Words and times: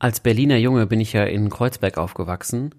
Als 0.00 0.20
Berliner 0.20 0.56
Junge 0.56 0.86
bin 0.86 0.98
ich 0.98 1.12
ja 1.12 1.24
in 1.24 1.50
Kreuzberg 1.50 1.98
aufgewachsen. 1.98 2.74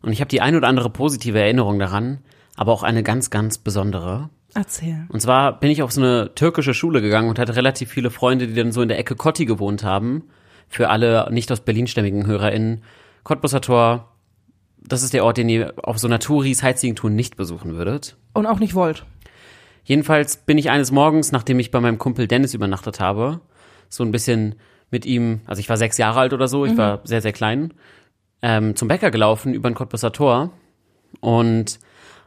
Und 0.00 0.12
ich 0.12 0.20
habe 0.20 0.30
die 0.30 0.40
ein 0.40 0.56
oder 0.56 0.66
andere 0.68 0.88
positive 0.88 1.38
Erinnerung 1.38 1.78
daran, 1.78 2.20
aber 2.56 2.72
auch 2.72 2.82
eine 2.82 3.02
ganz, 3.02 3.28
ganz 3.28 3.58
besondere. 3.58 4.30
Erzähl. 4.54 5.04
Und 5.10 5.20
zwar 5.20 5.60
bin 5.60 5.70
ich 5.70 5.82
auf 5.82 5.92
so 5.92 6.00
eine 6.00 6.34
türkische 6.34 6.72
Schule 6.72 7.02
gegangen 7.02 7.28
und 7.28 7.38
hatte 7.38 7.56
relativ 7.56 7.90
viele 7.90 8.10
Freunde, 8.10 8.46
die 8.46 8.54
dann 8.54 8.72
so 8.72 8.80
in 8.80 8.88
der 8.88 8.98
Ecke 8.98 9.16
Kotti 9.16 9.44
gewohnt 9.44 9.84
haben. 9.84 10.24
Für 10.66 10.88
alle 10.88 11.28
nicht 11.30 11.52
aus 11.52 11.60
Berlin-stämmigen 11.60 12.26
HörerInnen. 12.26 12.82
Cottbusser 13.22 13.60
Tor, 13.60 14.12
das 14.78 15.02
ist 15.02 15.12
der 15.12 15.26
Ort, 15.26 15.36
den 15.36 15.50
ihr 15.50 15.74
auf 15.82 15.98
so 15.98 16.08
einer 16.08 16.20
Touris-Sightseeing-Tour 16.20 17.10
nicht 17.10 17.36
besuchen 17.36 17.76
würdet. 17.76 18.16
Und 18.32 18.46
auch 18.46 18.60
nicht 18.60 18.74
wollt. 18.74 19.04
Jedenfalls 19.84 20.38
bin 20.38 20.56
ich 20.56 20.70
eines 20.70 20.90
Morgens, 20.90 21.32
nachdem 21.32 21.58
ich 21.60 21.70
bei 21.70 21.80
meinem 21.80 21.98
Kumpel 21.98 22.26
Dennis 22.26 22.54
übernachtet 22.54 22.98
habe, 22.98 23.40
so 23.90 24.02
ein 24.04 24.10
bisschen 24.10 24.54
mit 24.90 25.04
ihm, 25.06 25.40
also 25.46 25.60
ich 25.60 25.68
war 25.68 25.76
sechs 25.76 25.98
Jahre 25.98 26.20
alt 26.20 26.32
oder 26.32 26.48
so, 26.48 26.64
ich 26.64 26.76
war 26.76 27.00
sehr, 27.04 27.20
sehr 27.22 27.32
klein, 27.32 27.74
ähm, 28.42 28.76
zum 28.76 28.88
Bäcker 28.88 29.10
gelaufen 29.10 29.54
über 29.54 29.68
ein 29.68 29.74
Cottbusser 29.74 30.12
Tor 30.12 30.50
und 31.20 31.78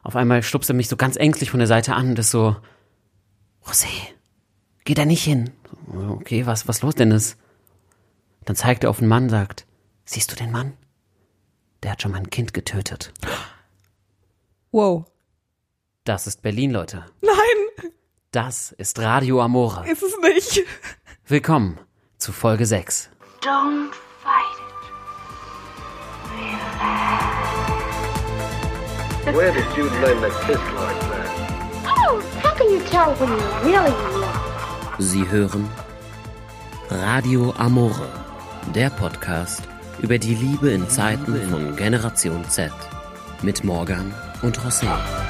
auf 0.03 0.15
einmal 0.15 0.43
stupst 0.43 0.69
er 0.69 0.75
mich 0.75 0.89
so 0.89 0.97
ganz 0.97 1.15
ängstlich 1.15 1.51
von 1.51 1.59
der 1.59 1.67
Seite 1.67 1.95
an 1.95 2.09
und 2.09 2.19
ist 2.19 2.31
so, 2.31 2.55
José, 3.65 3.87
geh 4.85 4.93
da 4.93 5.05
nicht 5.05 5.23
hin. 5.23 5.51
Okay, 6.09 6.45
was, 6.45 6.67
was 6.67 6.81
los, 6.81 6.95
Dennis? 6.95 7.37
Dann 8.45 8.55
zeigt 8.55 8.83
er 8.83 8.89
auf 8.89 8.99
einen 8.99 9.07
Mann, 9.09 9.29
sagt, 9.29 9.65
siehst 10.05 10.31
du 10.31 10.35
den 10.35 10.51
Mann? 10.51 10.73
Der 11.83 11.91
hat 11.91 12.01
schon 12.01 12.11
mal 12.11 12.17
ein 12.17 12.29
Kind 12.29 12.53
getötet. 12.53 13.13
Wow. 14.71 15.05
Das 16.03 16.27
ist 16.27 16.41
Berlin, 16.41 16.71
Leute. 16.71 17.05
Nein, 17.21 17.91
Das 18.31 18.71
ist 18.73 18.99
Radio 18.99 19.41
Amore. 19.41 19.89
ist 19.89 20.03
es 20.03 20.17
nicht. 20.21 20.65
Willkommen 21.25 21.79
zu 22.19 22.33
Folge 22.33 22.65
6. 22.65 23.09
Don't 23.41 23.93
fight 24.21 24.57
Where 29.33 29.53
did 29.53 29.65
you 29.77 29.89
learn 30.01 30.21
to 30.21 30.29
kiss 30.45 30.59
like 30.75 30.99
that? 31.11 31.29
Oh, 31.85 32.21
how 32.43 32.53
can 32.55 32.69
you 32.71 32.81
tell 32.81 33.13
when 33.15 33.29
you're 33.29 33.59
really 33.63 33.91
in 33.91 34.21
love? 34.21 34.99
Sie 34.99 35.25
hören 35.29 35.69
Radio 36.89 37.53
Amore, 37.57 38.09
der 38.75 38.89
Podcast 38.89 39.61
über 40.01 40.17
die 40.17 40.35
Liebe 40.35 40.71
in 40.71 40.89
Zeiten 40.89 41.49
von 41.49 41.75
Generation 41.77 42.43
Z 42.49 42.69
mit 43.43 43.63
Morgan 43.63 44.13
und 44.41 44.57
José. 44.59 44.87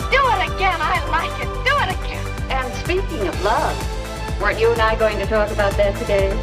Do 0.10 0.18
it 0.18 0.50
again. 0.56 0.80
I 0.82 1.00
like 1.12 1.40
it. 1.40 1.50
Do 1.66 1.76
it 1.84 1.96
again. 2.00 2.26
And 2.50 2.74
speaking 2.84 3.28
of 3.28 3.44
love, 3.44 3.76
weren't 4.42 4.60
you 4.60 4.72
and 4.72 4.82
I 4.82 4.96
going 4.96 5.20
to 5.20 5.28
talk 5.28 5.52
about 5.52 5.78
that 5.78 5.96
today? 6.00 6.34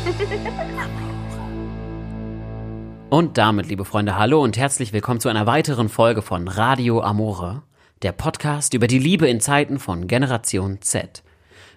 Und 3.10 3.38
damit, 3.38 3.68
liebe 3.68 3.84
Freunde, 3.84 4.16
hallo 4.16 4.40
und 4.42 4.56
herzlich 4.56 4.92
willkommen 4.92 5.18
zu 5.20 5.28
einer 5.28 5.46
weiteren 5.46 5.88
Folge 5.88 6.22
von 6.22 6.46
Radio 6.48 7.00
Amore, 7.00 7.62
der 8.02 8.12
Podcast 8.12 8.72
über 8.74 8.86
die 8.86 8.98
Liebe 9.00 9.28
in 9.28 9.40
Zeiten 9.40 9.78
von 9.80 10.06
Generation 10.06 10.78
Z. 10.80 11.22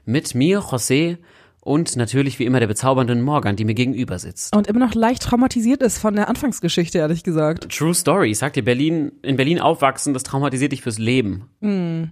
Mit 0.06 0.36
mir, 0.36 0.60
José, 0.62 1.18
und 1.62 1.96
natürlich 1.96 2.38
wie 2.40 2.46
immer 2.46 2.60
der 2.60 2.68
bezaubernden 2.68 3.22
Morgan, 3.22 3.56
die 3.56 3.66
mir 3.66 3.74
gegenüber 3.74 4.20
sitzt. 4.20 4.56
Und 4.56 4.68
immer 4.68 4.80
noch 4.86 4.94
leicht 4.94 5.24
traumatisiert 5.24 5.82
ist 5.82 5.98
von 5.98 6.16
der 6.16 6.30
Anfangsgeschichte, 6.30 7.00
ehrlich 7.00 7.24
gesagt. 7.24 7.70
True 7.76 7.94
Story. 7.96 8.30
Ich 8.32 8.38
sag 8.38 8.54
dir, 8.54 8.64
Berlin, 8.64 9.12
in 9.24 9.36
Berlin 9.38 9.60
aufwachsen, 9.60 10.14
das 10.14 10.22
traumatisiert 10.24 10.72
dich 10.72 10.82
fürs 10.82 11.00
Leben. 11.00 12.12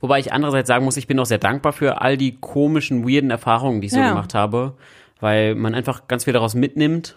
Wobei 0.00 0.18
ich 0.20 0.32
andererseits 0.32 0.68
sagen 0.68 0.84
muss, 0.86 0.96
ich 0.96 1.06
bin 1.06 1.18
auch 1.20 1.26
sehr 1.26 1.38
dankbar 1.38 1.72
für 1.72 2.00
all 2.00 2.16
die 2.16 2.38
komischen, 2.40 3.06
weirden 3.06 3.30
Erfahrungen, 3.30 3.80
die 3.82 3.86
ich 3.88 3.92
so 3.92 3.98
Ja. 4.00 4.08
gemacht 4.10 4.32
habe, 4.34 4.74
weil 5.24 5.54
man 5.54 5.74
einfach 5.74 6.06
ganz 6.06 6.24
viel 6.24 6.34
daraus 6.34 6.54
mitnimmt, 6.54 7.16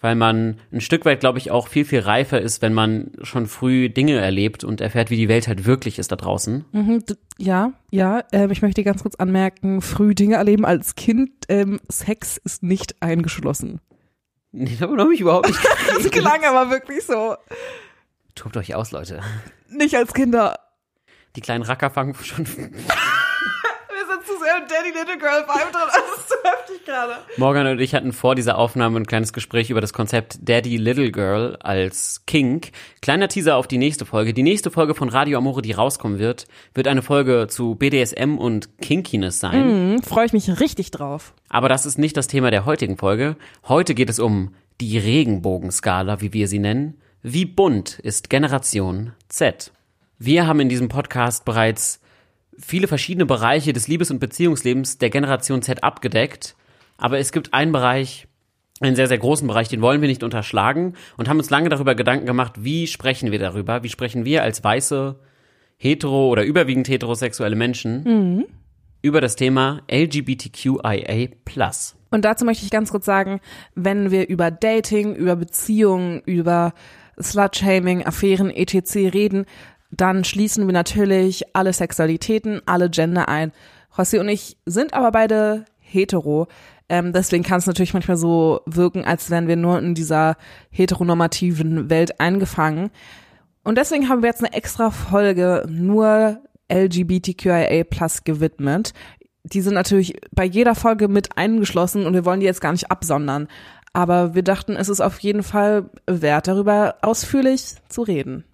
weil 0.00 0.14
man 0.14 0.60
ein 0.72 0.80
Stück 0.80 1.04
weit, 1.04 1.20
glaube 1.20 1.36
ich, 1.36 1.50
auch 1.50 1.68
viel, 1.68 1.84
viel 1.84 2.00
reifer 2.00 2.40
ist, 2.40 2.62
wenn 2.62 2.72
man 2.72 3.12
schon 3.20 3.46
früh 3.46 3.90
Dinge 3.90 4.14
erlebt 4.14 4.64
und 4.64 4.80
erfährt, 4.80 5.10
wie 5.10 5.18
die 5.18 5.28
Welt 5.28 5.46
halt 5.46 5.66
wirklich 5.66 5.98
ist 5.98 6.10
da 6.10 6.16
draußen. 6.16 6.64
Mhm, 6.72 7.04
ja, 7.36 7.74
ja. 7.90 8.24
Ähm, 8.32 8.50
ich 8.50 8.62
möchte 8.62 8.82
ganz 8.82 9.02
kurz 9.02 9.16
anmerken, 9.16 9.82
früh 9.82 10.14
Dinge 10.14 10.36
erleben 10.36 10.64
als 10.64 10.94
Kind, 10.94 11.30
ähm, 11.50 11.80
Sex 11.90 12.38
ist 12.38 12.62
nicht 12.62 13.02
eingeschlossen. 13.02 13.82
Nee, 14.50 14.76
davon 14.80 14.98
habe 14.98 15.12
ich 15.12 15.20
überhaupt 15.20 15.46
nicht 15.46 15.60
Das 15.88 16.10
klang 16.10 16.44
aber 16.44 16.70
wirklich 16.70 17.04
so. 17.04 17.36
Tobt 18.34 18.56
euch 18.56 18.74
aus, 18.74 18.90
Leute. 18.90 19.20
Nicht 19.68 19.94
als 19.94 20.14
Kinder. 20.14 20.58
Die 21.36 21.42
kleinen 21.42 21.64
Racker 21.64 21.90
fangen 21.90 22.14
schon 22.14 22.46
Im 24.56 24.68
Daddy 24.68 24.90
Little 24.96 25.18
Girl 25.18 25.42
Vibe 25.48 25.72
drin, 25.72 25.82
das 25.86 26.18
ist 26.18 26.28
zu 26.28 26.34
heftig 26.44 26.84
gerade. 26.84 27.14
Morgan 27.38 27.66
und 27.66 27.80
ich 27.80 27.94
hatten 27.94 28.12
vor 28.12 28.34
dieser 28.36 28.56
Aufnahme 28.56 29.00
ein 29.00 29.06
kleines 29.06 29.32
Gespräch 29.32 29.70
über 29.70 29.80
das 29.80 29.92
Konzept 29.92 30.38
Daddy 30.42 30.76
Little 30.76 31.10
Girl 31.10 31.56
als 31.56 32.22
Kink. 32.26 32.70
Kleiner 33.02 33.26
Teaser 33.28 33.56
auf 33.56 33.66
die 33.66 33.78
nächste 33.78 34.06
Folge. 34.06 34.32
Die 34.32 34.44
nächste 34.44 34.70
Folge 34.70 34.94
von 34.94 35.08
Radio 35.08 35.38
Amore, 35.38 35.60
die 35.62 35.72
rauskommen 35.72 36.20
wird, 36.20 36.46
wird 36.72 36.86
eine 36.86 37.02
Folge 37.02 37.46
zu 37.48 37.74
BDSM 37.74 38.38
und 38.38 38.78
Kinkiness 38.78 39.40
sein. 39.40 39.94
Mhm, 39.94 40.02
Freue 40.02 40.26
ich 40.26 40.32
mich 40.32 40.60
richtig 40.60 40.92
drauf. 40.92 41.34
Aber 41.48 41.68
das 41.68 41.84
ist 41.86 41.98
nicht 41.98 42.16
das 42.16 42.28
Thema 42.28 42.52
der 42.52 42.64
heutigen 42.64 42.96
Folge. 42.96 43.36
Heute 43.66 43.94
geht 43.94 44.10
es 44.10 44.20
um 44.20 44.54
die 44.80 44.98
Regenbogenskala, 44.98 46.20
wie 46.20 46.32
wir 46.32 46.46
sie 46.46 46.60
nennen. 46.60 47.00
Wie 47.22 47.44
bunt 47.44 47.98
ist 47.98 48.30
Generation 48.30 49.14
Z? 49.28 49.72
Wir 50.18 50.46
haben 50.46 50.60
in 50.60 50.68
diesem 50.68 50.88
Podcast 50.88 51.44
bereits 51.44 52.00
viele 52.58 52.86
verschiedene 52.86 53.26
Bereiche 53.26 53.72
des 53.72 53.88
Liebes- 53.88 54.10
und 54.10 54.18
Beziehungslebens 54.18 54.98
der 54.98 55.10
Generation 55.10 55.62
Z 55.62 55.82
abgedeckt. 55.82 56.56
Aber 56.96 57.18
es 57.18 57.32
gibt 57.32 57.54
einen 57.54 57.72
Bereich, 57.72 58.28
einen 58.80 58.96
sehr, 58.96 59.08
sehr 59.08 59.18
großen 59.18 59.46
Bereich, 59.46 59.68
den 59.68 59.82
wollen 59.82 60.00
wir 60.00 60.08
nicht 60.08 60.22
unterschlagen 60.22 60.94
und 61.16 61.28
haben 61.28 61.38
uns 61.38 61.50
lange 61.50 61.68
darüber 61.68 61.94
Gedanken 61.94 62.26
gemacht, 62.26 62.52
wie 62.58 62.86
sprechen 62.86 63.30
wir 63.30 63.38
darüber? 63.38 63.82
Wie 63.82 63.88
sprechen 63.88 64.24
wir 64.24 64.42
als 64.42 64.62
weiße, 64.62 65.18
hetero 65.76 66.28
oder 66.28 66.44
überwiegend 66.44 66.88
heterosexuelle 66.88 67.56
Menschen 67.56 68.46
über 69.04 69.20
das 69.20 69.36
Thema 69.36 69.82
LGBTQIA+. 69.90 71.28
Und 72.10 72.24
dazu 72.24 72.46
möchte 72.46 72.64
ich 72.64 72.70
ganz 72.70 72.90
kurz 72.90 73.04
sagen, 73.04 73.40
wenn 73.74 74.10
wir 74.10 74.28
über 74.28 74.50
Dating, 74.50 75.14
über 75.14 75.36
Beziehungen, 75.36 76.22
über 76.24 76.72
Slut-Shaming, 77.20 78.06
Affären, 78.06 78.50
etc. 78.50 78.94
reden, 79.12 79.44
dann 80.00 80.24
schließen 80.24 80.66
wir 80.66 80.72
natürlich 80.72 81.44
alle 81.54 81.72
Sexualitäten, 81.72 82.60
alle 82.66 82.90
Gender 82.90 83.28
ein. 83.28 83.52
Rossi 83.96 84.18
und 84.18 84.28
ich 84.28 84.56
sind 84.66 84.94
aber 84.94 85.12
beide 85.12 85.64
hetero. 85.78 86.48
Ähm, 86.88 87.12
deswegen 87.12 87.44
kann 87.44 87.58
es 87.58 87.66
natürlich 87.66 87.94
manchmal 87.94 88.16
so 88.16 88.60
wirken, 88.66 89.04
als 89.04 89.30
wären 89.30 89.48
wir 89.48 89.56
nur 89.56 89.78
in 89.78 89.94
dieser 89.94 90.36
heteronormativen 90.70 91.88
Welt 91.90 92.20
eingefangen. 92.20 92.90
Und 93.62 93.78
deswegen 93.78 94.08
haben 94.08 94.22
wir 94.22 94.28
jetzt 94.28 94.44
eine 94.44 94.52
extra 94.52 94.90
Folge 94.90 95.64
nur 95.68 96.40
LGBTQIA 96.70 97.84
plus 97.84 98.24
gewidmet. 98.24 98.92
Die 99.44 99.60
sind 99.60 99.74
natürlich 99.74 100.16
bei 100.32 100.44
jeder 100.44 100.74
Folge 100.74 101.08
mit 101.08 101.36
eingeschlossen 101.38 102.06
und 102.06 102.14
wir 102.14 102.24
wollen 102.24 102.40
die 102.40 102.46
jetzt 102.46 102.60
gar 102.60 102.72
nicht 102.72 102.90
absondern. 102.90 103.48
Aber 103.92 104.34
wir 104.34 104.42
dachten, 104.42 104.76
es 104.76 104.88
ist 104.88 105.00
auf 105.00 105.18
jeden 105.20 105.42
Fall 105.42 105.88
wert, 106.06 106.48
darüber 106.48 106.96
ausführlich 107.02 107.76
zu 107.88 108.02
reden. 108.02 108.44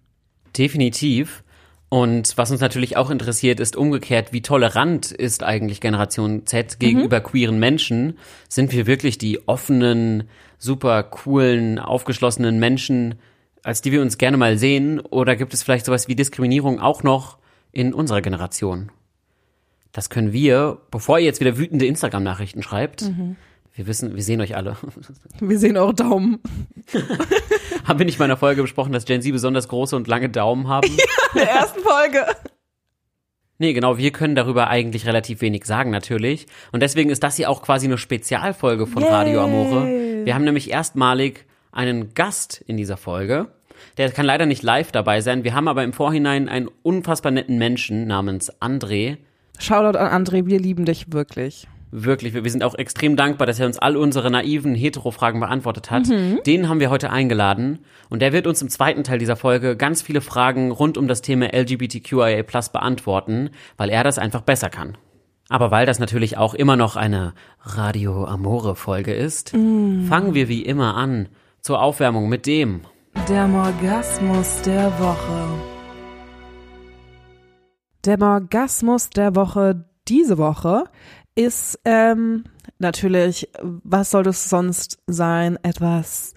Definitiv. 0.56 1.42
Und 1.88 2.38
was 2.38 2.52
uns 2.52 2.60
natürlich 2.60 2.96
auch 2.96 3.10
interessiert, 3.10 3.58
ist 3.58 3.74
umgekehrt, 3.74 4.32
wie 4.32 4.42
tolerant 4.42 5.10
ist 5.10 5.42
eigentlich 5.42 5.80
Generation 5.80 6.46
Z 6.46 6.78
gegenüber 6.78 7.20
queeren 7.20 7.58
Menschen? 7.58 8.16
Sind 8.48 8.72
wir 8.72 8.86
wirklich 8.86 9.18
die 9.18 9.48
offenen, 9.48 10.28
super 10.56 11.02
coolen, 11.02 11.80
aufgeschlossenen 11.80 12.60
Menschen, 12.60 13.16
als 13.64 13.82
die 13.82 13.90
wir 13.90 14.02
uns 14.02 14.18
gerne 14.18 14.36
mal 14.36 14.56
sehen? 14.56 15.00
Oder 15.00 15.34
gibt 15.34 15.52
es 15.52 15.64
vielleicht 15.64 15.86
sowas 15.86 16.06
wie 16.06 16.14
Diskriminierung 16.14 16.78
auch 16.78 17.02
noch 17.02 17.38
in 17.72 17.92
unserer 17.92 18.20
Generation? 18.22 18.92
Das 19.90 20.10
können 20.10 20.32
wir, 20.32 20.78
bevor 20.92 21.18
ihr 21.18 21.24
jetzt 21.24 21.40
wieder 21.40 21.58
wütende 21.58 21.86
Instagram-Nachrichten 21.86 22.62
schreibt, 22.62 23.10
wir 23.74 23.86
wissen, 23.86 24.14
wir 24.14 24.22
sehen 24.22 24.40
euch 24.40 24.56
alle. 24.56 24.76
Wir 25.40 25.58
sehen 25.58 25.76
eure 25.76 25.94
Daumen. 25.94 26.40
haben 27.84 27.98
wir 27.98 28.06
nicht 28.06 28.18
mal 28.18 28.26
in 28.26 28.30
der 28.30 28.36
Folge 28.36 28.62
besprochen, 28.62 28.92
dass 28.92 29.04
Gen 29.04 29.22
Z 29.22 29.32
besonders 29.32 29.68
große 29.68 29.96
und 29.96 30.06
lange 30.08 30.28
Daumen 30.28 30.68
haben? 30.68 30.88
In 31.34 31.40
der 31.40 31.50
ersten 31.50 31.80
Folge. 31.80 32.26
Nee, 33.58 33.72
genau, 33.72 33.98
wir 33.98 34.10
können 34.10 34.34
darüber 34.34 34.68
eigentlich 34.68 35.06
relativ 35.06 35.40
wenig 35.42 35.64
sagen, 35.66 35.90
natürlich. 35.90 36.46
Und 36.72 36.82
deswegen 36.82 37.10
ist 37.10 37.22
das 37.22 37.36
hier 37.36 37.50
auch 37.50 37.62
quasi 37.62 37.86
eine 37.86 37.98
Spezialfolge 37.98 38.86
von 38.86 39.02
Radio 39.04 39.42
Amore. 39.44 40.24
Wir 40.24 40.34
haben 40.34 40.44
nämlich 40.44 40.70
erstmalig 40.70 41.44
einen 41.70 42.14
Gast 42.14 42.62
in 42.66 42.76
dieser 42.76 42.96
Folge. 42.96 43.48
Der 43.98 44.10
kann 44.12 44.26
leider 44.26 44.46
nicht 44.46 44.62
live 44.62 44.92
dabei 44.92 45.20
sein. 45.20 45.44
Wir 45.44 45.54
haben 45.54 45.68
aber 45.68 45.84
im 45.84 45.92
Vorhinein 45.92 46.48
einen 46.48 46.68
unfassbar 46.82 47.32
netten 47.32 47.58
Menschen 47.58 48.06
namens 48.06 48.50
André. 48.60 49.18
Shoutout 49.58 49.98
an 49.98 50.24
André, 50.24 50.46
wir 50.46 50.58
lieben 50.58 50.86
dich 50.86 51.12
wirklich. 51.12 51.68
Wirklich, 51.92 52.34
wir 52.34 52.50
sind 52.50 52.62
auch 52.62 52.76
extrem 52.76 53.16
dankbar, 53.16 53.46
dass 53.46 53.58
er 53.58 53.66
uns 53.66 53.78
all 53.78 53.96
unsere 53.96 54.30
naiven 54.30 54.74
Hetero-Fragen 54.76 55.40
beantwortet 55.40 55.90
hat. 55.90 56.08
Den 56.46 56.68
haben 56.68 56.78
wir 56.78 56.88
heute 56.90 57.10
eingeladen 57.10 57.80
und 58.08 58.22
der 58.22 58.32
wird 58.32 58.46
uns 58.46 58.62
im 58.62 58.68
zweiten 58.68 59.02
Teil 59.02 59.18
dieser 59.18 59.36
Folge 59.36 59.76
ganz 59.76 60.00
viele 60.00 60.20
Fragen 60.20 60.70
rund 60.70 60.96
um 60.96 61.08
das 61.08 61.20
Thema 61.20 61.46
LGBTQIA+ 61.52 62.44
beantworten, 62.72 63.50
weil 63.76 63.90
er 63.90 64.04
das 64.04 64.18
einfach 64.18 64.42
besser 64.42 64.70
kann. 64.70 64.96
Aber 65.48 65.72
weil 65.72 65.84
das 65.84 65.98
natürlich 65.98 66.38
auch 66.38 66.54
immer 66.54 66.76
noch 66.76 66.94
eine 66.94 67.34
Radio 67.62 68.24
Amore 68.24 68.76
Folge 68.76 69.12
ist, 69.12 69.50
fangen 69.50 70.34
wir 70.34 70.48
wie 70.48 70.62
immer 70.62 70.94
an 70.94 71.28
zur 71.60 71.82
Aufwärmung 71.82 72.28
mit 72.28 72.46
dem. 72.46 72.82
Der 73.28 73.48
Morgasmus 73.48 74.62
der 74.62 74.92
Woche. 75.00 75.48
Der 78.04 78.16
Morgasmus 78.16 79.10
der 79.10 79.34
Woche 79.34 79.84
diese 80.06 80.38
Woche 80.38 80.84
ist 81.34 81.78
ähm, 81.84 82.44
natürlich, 82.78 83.48
was 83.62 84.10
soll 84.10 84.22
das 84.22 84.48
sonst 84.48 84.98
sein, 85.06 85.58
etwas 85.62 86.34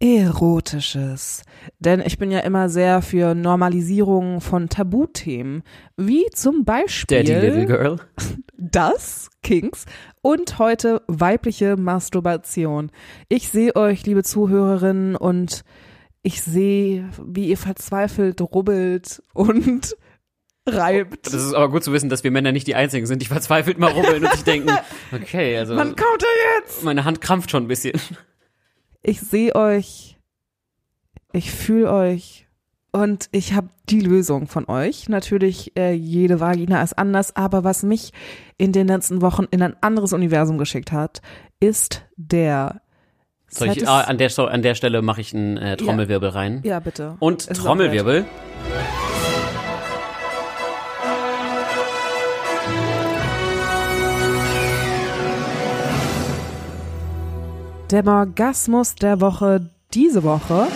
Erotisches. 0.00 1.42
Denn 1.80 2.00
ich 2.00 2.18
bin 2.18 2.30
ja 2.30 2.38
immer 2.40 2.68
sehr 2.68 3.02
für 3.02 3.34
Normalisierung 3.34 4.40
von 4.40 4.68
Tabuthemen, 4.68 5.64
wie 5.96 6.24
zum 6.32 6.64
Beispiel 6.64 7.24
Daddy 7.24 7.46
Little 7.46 7.66
Girl. 7.66 7.96
das, 8.56 9.28
Kings, 9.42 9.86
und 10.22 10.60
heute 10.60 11.02
weibliche 11.08 11.76
Masturbation. 11.76 12.92
Ich 13.28 13.48
sehe 13.48 13.74
euch, 13.74 14.06
liebe 14.06 14.22
Zuhörerinnen, 14.22 15.16
und 15.16 15.64
ich 16.22 16.42
sehe, 16.42 17.08
wie 17.24 17.48
ihr 17.48 17.58
verzweifelt 17.58 18.40
rubbelt 18.40 19.20
und 19.34 19.96
reibt. 20.68 21.26
Das 21.26 21.34
ist 21.34 21.54
aber 21.54 21.68
gut 21.70 21.84
zu 21.84 21.92
wissen, 21.92 22.08
dass 22.08 22.24
wir 22.24 22.30
Männer 22.30 22.52
nicht 22.52 22.66
die 22.66 22.74
Einzigen 22.74 23.06
sind, 23.06 23.22
die 23.22 23.26
verzweifelt 23.26 23.78
mal 23.78 23.90
rubbeln 23.92 24.24
und 24.24 24.32
sich 24.32 24.44
denken, 24.44 24.70
okay, 25.12 25.56
also 25.58 25.74
Man 25.74 25.96
kommt 25.96 26.22
da 26.22 26.26
jetzt! 26.60 26.82
meine 26.84 27.04
Hand 27.04 27.20
krampft 27.20 27.50
schon 27.50 27.64
ein 27.64 27.68
bisschen. 27.68 28.00
Ich 29.02 29.20
sehe 29.20 29.54
euch, 29.54 30.18
ich 31.32 31.50
fühle 31.50 31.92
euch 31.92 32.46
und 32.90 33.28
ich 33.32 33.52
habe 33.52 33.68
die 33.88 34.00
Lösung 34.00 34.48
von 34.48 34.68
euch. 34.68 35.08
Natürlich, 35.08 35.76
äh, 35.76 35.92
jede 35.92 36.40
Vagina 36.40 36.82
ist 36.82 36.98
anders, 36.98 37.36
aber 37.36 37.64
was 37.64 37.82
mich 37.82 38.12
in 38.56 38.72
den 38.72 38.88
letzten 38.88 39.22
Wochen 39.22 39.44
in 39.50 39.62
ein 39.62 39.76
anderes 39.82 40.12
Universum 40.12 40.58
geschickt 40.58 40.92
hat, 40.92 41.20
ist 41.60 42.02
der 42.16 42.80
Soll 43.48 43.68
ich, 43.68 43.88
ah, 43.88 44.00
an, 44.02 44.18
der, 44.18 44.36
an 44.38 44.62
der 44.62 44.74
Stelle 44.74 45.00
mache 45.02 45.20
ich 45.20 45.34
einen 45.34 45.56
äh, 45.56 45.76
Trommelwirbel 45.76 46.28
rein. 46.30 46.60
Ja, 46.64 46.80
bitte. 46.80 47.16
Und 47.18 47.48
Es 47.48 47.58
Trommelwirbel. 47.58 48.24
Der 57.90 58.06
Orgasmus 58.06 58.96
der 58.96 59.22
Woche 59.22 59.70
diese 59.94 60.22
Woche. 60.22 60.66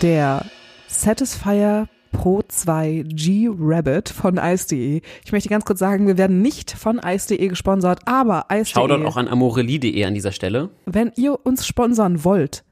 Der 0.00 0.46
Satisfier 0.86 1.88
Pro 2.12 2.42
2 2.46 3.02
G 3.08 3.50
Rabbit 3.52 4.10
von 4.10 4.36
Ice.de. 4.36 5.00
Ich 5.24 5.32
möchte 5.32 5.48
ganz 5.48 5.64
kurz 5.64 5.80
sagen, 5.80 6.06
wir 6.06 6.18
werden 6.18 6.40
nicht 6.40 6.70
von 6.70 7.00
Ice.de 7.04 7.48
gesponsert, 7.48 8.02
aber 8.04 8.46
Ice.de, 8.52 9.04
auch 9.04 9.16
an 9.16 9.26
amorelie.de 9.26 10.04
an 10.04 10.14
dieser 10.14 10.30
Stelle. 10.30 10.70
wenn 10.84 11.10
ihr 11.16 11.44
uns 11.44 11.66
sponsern 11.66 12.22
wollt, 12.22 12.62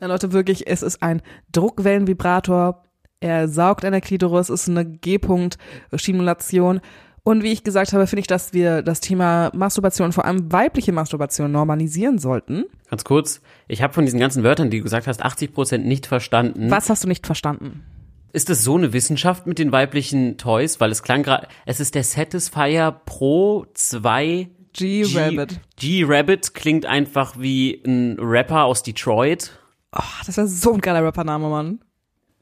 dann 0.00 0.08
Leute, 0.08 0.32
wirklich, 0.32 0.66
es 0.66 0.80
ist 0.80 1.02
ein 1.02 1.20
Druckwellenvibrator. 1.52 2.82
Er 3.20 3.48
saugt 3.48 3.84
an 3.84 3.92
der 3.92 4.00
Klitoris, 4.00 4.48
ist 4.48 4.70
eine 4.70 4.86
G-Punkt-Stimulation. 4.86 6.80
Und 7.28 7.42
wie 7.42 7.52
ich 7.52 7.62
gesagt 7.62 7.92
habe, 7.92 8.06
finde 8.06 8.20
ich, 8.20 8.26
dass 8.26 8.54
wir 8.54 8.80
das 8.80 9.00
Thema 9.00 9.50
Masturbation, 9.54 10.12
vor 10.12 10.24
allem 10.24 10.50
weibliche 10.50 10.92
Masturbation, 10.92 11.52
normalisieren 11.52 12.16
sollten. 12.16 12.64
Ganz 12.88 13.04
kurz, 13.04 13.42
ich 13.66 13.82
habe 13.82 13.92
von 13.92 14.06
diesen 14.06 14.18
ganzen 14.18 14.44
Wörtern, 14.44 14.70
die 14.70 14.78
du 14.78 14.84
gesagt 14.84 15.06
hast, 15.06 15.22
80% 15.22 15.76
nicht 15.76 16.06
verstanden. 16.06 16.70
Was 16.70 16.88
hast 16.88 17.04
du 17.04 17.08
nicht 17.08 17.26
verstanden? 17.26 17.84
Ist 18.32 18.48
es 18.48 18.64
so 18.64 18.78
eine 18.78 18.94
Wissenschaft 18.94 19.46
mit 19.46 19.58
den 19.58 19.72
weiblichen 19.72 20.38
Toys? 20.38 20.80
Weil 20.80 20.90
es 20.90 21.02
klang 21.02 21.22
gerade, 21.22 21.48
es 21.66 21.80
ist 21.80 21.94
der 21.94 22.02
Satisfier 22.02 22.98
Pro 23.04 23.66
2 23.74 24.48
G-Rabbit. 24.72 25.60
G-Rabbit 25.76 26.54
klingt 26.54 26.86
einfach 26.86 27.38
wie 27.38 27.82
ein 27.86 28.16
Rapper 28.18 28.64
aus 28.64 28.82
Detroit. 28.82 29.52
Oh, 29.94 30.00
das 30.24 30.38
wäre 30.38 30.48
so 30.48 30.72
ein 30.72 30.80
geiler 30.80 31.04
Rappername, 31.04 31.50
Mann. 31.50 31.80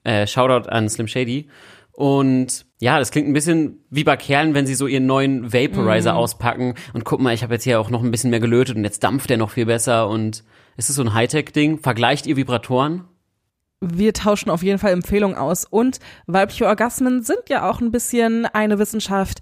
Äh, 0.04 0.28
Shoutout 0.28 0.68
an 0.68 0.88
Slim 0.88 1.08
Shady. 1.08 1.48
Und 1.96 2.66
ja, 2.78 2.98
das 2.98 3.10
klingt 3.10 3.26
ein 3.26 3.32
bisschen 3.32 3.78
wie 3.88 4.04
bei 4.04 4.18
Kerlen, 4.18 4.52
wenn 4.52 4.66
sie 4.66 4.74
so 4.74 4.86
ihren 4.86 5.06
neuen 5.06 5.52
Vaporizer 5.54 6.12
Mhm. 6.12 6.18
auspacken 6.18 6.74
und 6.92 7.06
guck 7.06 7.20
mal, 7.20 7.32
ich 7.32 7.42
habe 7.42 7.54
jetzt 7.54 7.64
hier 7.64 7.80
auch 7.80 7.88
noch 7.88 8.02
ein 8.04 8.10
bisschen 8.10 8.28
mehr 8.28 8.38
gelötet 8.40 8.76
und 8.76 8.84
jetzt 8.84 9.02
dampft 9.02 9.30
der 9.30 9.38
noch 9.38 9.50
viel 9.50 9.64
besser 9.64 10.06
und 10.08 10.44
ist 10.76 10.90
es 10.90 10.96
so 10.96 11.02
ein 11.02 11.14
Hightech-Ding? 11.14 11.78
Vergleicht 11.78 12.26
ihr 12.26 12.36
Vibratoren? 12.36 13.04
Wir 13.80 14.12
tauschen 14.12 14.50
auf 14.50 14.62
jeden 14.62 14.78
Fall 14.78 14.92
Empfehlungen 14.92 15.38
aus. 15.38 15.64
Und 15.64 15.98
weibliche 16.26 16.66
Orgasmen 16.66 17.22
sind 17.22 17.48
ja 17.48 17.68
auch 17.68 17.80
ein 17.80 17.92
bisschen 17.92 18.44
eine 18.44 18.78
Wissenschaft. 18.78 19.40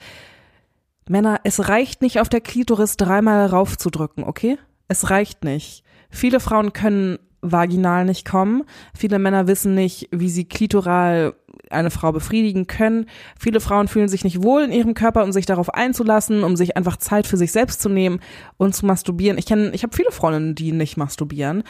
Männer, 1.09 1.41
es 1.43 1.69
reicht 1.69 2.03
nicht 2.03 2.21
auf 2.21 2.29
der 2.29 2.41
Klitoris 2.41 2.97
dreimal 2.97 3.47
raufzudrücken, 3.47 4.23
okay? 4.23 4.59
Es 4.87 5.11
reicht 5.11 5.43
nicht. 5.43 5.83
Viele 6.09 6.39
Frauen 6.39 6.73
können 6.73 7.19
vaginal 7.43 8.05
nicht 8.05 8.25
kommen. 8.25 8.63
Viele 8.97 9.19
Männer 9.19 9.49
wissen 9.49 9.75
nicht, 9.75 10.09
wie 10.13 10.31
sie 10.31 10.45
klitoral 10.45 11.35
eine 11.71 11.91
Frau 11.91 12.13
befriedigen 12.13 12.67
können. 12.67 13.07
Viele 13.39 13.61
Frauen 13.61 13.89
fühlen 13.89 14.09
sich 14.09 14.25
nicht 14.25 14.43
wohl 14.43 14.63
in 14.63 14.73
ihrem 14.73 14.95
Körper, 14.95 15.25
um 15.25 15.33
sich 15.33 15.47
darauf 15.47 15.73
einzulassen, 15.73 16.45
um 16.45 16.57
sich 16.57 16.77
einfach 16.77 16.97
Zeit 16.97 17.27
für 17.27 17.37
sich 17.37 17.53
selbst 17.53 17.81
zu 17.81 17.89
nehmen 17.89 18.21
und 18.57 18.75
zu 18.75 18.87
masturbieren. 18.87 19.39
Ich 19.39 19.47
kenne, 19.47 19.71
ich 19.73 19.83
habe 19.83 19.97
viele 19.97 20.13
Freundinnen, 20.13 20.55
die 20.55 20.73
nicht 20.73 20.97
masturbieren. 20.97 21.63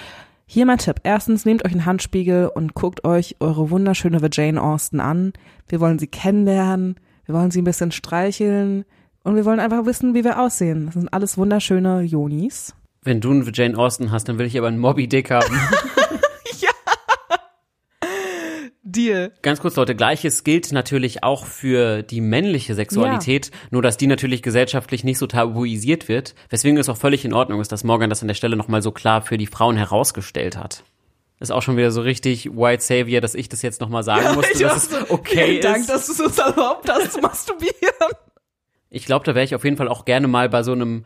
Hier 0.46 0.67
mein 0.67 0.79
Tipp. 0.79 0.96
Erstens, 1.02 1.44
nehmt 1.44 1.64
euch 1.64 1.73
einen 1.73 1.87
Handspiegel 1.87 2.49
und 2.55 2.75
guckt 2.75 3.05
euch 3.05 3.37
eure 3.41 3.70
wunderschöne 3.70 4.20
Jane 4.31 4.61
Austen 4.61 5.00
an. 5.00 5.32
Wir 5.69 5.81
wollen 5.81 5.99
sie 5.99 6.06
kennenlernen. 6.06 6.97
Wir 7.25 7.35
wollen 7.35 7.50
sie 7.50 7.62
ein 7.62 7.64
bisschen 7.64 7.93
streicheln. 7.93 8.85
Und 9.23 9.37
wir 9.37 9.47
wollen 9.47 9.61
einfach 9.61 9.87
wissen, 9.87 10.14
wie 10.14 10.23
wir 10.23 10.38
aussehen. 10.38 10.87
Das 10.87 10.94
sind 10.94 11.12
alles 11.12 11.38
wunderschöne 11.38 12.02
Jonis. 12.02 12.75
Wenn 13.02 13.20
du 13.20 13.31
einen 13.31 13.50
Jane 13.52 13.76
Austen 13.76 14.12
hast, 14.12 14.29
dann 14.29 14.38
will 14.38 14.47
ich 14.47 14.56
aber 14.58 14.69
einen 14.69 14.79
Moby 14.79 15.08
Dick 15.08 15.31
haben. 15.31 15.58
Deal. 18.94 19.32
Ganz 19.43 19.61
kurz, 19.61 19.76
Leute, 19.76 19.94
gleiches 19.94 20.44
gilt 20.44 20.73
natürlich 20.73 21.23
auch 21.23 21.46
für 21.46 22.02
die 22.02 22.20
männliche 22.20 22.75
Sexualität, 22.75 23.50
nur 23.70 23.82
dass 23.82 23.96
die 23.96 24.06
natürlich 24.06 24.43
gesellschaftlich 24.43 25.05
nicht 25.05 25.19
so 25.19 25.26
tabuisiert 25.26 26.08
wird, 26.08 26.35
weswegen 26.50 26.79
es 26.79 26.88
auch 26.88 26.96
völlig 26.96 27.25
in 27.25 27.32
Ordnung 27.32 27.61
ist, 27.61 27.73
dass 27.73 27.85
Morgan 27.85 28.11
das 28.11 28.23
an 28.23 28.29
der 28.29 28.35
Stelle 28.35 28.56
nochmal 28.56 28.82
so 28.82 28.93
klar 28.93 29.23
für 29.23 29.38
die 29.38 29.46
Frauen 29.46 29.76
herausgestellt 29.76 30.56
hat. 30.56 30.85
Ist 31.41 31.50
auch 31.50 31.62
schon 31.62 31.76
wieder 31.76 31.91
so 31.91 32.00
richtig 32.00 32.56
White 32.56 32.82
Savior, 32.82 33.20
dass 33.20 33.35
ich 33.35 33.49
das 33.49 33.62
jetzt 33.62 33.81
nochmal 33.81 34.02
sagen 34.02 34.35
musste, 34.35 34.58
dass 34.61 34.91
es 34.91 35.11
okay 35.11 35.47
Vielen 35.47 35.62
Dank, 35.62 35.81
ist. 35.81 35.90
dass 35.90 36.06
du 36.06 36.12
es 36.12 36.20
uns 36.20 36.38
erlaubt 36.38 36.88
hast 36.88 37.12
zu 37.12 37.20
masturbieren. 37.20 37.75
Ich 38.88 39.05
glaube, 39.05 39.25
da 39.25 39.35
wäre 39.35 39.44
ich 39.44 39.55
auf 39.55 39.64
jeden 39.64 39.76
Fall 39.76 39.88
auch 39.88 40.05
gerne 40.05 40.29
mal 40.29 40.49
bei 40.49 40.62
so 40.62 40.73
einem 40.73 41.05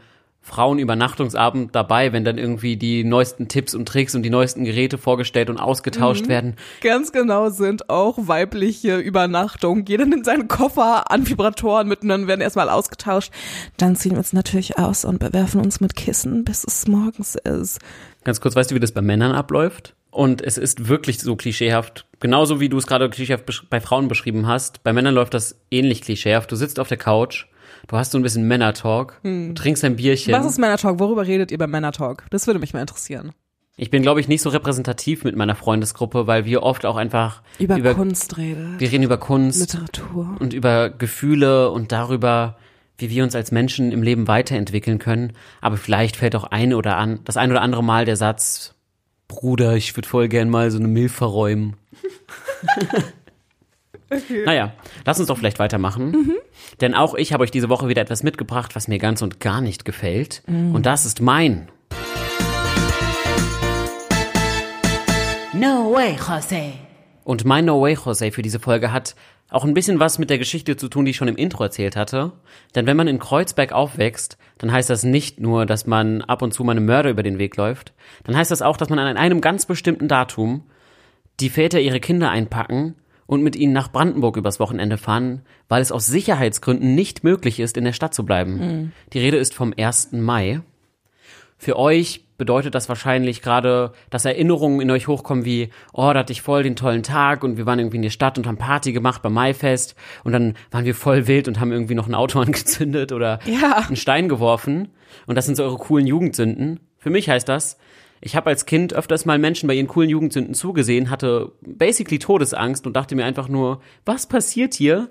Frauenübernachtungsabend 0.49 1.75
dabei, 1.75 2.13
wenn 2.13 2.25
dann 2.25 2.39
irgendwie 2.39 2.77
die 2.77 3.05
neuesten 3.05 3.49
Tipps 3.49 3.75
und 3.75 3.87
Tricks 3.87 4.15
und 4.15 4.23
die 4.23 4.31
neuesten 4.31 4.65
Geräte 4.65 4.99
vorgestellt 4.99 5.51
und 5.51 5.59
ausgetauscht 5.59 6.25
Mhm. 6.25 6.29
werden. 6.29 6.57
Ganz 6.81 7.13
genau 7.13 7.51
sind 7.51 7.89
auch 7.91 8.17
weibliche 8.19 8.97
Übernachtungen. 8.97 9.85
Jeder 9.87 10.07
nimmt 10.07 10.25
seinen 10.25 10.49
Koffer 10.49 11.11
an 11.11 11.29
Vibratoren 11.29 11.89
mit 11.89 12.03
und 12.03 12.09
dann 12.09 12.27
werden 12.27 12.41
erstmal 12.41 12.69
ausgetauscht. 12.69 13.33
Dann 13.77 13.97
ziehen 13.97 14.13
wir 14.13 14.19
uns 14.19 14.33
natürlich 14.33 14.79
aus 14.79 15.05
und 15.05 15.19
bewerfen 15.19 15.61
uns 15.61 15.81
mit 15.81 15.95
Kissen, 15.97 16.45
bis 16.45 16.65
es 16.65 16.87
morgens 16.89 17.35
ist. 17.37 17.79
Ganz 18.25 18.41
kurz, 18.41 18.57
weißt 18.57 18.71
du, 18.71 18.75
wie 18.75 18.81
das 18.81 18.93
bei 18.93 19.03
Männern 19.03 19.33
abläuft? 19.33 19.95
Und 20.11 20.41
es 20.41 20.57
ist 20.59 20.89
wirklich 20.89 21.21
so 21.21 21.37
klischeehaft. 21.37 22.07
Genauso 22.19 22.61
wie 22.61 22.69
du 22.69 22.79
es 22.79 22.87
gerade 22.87 23.09
klischeehaft 23.11 23.69
bei 23.71 23.81
Frauen 23.81 24.09
beschrieben 24.09 24.47
hast. 24.47 24.83
Bei 24.83 24.93
Männern 24.93 25.15
läuft 25.15 25.35
das 25.35 25.61
ähnlich 25.71 26.01
klischeehaft. 26.01 26.51
Du 26.51 26.57
sitzt 26.57 26.81
auf 26.81 26.89
der 26.89 26.97
Couch, 26.97 27.45
du 27.87 27.97
hast 27.97 28.13
so 28.13 28.19
ein 28.19 28.23
bisschen 28.23 28.47
Männertalk, 28.49 29.21
du 29.23 29.53
trinkst 29.55 29.85
ein 29.85 29.97
Bierchen. 29.97 30.33
Was 30.33 30.47
ist 30.47 30.59
Männertalk? 30.59 30.99
Worüber 30.99 31.27
redet 31.27 31.51
ihr 31.53 31.59
beim 31.59 31.71
Männertalk? 31.71 32.27
Das 32.31 32.47
würde 32.47 32.61
mich 32.61 32.73
mal 32.75 32.81
interessieren. 32.81 33.33
ich 33.77 33.91
bin, 33.91 34.03
glaube 34.03 34.21
ich, 34.21 34.27
nicht 34.29 34.43
so 34.43 34.51
repräsentativ 34.51 35.25
mit 35.25 35.37
meiner 35.37 35.55
Freundesgruppe, 35.55 36.27
weil 36.27 36.45
wir 36.45 36.63
oft 36.65 36.85
auch 36.85 36.97
einfach 36.97 37.43
Über, 37.59 37.95
Kunst 37.95 38.37
redet. 38.37 38.81
wir 38.81 38.91
reden 38.91 39.05
über 39.05 39.19
Kunst 39.19 39.61
Literatur. 39.61 40.37
und 40.41 40.53
über 40.53 40.91
Gefühle 40.91 41.71
und 41.71 41.93
darüber, 41.93 42.57
wie 42.99 43.09
wir 43.11 43.23
uns 43.23 43.37
als 43.37 43.53
Menschen 43.53 43.93
im 43.93 44.03
Leben 44.03 44.27
weiterentwickeln 44.27 44.99
können. 44.99 45.35
Aber 45.61 45.77
vielleicht 45.77 46.17
fällt 46.17 46.35
auch 46.35 46.45
ein 46.45 46.75
oder 46.75 46.97
an, 46.97 47.21
das 47.25 47.37
ein 47.37 47.51
oder 47.53 47.63
andere 47.63 47.85
Mal 47.85 48.05
der 48.05 48.17
Satz, 48.17 48.75
Bruder, 49.29 49.77
ich 49.77 49.95
würde 49.97 50.09
voll 50.09 50.27
gern 50.29 50.49
mal 50.51 50.71
so 50.73 50.79
eine 50.79 50.89
Milf 50.89 51.13
verräumen. 51.13 51.77
Naja, 54.45 54.73
lass 55.05 55.19
uns 55.19 55.29
doch 55.29 55.39
vielleicht 55.39 55.59
weitermachen. 55.59 56.33
Denn 56.81 56.95
auch 56.95 57.15
ich 57.15 57.33
habe 57.33 57.43
euch 57.45 57.51
diese 57.51 57.69
Woche 57.69 57.89
wieder 57.89 58.03
etwas 58.03 58.23
mitgebracht, 58.23 58.75
was 58.75 58.89
mir 58.89 58.99
ganz 58.99 59.23
und 59.23 59.41
gar 59.41 59.61
nicht 59.61 59.85
gefällt. 59.85 60.43
Und 60.47 60.87
das 60.87 61.05
ist 61.05 61.21
mein. 61.21 61.69
No 65.53 65.93
way, 65.93 66.17
Jose. 66.17 66.73
Und 67.25 67.45
mein 67.45 67.65
No 67.67 67.81
Way 67.83 67.99
Jose 68.05 68.31
für 68.33 68.43
diese 68.43 68.61
Folge 68.61 68.93
hat 68.93 69.15
auch 69.51 69.65
ein 69.65 69.75
bisschen 69.75 69.99
was 69.99 70.19
mit 70.19 70.31
der 70.31 70.39
Geschichte 70.39 70.77
zu 70.77 70.89
tun, 70.89 71.05
die 71.05 71.11
ich 71.11 71.17
schon 71.17 71.29
im 71.29 71.37
Intro 71.37 71.65
erzählt 71.65 71.97
hatte. 71.97 72.33
Denn 72.75 72.87
wenn 72.87 72.97
man 72.97 73.09
in 73.09 73.19
Kreuzberg 73.19 73.73
aufwächst, 73.73 74.39
dann 74.59 74.73
heißt 74.73 74.89
das 74.89 75.05
nicht 75.05 75.41
nur, 75.41 75.67
dass 75.67 75.87
man 75.87 76.23
ab 76.23 76.43
und 76.43 76.53
zu 76.53 76.65
mal 76.65 76.73
einem 76.73 76.87
Mörder 76.87 77.11
über 77.11 77.23
den 77.23 77.39
Weg 77.39 77.57
läuft. 77.57 77.93
Dann 78.25 78.37
heißt 78.37 78.51
das 78.51 78.63
auch, 78.63 78.77
dass 78.77 78.89
man 78.89 78.99
an 78.99 79.17
einem 79.17 79.41
ganz 79.41 79.67
bestimmten 79.67 80.09
Datum 80.09 80.65
die 81.41 81.51
Väter 81.51 81.81
ihre 81.81 82.01
Kinder 82.01 82.31
einpacken 82.31 82.95
und 83.29 83.43
mit 83.43 83.55
ihnen 83.55 83.73
nach 83.75 83.93
Brandenburg 83.93 84.37
übers 84.37 84.59
Wochenende 84.59 84.97
fahren, 84.99 85.43
weil 85.69 85.83
es 85.83 85.93
aus 85.93 86.07
Sicherheitsgründen 86.07 86.95
nicht 86.97 87.23
möglich 87.23 87.61
ist, 87.61 87.77
in 87.77 87.85
der 87.85 87.93
Stadt 87.93 88.15
zu 88.15 88.25
bleiben. 88.25 88.93
Die 89.13 89.19
Rede 89.21 89.37
ist 89.37 89.55
vom 89.55 89.73
1. 89.79 90.13
Mai. 90.13 90.63
Für 91.59 91.77
euch 91.79 92.25
bedeutet 92.39 92.75
das 92.75 92.89
wahrscheinlich 92.89 93.43
gerade, 93.43 93.93
dass 94.11 94.25
Erinnerungen 94.25 94.81
in 94.81 94.91
euch 94.91 95.09
hochkommen 95.09 95.45
wie, 95.45 95.71
oh, 95.93 96.11
da 96.13 96.21
hatte 96.21 96.33
ich 96.33 96.41
voll 96.41 96.63
den 96.63 96.75
tollen 96.77 97.03
Tag 97.03 97.45
und 97.45 97.57
wir 97.59 97.67
waren 97.67 97.79
irgendwie 97.81 97.97
in 97.97 98.03
der 98.03 98.11
Stadt 98.11 98.39
und 98.39 98.47
haben 98.47 98.57
Party 98.59 98.93
gemacht 98.93 99.21
beim 99.23 99.35
Maifest 99.35 99.95
und 100.25 100.33
dann 100.33 100.55
waren 100.71 100.85
wir 100.87 100.95
voll 100.95 101.27
wild 101.27 101.49
und 101.49 101.61
haben 101.61 101.73
irgendwie 101.73 101.97
noch 101.97 102.07
ein 102.09 102.15
Auto 102.15 102.39
angezündet 102.41 103.13
oder 103.13 103.41
Ja. 103.45 103.79
einen 103.87 103.97
Stein 103.97 104.29
geworfen 104.29 104.89
und 105.27 105.35
das 105.35 105.45
sind 105.47 105.57
so 105.57 105.65
eure 105.65 105.77
coolen 105.79 106.07
Jugendsünden. 106.07 106.81
Für 106.97 107.11
mich 107.11 107.29
heißt 107.29 107.49
das, 107.49 107.77
ich 108.21 108.37
habe 108.37 108.51
als 108.51 108.67
Kind 108.67 108.93
öfters 108.95 109.25
mal 109.25 109.39
Menschen 109.39 109.67
bei 109.67 109.75
ihren 109.75 109.87
coolen 109.89 110.11
Jugendsünden 110.11 110.55
zugesehen, 110.55 111.11
hatte 111.11 111.53
basically 111.63 112.19
Todesangst 112.19 112.87
und 112.87 112.95
dachte 112.95 113.15
mir 113.15 113.25
einfach 113.25 113.49
nur, 113.49 113.81
was 114.05 114.27
passiert 114.27 114.75
hier? 114.75 115.09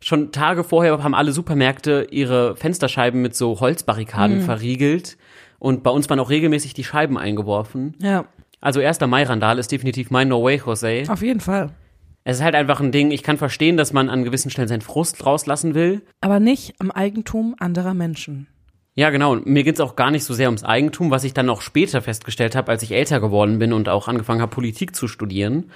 Schon 0.00 0.32
Tage 0.32 0.64
vorher 0.64 1.02
haben 1.02 1.14
alle 1.14 1.32
Supermärkte 1.32 2.06
ihre 2.10 2.56
Fensterscheiben 2.56 3.20
mit 3.20 3.36
so 3.36 3.60
Holzbarrikaden 3.60 4.40
verriegelt 4.42 5.18
und 5.58 5.82
bei 5.82 5.90
uns 5.90 6.08
waren 6.08 6.20
auch 6.20 6.30
regelmäßig 6.30 6.72
die 6.74 6.84
Scheiben 6.84 7.18
eingeworfen. 7.18 7.94
Ja, 8.00 8.24
Also 8.62 8.80
1. 8.80 9.00
Mai-Randal 9.00 9.58
ist 9.58 9.72
definitiv 9.72 10.10
mein 10.10 10.28
No 10.28 10.42
Way 10.42 10.62
Jose. 10.64 11.04
auf 11.08 11.22
jeden 11.22 11.40
Fall. 11.40 11.70
Es 12.24 12.38
ist 12.38 12.42
halt 12.44 12.54
einfach 12.54 12.80
ein 12.80 12.92
Ding, 12.92 13.10
ich 13.10 13.22
kann 13.22 13.38
verstehen, 13.38 13.76
dass 13.78 13.92
man 13.94 14.10
an 14.10 14.24
gewissen 14.24 14.50
Stellen 14.50 14.68
seinen 14.68 14.82
Frust 14.82 15.24
rauslassen 15.24 15.74
will. 15.74 16.02
Aber 16.20 16.38
nicht 16.38 16.74
am 16.78 16.90
Eigentum 16.90 17.56
anderer 17.58 17.94
Menschen. 17.94 18.46
Ja, 18.94 19.10
genau. 19.10 19.32
Und 19.32 19.46
Mir 19.46 19.62
geht's 19.62 19.80
auch 19.80 19.96
gar 19.96 20.10
nicht 20.10 20.24
so 20.24 20.34
sehr 20.34 20.48
ums 20.48 20.64
Eigentum, 20.64 21.10
was 21.10 21.24
ich 21.24 21.32
dann 21.32 21.48
auch 21.48 21.60
später 21.60 22.02
festgestellt 22.02 22.56
habe, 22.56 22.70
als 22.70 22.82
ich 22.82 22.92
älter 22.92 23.20
geworden 23.20 23.58
bin 23.58 23.72
und 23.72 23.88
auch 23.88 24.08
angefangen 24.08 24.40
habe, 24.40 24.50
Politik 24.50 24.94
zu 24.94 25.08
studieren. 25.08 25.70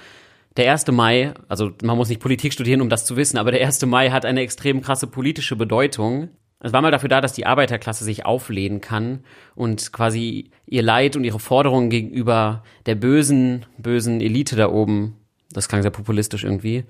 Der 0.57 0.71
1. 0.71 0.87
Mai, 0.91 1.33
also 1.49 1.71
man 1.83 1.97
muss 1.97 2.09
nicht 2.09 2.21
Politik 2.21 2.53
studieren, 2.53 2.81
um 2.81 2.89
das 2.89 3.05
zu 3.05 3.17
wissen, 3.17 3.37
aber 3.37 3.51
der 3.51 3.65
1. 3.65 3.85
Mai 3.85 4.09
hat 4.09 4.25
eine 4.25 4.41
extrem 4.41 4.81
krasse 4.81 5.07
politische 5.07 5.55
Bedeutung. 5.55 6.29
Es 6.61 6.71
war 6.71 6.81
mal 6.81 6.91
dafür 6.91 7.09
da, 7.09 7.19
dass 7.19 7.33
die 7.33 7.45
Arbeiterklasse 7.45 8.05
sich 8.05 8.25
auflehnen 8.25 8.79
kann 8.79 9.19
und 9.53 9.91
quasi 9.91 10.51
ihr 10.65 10.81
Leid 10.81 11.15
und 11.15 11.25
ihre 11.25 11.39
Forderungen 11.39 11.89
gegenüber 11.89 12.63
der 12.85 12.95
bösen, 12.95 13.65
bösen 13.77 14.21
Elite 14.21 14.55
da 14.55 14.69
oben, 14.69 15.17
das 15.51 15.67
klang 15.67 15.81
sehr 15.81 15.91
populistisch 15.91 16.43
irgendwie, 16.43 16.85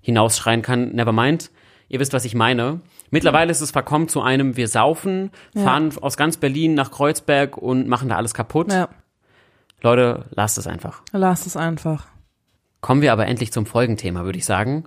hinausschreien 0.00 0.62
kann. 0.62 0.92
Nevermind. 0.94 1.50
Ihr 1.88 2.00
wisst, 2.00 2.12
was 2.12 2.24
ich 2.24 2.34
meine. 2.34 2.80
Mittlerweile 3.10 3.50
ist 3.50 3.60
es 3.60 3.70
verkommen 3.70 4.08
zu 4.08 4.20
einem, 4.20 4.56
wir 4.56 4.68
saufen, 4.68 5.30
fahren 5.54 5.92
aus 6.00 6.16
ganz 6.16 6.36
Berlin 6.36 6.74
nach 6.74 6.90
Kreuzberg 6.90 7.56
und 7.56 7.88
machen 7.88 8.08
da 8.08 8.16
alles 8.16 8.34
kaputt. 8.34 8.72
Ja, 8.72 8.88
Leute, 9.82 10.26
lasst 10.30 10.58
es 10.58 10.66
einfach. 10.66 11.02
lass 11.12 11.46
es 11.46 11.56
einfach. 11.56 12.06
Kommen 12.80 13.02
wir 13.02 13.12
aber 13.12 13.26
endlich 13.26 13.52
zum 13.52 13.66
Folgenthema, 13.66 14.24
würde 14.24 14.38
ich 14.38 14.44
sagen. 14.44 14.84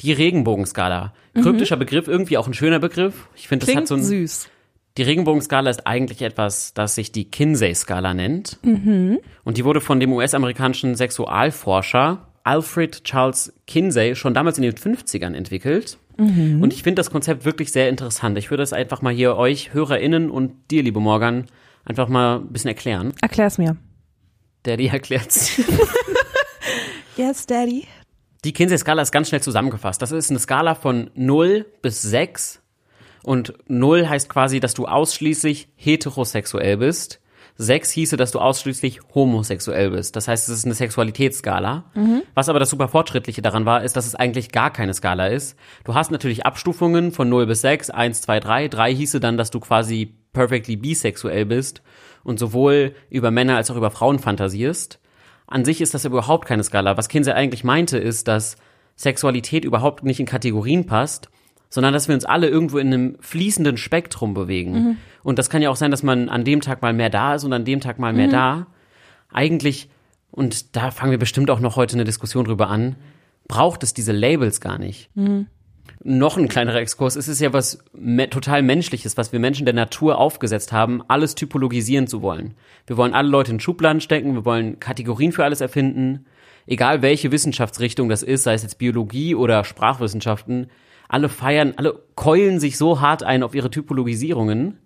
Die 0.00 0.12
Regenbogenskala. 0.12 1.12
Kryptischer 1.34 1.76
Begriff, 1.76 2.08
irgendwie 2.08 2.38
auch 2.38 2.46
ein 2.46 2.54
schöner 2.54 2.78
Begriff. 2.78 3.28
Ich 3.34 3.48
finde, 3.48 3.66
das 3.66 3.74
hat 3.74 3.88
so 3.88 3.94
ein, 3.94 4.02
süß. 4.02 4.48
Die 4.96 5.02
Regenbogenskala 5.02 5.70
ist 5.70 5.86
eigentlich 5.86 6.22
etwas, 6.22 6.74
das 6.74 6.94
sich 6.94 7.10
die 7.10 7.30
Kinsey-Skala 7.30 8.14
nennt. 8.14 8.58
Und 9.44 9.56
die 9.56 9.64
wurde 9.64 9.80
von 9.80 9.98
dem 10.00 10.12
US-amerikanischen 10.12 10.94
Sexualforscher 10.94 12.28
Alfred 12.44 13.04
Charles 13.04 13.52
Kinsey 13.66 14.14
schon 14.14 14.34
damals 14.34 14.58
in 14.58 14.62
den 14.62 14.74
50ern 14.74 15.34
entwickelt. 15.34 15.98
Und 16.16 16.72
ich 16.72 16.84
finde 16.84 17.00
das 17.00 17.10
Konzept 17.10 17.44
wirklich 17.44 17.72
sehr 17.72 17.88
interessant. 17.88 18.38
Ich 18.38 18.50
würde 18.50 18.62
es 18.62 18.72
einfach 18.72 19.02
mal 19.02 19.12
hier 19.12 19.36
euch, 19.36 19.74
HörerInnen 19.74 20.30
und 20.30 20.52
dir, 20.70 20.84
liebe 20.84 21.00
Morgan, 21.00 21.46
einfach 21.84 22.06
mal 22.06 22.36
ein 22.36 22.52
bisschen 22.52 22.68
erklären. 22.68 23.12
Erklär's 23.20 23.58
mir. 23.58 23.76
Die 24.64 24.86
erklärt's. 24.86 25.60
Yes, 27.16 27.46
Daddy. 27.46 27.86
Die 28.44 28.52
Kinsey-Skala 28.52 29.00
ist 29.00 29.12
ganz 29.12 29.28
schnell 29.28 29.40
zusammengefasst. 29.40 30.02
Das 30.02 30.10
ist 30.10 30.30
eine 30.30 30.40
Skala 30.40 30.74
von 30.74 31.10
0 31.14 31.64
bis 31.80 32.02
6. 32.02 32.60
Und 33.22 33.54
0 33.68 34.08
heißt 34.08 34.28
quasi, 34.28 34.58
dass 34.58 34.74
du 34.74 34.86
ausschließlich 34.86 35.68
heterosexuell 35.76 36.76
bist. 36.76 37.20
6 37.56 37.90
hieße, 37.90 38.16
dass 38.16 38.32
du 38.32 38.40
ausschließlich 38.40 39.00
homosexuell 39.14 39.90
bist. 39.90 40.16
Das 40.16 40.26
heißt, 40.26 40.48
es 40.48 40.58
ist 40.58 40.64
eine 40.64 40.74
Sexualitätsskala. 40.74 41.84
Was 42.34 42.48
aber 42.48 42.58
das 42.58 42.70
super 42.70 42.88
Fortschrittliche 42.88 43.42
daran 43.42 43.64
war, 43.64 43.84
ist, 43.84 43.96
dass 43.96 44.06
es 44.06 44.16
eigentlich 44.16 44.50
gar 44.50 44.72
keine 44.72 44.92
Skala 44.92 45.28
ist. 45.28 45.56
Du 45.84 45.94
hast 45.94 46.10
natürlich 46.10 46.46
Abstufungen 46.46 47.12
von 47.12 47.28
0 47.28 47.46
bis 47.46 47.60
6, 47.60 47.90
1, 47.90 48.22
2, 48.22 48.40
3. 48.40 48.68
3 48.68 48.94
hieße 48.94 49.20
dann, 49.20 49.36
dass 49.36 49.50
du 49.50 49.60
quasi 49.60 50.16
perfectly 50.32 50.76
bisexuell 50.76 51.46
bist 51.46 51.82
und 52.24 52.40
sowohl 52.40 52.94
über 53.08 53.30
Männer 53.30 53.56
als 53.56 53.70
auch 53.70 53.76
über 53.76 53.92
Frauen 53.92 54.18
fantasierst. 54.18 54.98
An 55.46 55.64
sich 55.64 55.80
ist 55.80 55.94
das 55.94 56.04
überhaupt 56.04 56.48
keine 56.48 56.64
Skala. 56.64 56.96
Was 56.96 57.08
Kinsey 57.08 57.32
eigentlich 57.32 57.62
meinte, 57.62 57.98
ist, 57.98 58.26
dass 58.26 58.56
Sexualität 58.96 59.64
überhaupt 59.64 60.02
nicht 60.02 60.18
in 60.18 60.26
Kategorien 60.26 60.86
passt, 60.86 61.28
sondern 61.74 61.92
dass 61.92 62.06
wir 62.06 62.14
uns 62.14 62.24
alle 62.24 62.48
irgendwo 62.48 62.78
in 62.78 62.86
einem 62.86 63.16
fließenden 63.18 63.78
Spektrum 63.78 64.32
bewegen. 64.32 64.96
Und 65.24 65.40
das 65.40 65.50
kann 65.50 65.60
ja 65.60 65.70
auch 65.70 65.76
sein, 65.76 65.90
dass 65.90 66.04
man 66.04 66.28
an 66.28 66.44
dem 66.44 66.60
Tag 66.60 66.82
mal 66.82 66.92
mehr 66.92 67.10
da 67.10 67.34
ist 67.34 67.42
und 67.42 67.52
an 67.52 67.64
dem 67.64 67.80
Tag 67.80 67.98
mal 67.98 68.12
mehr 68.12 68.28
da. 68.28 68.68
Eigentlich, 69.32 69.88
und 70.30 70.76
da 70.76 70.92
fangen 70.92 71.10
wir 71.10 71.18
bestimmt 71.18 71.50
auch 71.50 71.58
noch 71.58 71.74
heute 71.74 71.96
eine 71.96 72.04
Diskussion 72.04 72.44
drüber 72.44 72.68
an, 72.68 72.94
braucht 73.48 73.82
es 73.82 73.92
diese 73.92 74.12
Labels 74.12 74.60
gar 74.60 74.78
nicht. 74.78 75.10
Noch 76.04 76.36
ein 76.36 76.46
kleinerer 76.46 76.78
Exkurs. 76.78 77.16
Es 77.16 77.26
ist 77.26 77.40
ja 77.40 77.52
was 77.52 77.80
me 77.92 78.30
total 78.30 78.62
Menschliches, 78.62 79.16
was 79.16 79.32
wir 79.32 79.40
Menschen 79.40 79.64
der 79.64 79.74
Natur 79.74 80.18
aufgesetzt 80.18 80.70
haben, 80.70 81.02
alles 81.08 81.34
typologisieren 81.34 82.06
zu 82.06 82.22
wollen. 82.22 82.54
Wir 82.86 82.96
wollen 82.96 83.14
alle 83.14 83.28
Leute 83.28 83.50
in 83.50 83.58
Schubladen 83.58 84.00
stecken, 84.00 84.34
wir 84.34 84.44
wollen 84.44 84.78
Kategorien 84.78 85.32
für 85.32 85.42
alles 85.42 85.60
erfinden. 85.60 86.26
Egal 86.68 87.02
welche 87.02 87.32
Wissenschaftsrichtung 87.32 88.08
das 88.08 88.22
ist, 88.22 88.44
sei 88.44 88.54
es 88.54 88.62
jetzt 88.62 88.78
Biologie 88.78 89.34
oder 89.34 89.64
Sprachwissenschaften, 89.64 90.68
alle 91.14 91.28
feiern, 91.28 91.74
alle 91.76 92.00
keulen 92.16 92.58
sich 92.58 92.76
so 92.76 93.00
hart 93.00 93.22
ein 93.22 93.44
auf 93.44 93.54
ihre 93.54 93.70
Typologisierungen. 93.70 94.78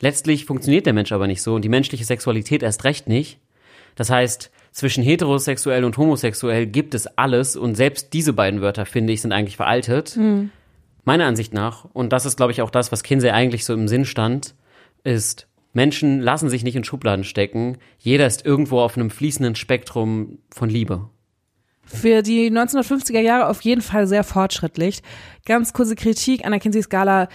Letztlich 0.00 0.44
funktioniert 0.44 0.86
der 0.86 0.92
Mensch 0.92 1.12
aber 1.12 1.28
nicht 1.28 1.40
so 1.40 1.54
und 1.54 1.62
die 1.62 1.68
menschliche 1.68 2.04
Sexualität 2.04 2.64
erst 2.64 2.82
recht 2.82 3.08
nicht. 3.08 3.38
Das 3.94 4.10
heißt, 4.10 4.50
zwischen 4.72 5.04
heterosexuell 5.04 5.84
und 5.84 5.96
homosexuell 5.96 6.66
gibt 6.66 6.94
es 6.94 7.06
alles 7.06 7.56
und 7.56 7.76
selbst 7.76 8.12
diese 8.12 8.32
beiden 8.32 8.60
Wörter, 8.60 8.86
finde 8.86 9.12
ich, 9.12 9.22
sind 9.22 9.32
eigentlich 9.32 9.56
veraltet. 9.56 10.16
Meiner 11.04 11.26
Ansicht 11.26 11.54
nach, 11.54 11.84
und 11.92 12.12
das 12.12 12.26
ist, 12.26 12.36
glaube 12.36 12.50
ich, 12.50 12.60
auch 12.60 12.70
das, 12.70 12.90
was 12.90 13.04
Kinsey 13.04 13.30
eigentlich 13.30 13.64
so 13.64 13.72
im 13.72 13.86
Sinn 13.86 14.04
stand, 14.04 14.56
ist, 15.04 15.46
Menschen 15.72 16.20
lassen 16.20 16.48
sich 16.48 16.64
nicht 16.64 16.74
in 16.74 16.82
Schubladen 16.82 17.24
stecken. 17.24 17.78
Jeder 17.98 18.26
ist 18.26 18.44
irgendwo 18.44 18.80
auf 18.80 18.96
einem 18.96 19.10
fließenden 19.10 19.54
Spektrum 19.54 20.38
von 20.50 20.68
Liebe. 20.68 21.08
Für 21.88 22.22
die 22.22 22.50
1950er 22.50 23.20
Jahre 23.20 23.48
auf 23.48 23.62
jeden 23.62 23.80
Fall 23.80 24.06
sehr 24.06 24.24
fortschrittlich. 24.24 25.02
Ganz 25.46 25.72
kurze 25.72 25.94
Kritik 25.96 26.44
an 26.44 26.52
der 26.52 26.60
Kinsey-Skala 26.60 27.28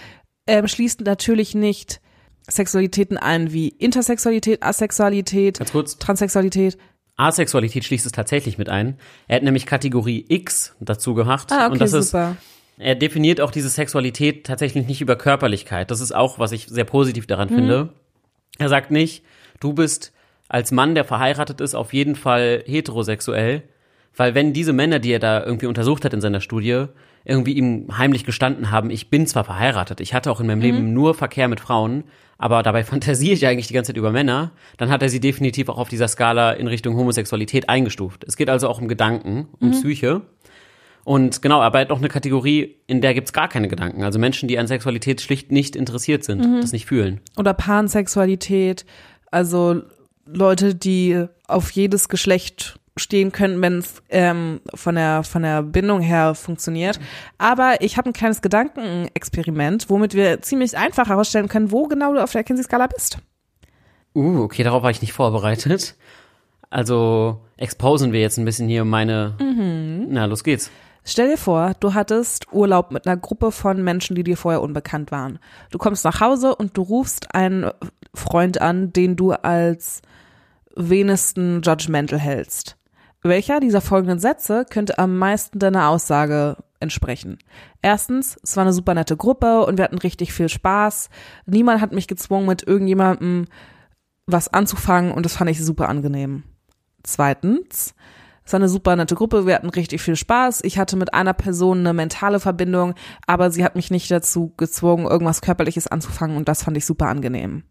ähm, 0.46 0.68
schließt 0.68 1.00
natürlich 1.00 1.54
nicht 1.54 2.00
Sexualitäten 2.48 3.16
ein 3.16 3.52
wie 3.52 3.68
Intersexualität, 3.68 4.62
Asexualität, 4.62 5.58
Ganz 5.58 5.72
kurz, 5.72 5.98
Transsexualität. 5.98 6.76
Asexualität 7.16 7.84
schließt 7.84 8.06
es 8.06 8.12
tatsächlich 8.12 8.58
mit 8.58 8.68
ein. 8.68 8.98
Er 9.28 9.36
hat 9.36 9.42
nämlich 9.44 9.66
Kategorie 9.66 10.24
X 10.28 10.74
dazu 10.80 11.14
gemacht. 11.14 11.50
Ah, 11.52 11.66
okay, 11.66 11.72
und 11.72 11.80
das 11.80 11.90
super. 11.92 12.32
ist, 12.32 12.82
er 12.84 12.94
definiert 12.96 13.40
auch 13.40 13.50
diese 13.50 13.68
Sexualität 13.68 14.44
tatsächlich 14.46 14.86
nicht 14.86 15.00
über 15.00 15.16
Körperlichkeit. 15.16 15.90
Das 15.90 16.00
ist 16.00 16.12
auch, 16.14 16.38
was 16.38 16.52
ich 16.52 16.66
sehr 16.68 16.84
positiv 16.84 17.26
daran 17.26 17.48
Mhm. 17.50 17.54
finde. 17.54 17.88
Er 18.58 18.68
sagt 18.68 18.90
nicht, 18.90 19.24
du 19.60 19.72
bist 19.72 20.12
als 20.48 20.70
Mann, 20.72 20.94
der 20.94 21.04
verheiratet 21.04 21.60
ist, 21.60 21.74
auf 21.74 21.92
jeden 21.92 22.14
Fall 22.16 22.62
heterosexuell. 22.66 23.62
Weil 24.16 24.34
wenn 24.34 24.52
diese 24.52 24.72
Männer, 24.72 24.98
die 24.98 25.12
er 25.12 25.18
da 25.18 25.44
irgendwie 25.44 25.66
untersucht 25.66 26.04
hat 26.04 26.14
in 26.14 26.20
seiner 26.20 26.40
Studie, 26.40 26.86
irgendwie 27.24 27.54
ihm 27.54 27.96
heimlich 27.96 28.24
gestanden 28.24 28.70
haben, 28.70 28.90
ich 28.90 29.10
bin 29.10 29.26
zwar 29.26 29.44
verheiratet, 29.44 30.00
ich 30.00 30.14
hatte 30.14 30.30
auch 30.30 30.40
in 30.40 30.46
meinem 30.46 30.60
Leben 30.60 30.92
nur 30.92 31.14
Verkehr 31.14 31.48
mit 31.48 31.60
Frauen, 31.60 32.04
aber 32.38 32.62
dabei 32.62 32.84
fantasiere 32.84 33.34
ich 33.34 33.46
eigentlich 33.46 33.66
die 33.66 33.74
ganze 33.74 33.92
Zeit 33.92 33.96
über 33.96 34.12
Männer, 34.12 34.52
dann 34.76 34.90
hat 34.90 35.02
er 35.02 35.08
sie 35.08 35.20
definitiv 35.20 35.68
auch 35.68 35.78
auf 35.78 35.88
dieser 35.88 36.08
Skala 36.08 36.52
in 36.52 36.66
Richtung 36.66 36.96
Homosexualität 36.96 37.68
eingestuft. 37.68 38.24
Es 38.24 38.36
geht 38.36 38.50
also 38.50 38.68
auch 38.68 38.80
um 38.80 38.88
Gedanken, 38.88 39.48
um 39.60 39.70
Psyche. 39.72 40.22
Und 41.04 41.42
genau, 41.42 41.60
aber 41.60 41.78
er 41.78 41.82
hat 41.82 41.90
noch 41.90 41.98
eine 41.98 42.08
Kategorie, 42.08 42.76
in 42.86 43.02
der 43.02 43.12
gibt's 43.12 43.32
gar 43.32 43.48
keine 43.48 43.68
Gedanken. 43.68 44.02
Also 44.02 44.18
Menschen, 44.18 44.48
die 44.48 44.58
an 44.58 44.66
Sexualität 44.66 45.20
schlicht 45.20 45.52
nicht 45.52 45.76
interessiert 45.76 46.24
sind, 46.24 46.62
das 46.62 46.72
nicht 46.72 46.86
fühlen. 46.86 47.20
Oder 47.36 47.52
Pansexualität, 47.52 48.86
also 49.30 49.82
Leute, 50.26 50.74
die 50.74 51.26
auf 51.46 51.70
jedes 51.72 52.08
Geschlecht 52.08 52.78
stehen 52.96 53.32
können, 53.32 53.60
wenn 53.60 53.78
es 53.78 54.02
ähm, 54.08 54.60
von 54.74 54.94
der 54.94 55.24
von 55.24 55.42
der 55.42 55.62
Bindung 55.62 56.00
her 56.00 56.34
funktioniert. 56.34 57.00
Aber 57.38 57.80
ich 57.80 57.96
habe 57.96 58.10
ein 58.10 58.12
kleines 58.12 58.40
Gedankenexperiment, 58.40 59.90
womit 59.90 60.14
wir 60.14 60.42
ziemlich 60.42 60.76
einfach 60.76 61.08
herausstellen 61.08 61.48
können, 61.48 61.72
wo 61.72 61.88
genau 61.88 62.12
du 62.12 62.22
auf 62.22 62.32
der 62.32 62.44
Kinsey-Skala 62.44 62.86
bist. 62.86 63.18
Uh, 64.14 64.42
okay, 64.42 64.62
darauf 64.62 64.82
war 64.82 64.90
ich 64.90 65.00
nicht 65.00 65.12
vorbereitet. 65.12 65.96
Also 66.70 67.40
exposen 67.56 68.12
wir 68.12 68.20
jetzt 68.20 68.38
ein 68.38 68.44
bisschen 68.44 68.68
hier 68.68 68.84
meine. 68.84 69.34
Na, 70.08 70.26
los 70.26 70.44
geht's. 70.44 70.70
Stell 71.04 71.28
dir 71.28 71.36
vor, 71.36 71.74
du 71.80 71.92
hattest 71.92 72.50
Urlaub 72.52 72.90
mit 72.90 73.06
einer 73.06 73.18
Gruppe 73.18 73.52
von 73.52 73.82
Menschen, 73.84 74.16
die 74.16 74.24
dir 74.24 74.38
vorher 74.38 74.62
unbekannt 74.62 75.12
waren. 75.12 75.38
Du 75.70 75.76
kommst 75.76 76.04
nach 76.04 76.20
Hause 76.20 76.54
und 76.54 76.76
du 76.78 76.82
rufst 76.82 77.34
einen 77.34 77.70
Freund 78.14 78.60
an, 78.60 78.92
den 78.92 79.14
du 79.14 79.32
als 79.32 80.00
wenigsten 80.74 81.60
judgmental 81.62 82.18
hältst. 82.18 82.76
Welcher 83.26 83.58
dieser 83.58 83.80
folgenden 83.80 84.18
Sätze 84.18 84.66
könnte 84.68 84.98
am 84.98 85.16
meisten 85.16 85.58
deiner 85.58 85.88
Aussage 85.88 86.58
entsprechen? 86.78 87.38
Erstens, 87.80 88.38
es 88.42 88.54
war 88.54 88.64
eine 88.64 88.74
super 88.74 88.92
nette 88.92 89.16
Gruppe 89.16 89.64
und 89.64 89.78
wir 89.78 89.84
hatten 89.84 89.96
richtig 89.96 90.34
viel 90.34 90.50
Spaß. 90.50 91.08
Niemand 91.46 91.80
hat 91.80 91.92
mich 91.92 92.06
gezwungen, 92.06 92.46
mit 92.46 92.66
irgendjemandem 92.66 93.46
was 94.26 94.52
anzufangen 94.52 95.10
und 95.10 95.24
das 95.24 95.36
fand 95.36 95.50
ich 95.50 95.64
super 95.64 95.88
angenehm. 95.88 96.42
Zweitens, 97.02 97.94
es 98.44 98.52
war 98.52 98.60
eine 98.60 98.68
super 98.68 98.94
nette 98.94 99.14
Gruppe, 99.14 99.46
wir 99.46 99.54
hatten 99.54 99.70
richtig 99.70 100.02
viel 100.02 100.16
Spaß. 100.16 100.60
Ich 100.62 100.78
hatte 100.78 100.96
mit 100.96 101.14
einer 101.14 101.32
Person 101.32 101.78
eine 101.78 101.94
mentale 101.94 102.40
Verbindung, 102.40 102.92
aber 103.26 103.50
sie 103.50 103.64
hat 103.64 103.74
mich 103.74 103.90
nicht 103.90 104.10
dazu 104.10 104.52
gezwungen, 104.58 105.06
irgendwas 105.06 105.40
Körperliches 105.40 105.86
anzufangen 105.86 106.36
und 106.36 106.46
das 106.46 106.62
fand 106.62 106.76
ich 106.76 106.84
super 106.84 107.06
angenehm. 107.06 107.62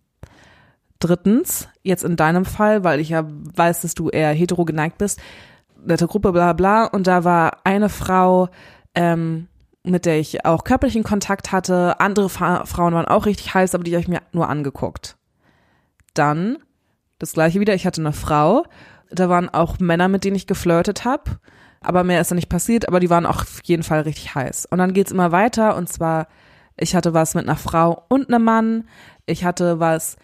Drittens, 1.03 1.67
jetzt 1.81 2.05
in 2.05 2.15
deinem 2.15 2.45
Fall, 2.45 2.85
weil 2.85 3.01
ich 3.01 3.09
ja 3.09 3.25
weiß, 3.27 3.81
dass 3.81 3.93
du 3.93 4.07
eher 4.07 4.31
hetero 4.31 4.63
geneigt 4.63 4.99
bist, 4.99 5.19
nette 5.85 6.07
Gruppe, 6.07 6.31
bla 6.31 6.53
bla, 6.53 6.85
und 6.85 7.07
da 7.07 7.25
war 7.25 7.57
eine 7.65 7.89
Frau, 7.89 8.47
ähm, 8.95 9.49
mit 9.83 10.05
der 10.05 10.17
ich 10.17 10.45
auch 10.45 10.63
körperlichen 10.63 11.03
Kontakt 11.03 11.51
hatte. 11.51 11.99
Andere 11.99 12.29
Fra 12.29 12.63
Frauen 12.63 12.93
waren 12.93 13.05
auch 13.05 13.25
richtig 13.25 13.53
heiß, 13.53 13.75
aber 13.75 13.83
die 13.83 13.91
habe 13.91 14.01
ich 14.01 14.07
mir 14.07 14.21
nur 14.31 14.47
angeguckt. 14.47 15.17
Dann 16.13 16.57
das 17.19 17.33
gleiche 17.33 17.59
wieder, 17.59 17.73
ich 17.73 17.85
hatte 17.85 17.99
eine 17.99 18.13
Frau, 18.13 18.63
da 19.11 19.27
waren 19.27 19.49
auch 19.49 19.79
Männer, 19.79 20.07
mit 20.07 20.23
denen 20.23 20.37
ich 20.37 20.47
geflirtet 20.47 21.03
habe, 21.03 21.31
aber 21.81 22.05
mehr 22.05 22.21
ist 22.21 22.31
da 22.31 22.35
nicht 22.35 22.47
passiert, 22.47 22.87
aber 22.87 23.01
die 23.01 23.09
waren 23.09 23.25
auch 23.25 23.41
auf 23.41 23.59
jeden 23.65 23.83
Fall 23.83 24.03
richtig 24.03 24.35
heiß. 24.35 24.67
Und 24.67 24.77
dann 24.77 24.93
geht's 24.93 25.11
immer 25.11 25.33
weiter 25.33 25.75
und 25.75 25.89
zwar, 25.89 26.27
ich 26.77 26.95
hatte 26.95 27.13
was 27.13 27.35
mit 27.35 27.43
einer 27.43 27.57
Frau 27.57 28.05
und 28.07 28.29
einem 28.29 28.45
Mann, 28.45 28.87
ich 29.25 29.43
hatte 29.43 29.81
was 29.81 30.15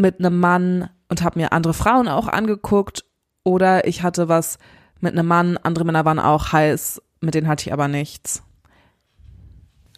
mit 0.00 0.18
einem 0.18 0.38
Mann 0.40 0.88
und 1.08 1.22
habe 1.22 1.38
mir 1.38 1.52
andere 1.52 1.74
Frauen 1.74 2.08
auch 2.08 2.28
angeguckt 2.28 3.04
oder 3.44 3.86
ich 3.86 4.02
hatte 4.02 4.28
was 4.28 4.58
mit 5.00 5.12
einem 5.12 5.26
Mann, 5.26 5.56
andere 5.58 5.84
Männer 5.84 6.04
waren 6.04 6.18
auch 6.18 6.52
heiß, 6.52 7.00
mit 7.20 7.34
denen 7.34 7.48
hatte 7.48 7.66
ich 7.68 7.72
aber 7.72 7.88
nichts. 7.88 8.42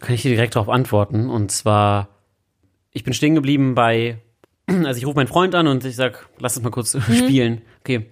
Kann 0.01 0.15
ich 0.15 0.23
dir 0.23 0.31
direkt 0.31 0.57
darauf 0.57 0.69
antworten? 0.69 1.29
Und 1.31 1.51
zwar, 1.53 2.09
ich 2.91 3.05
bin 3.05 3.15
stehen 3.15 3.35
geblieben 3.35 3.75
bei, 3.75 4.19
also 4.69 4.99
ich 4.99 5.07
rufe 5.07 5.17
meinen 5.17 5.29
Freund 5.29 5.55
an 5.55 5.67
und 5.67 5.85
ich 5.85 5.97
sag, 5.97 6.29
lass 6.39 6.57
uns 6.57 6.65
mal 6.65 6.71
kurz 6.71 6.97
spielen. 7.03 7.63
Okay. 7.81 8.09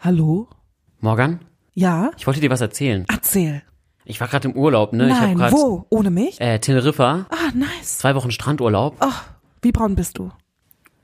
Hallo? 0.00 0.48
Morgan, 1.00 1.40
Ja? 1.74 2.10
ich 2.16 2.26
wollte 2.26 2.40
dir 2.40 2.50
was 2.50 2.60
erzählen. 2.60 3.04
Erzähl. 3.08 3.62
Ich 4.08 4.20
war 4.20 4.28
gerade 4.28 4.48
im 4.48 4.54
Urlaub, 4.56 4.92
ne? 4.92 5.04
ich 5.08 5.10
Nein, 5.12 5.20
habe 5.22 5.34
gerade 5.34 5.52
wo? 5.52 5.86
Ohne 5.90 6.10
mich? 6.10 6.40
äh, 6.40 6.58
Teneriffa, 6.60 7.26
Ah, 7.28 7.50
nice. 7.54 7.98
zwei 7.98 8.14
Wochen 8.14 8.30
Strandurlaub. 8.30 8.96
Ach, 9.00 9.24
wie 9.62 9.72
braun 9.72 9.94
bist 9.96 10.18
du? 10.18 10.30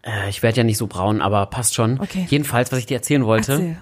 Äh, 0.02 0.30
ich 0.30 0.42
werde 0.42 0.58
ja 0.58 0.64
nicht 0.64 0.78
so 0.78 0.86
braun, 0.86 1.20
aber 1.20 1.46
passt 1.46 1.74
schon. 1.74 1.98
Okay. 2.00 2.26
Jedenfalls, 2.28 2.70
was 2.72 2.78
ich 2.78 2.86
dir 2.86 2.96
erzählen 2.96 3.24
wollte, 3.24 3.52
Erzähl. 3.52 3.76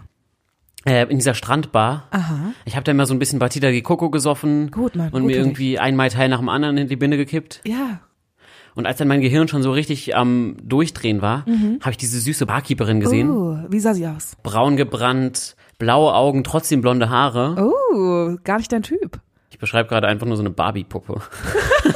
äh, 0.87 1.03
in 1.11 1.19
dieser 1.19 1.35
Strandbar, 1.35 2.05
Aha. 2.11 2.53
ich 2.65 2.77
habe 2.77 2.85
da 2.85 2.93
immer 2.93 3.05
so 3.07 3.13
ein 3.15 3.19
bisschen 3.19 3.39
Batida 3.39 3.71
di 3.71 3.83
Coco 3.83 4.11
gesoffen 4.11 4.71
Gut, 4.71 4.97
Mann, 4.97 5.09
und 5.13 5.23
gut 5.23 5.27
mir 5.31 5.37
irgendwie 5.37 5.79
ein 5.79 5.97
Mai 5.97 6.09
Teil 6.09 6.29
nach 6.31 6.39
dem 6.39 6.49
anderen 6.49 6.79
in 6.79 6.89
die 6.89 6.97
Binde 6.97 7.17
gekippt. 7.19 7.61
Ja. 7.67 8.01
Und 8.75 8.87
als 8.87 8.99
dann 8.99 9.09
mein 9.09 9.21
Gehirn 9.21 9.49
schon 9.49 9.63
so 9.63 9.73
richtig 9.73 10.17
am 10.17 10.57
Durchdrehen 10.63 11.21
war, 11.21 11.45
habe 11.81 11.91
ich 11.91 11.97
diese 11.99 12.21
süße 12.21 12.47
Barkeeperin 12.47 13.01
gesehen. 13.01 13.29
Oh, 13.31 13.59
wie 13.69 13.81
sah 13.81 13.93
sie 13.95 14.07
aus? 14.07 14.37
Braun 14.45 14.77
gebrannt, 14.77 15.57
blaue 15.81 16.15
Augen, 16.15 16.45
trotzdem 16.45 16.83
blonde 16.83 17.11
Haare. 17.11 17.57
Oh, 17.59 18.37
gar 18.45 18.59
nicht 18.59 18.71
dein 18.71 18.85
Typ. 18.85 19.19
Ich 19.51 19.59
beschreibe 19.59 19.89
gerade 19.89 20.07
einfach 20.07 20.27
nur 20.27 20.37
so 20.37 20.43
eine 20.43 20.51
Barbie-Puppe. 20.51 21.21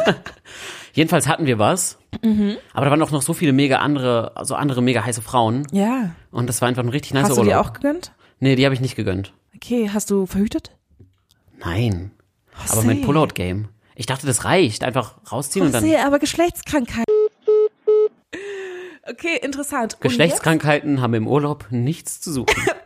Jedenfalls 0.92 1.28
hatten 1.28 1.46
wir 1.46 1.60
was. 1.60 1.98
Mhm. 2.22 2.56
Aber 2.72 2.86
da 2.86 2.90
waren 2.90 3.02
auch 3.02 3.12
noch 3.12 3.22
so 3.22 3.32
viele 3.32 3.52
mega 3.52 3.78
andere, 3.78 4.32
so 4.42 4.56
andere 4.56 4.82
mega 4.82 5.04
heiße 5.04 5.22
Frauen. 5.22 5.66
Ja. 5.70 6.10
Und 6.32 6.48
das 6.48 6.60
war 6.60 6.68
einfach 6.68 6.82
ein 6.82 6.88
richtig 6.88 7.14
nice 7.14 7.24
Hast 7.24 7.36
du 7.36 7.42
Urlaub. 7.42 7.52
dir 7.52 7.60
auch 7.60 7.72
gegönnt? 7.74 8.12
Nee, 8.40 8.56
die 8.56 8.64
habe 8.64 8.74
ich 8.74 8.80
nicht 8.80 8.96
gegönnt. 8.96 9.32
Okay, 9.54 9.90
hast 9.92 10.10
du 10.10 10.26
verhütet? 10.26 10.72
Nein. 11.58 12.10
Aber 12.68 12.80
José. 12.80 12.86
mit 12.86 13.02
Pullout-Game. 13.02 13.68
Ich 13.96 14.06
dachte, 14.06 14.26
das 14.26 14.44
reicht. 14.44 14.82
Einfach 14.82 15.14
rausziehen 15.30 15.66
und 15.66 15.72
dann. 15.72 15.84
José, 15.84 16.04
aber 16.04 16.18
Geschlechtskrankheit. 16.18 17.04
Okay, 19.06 19.38
interessant. 19.42 20.00
Geschlechtskrankheiten 20.00 21.00
haben 21.00 21.14
im 21.14 21.28
Urlaub 21.28 21.66
nichts 21.70 22.20
zu 22.20 22.32
suchen. 22.32 22.54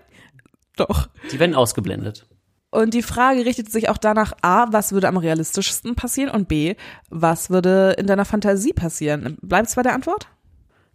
Doch. 0.79 1.09
Die 1.31 1.39
werden 1.39 1.55
ausgeblendet. 1.55 2.27
Und 2.71 2.93
die 2.95 3.03
Frage 3.03 3.45
richtet 3.47 3.71
sich 3.71 3.89
auch 3.89 3.97
danach, 3.99 4.33
A, 4.43 4.67
was 4.73 4.93
würde 4.93 5.09
am 5.09 5.17
realistischsten 5.17 5.95
passieren 5.95 6.31
und 6.31 6.49
B, 6.49 6.75
was 7.09 7.51
würde 7.51 7.95
in 7.99 8.07
deiner 8.07 8.25
Fantasie 8.25 8.73
passieren? 8.73 9.39
Bleibt's 9.41 9.75
bei 9.75 9.83
der 9.83 9.95
Antwort? 9.95 10.29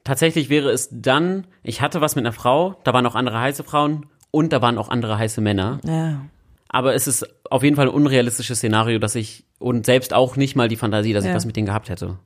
Tatsächlich 0.03 0.49
wäre 0.49 0.69
es 0.69 0.89
dann, 0.91 1.47
ich 1.63 1.81
hatte 1.81 2.01
was 2.01 2.15
mit 2.15 2.25
einer 2.25 2.33
Frau, 2.33 2.75
da 2.83 2.93
waren 2.93 3.05
auch 3.05 3.15
andere 3.15 3.39
heiße 3.39 3.63
Frauen 3.63 4.05
und 4.31 4.53
da 4.53 4.61
waren 4.61 4.77
auch 4.77 4.89
andere 4.89 5.17
heiße 5.17 5.41
Männer. 5.41 5.79
Ja. 5.83 6.21
Aber 6.69 6.93
es 6.93 7.07
ist 7.07 7.25
auf 7.49 7.63
jeden 7.63 7.75
Fall 7.75 7.87
ein 7.87 7.93
unrealistisches 7.93 8.57
Szenario, 8.59 8.99
dass 8.99 9.15
ich 9.15 9.45
und 9.59 9.85
selbst 9.85 10.13
auch 10.13 10.35
nicht 10.35 10.55
mal 10.55 10.67
die 10.67 10.75
Fantasie, 10.75 11.13
dass 11.13 11.23
ich 11.23 11.29
Ja. 11.29 11.35
was 11.35 11.45
mit 11.45 11.55
denen 11.55 11.67
gehabt 11.67 11.89
hätte. 11.89 12.17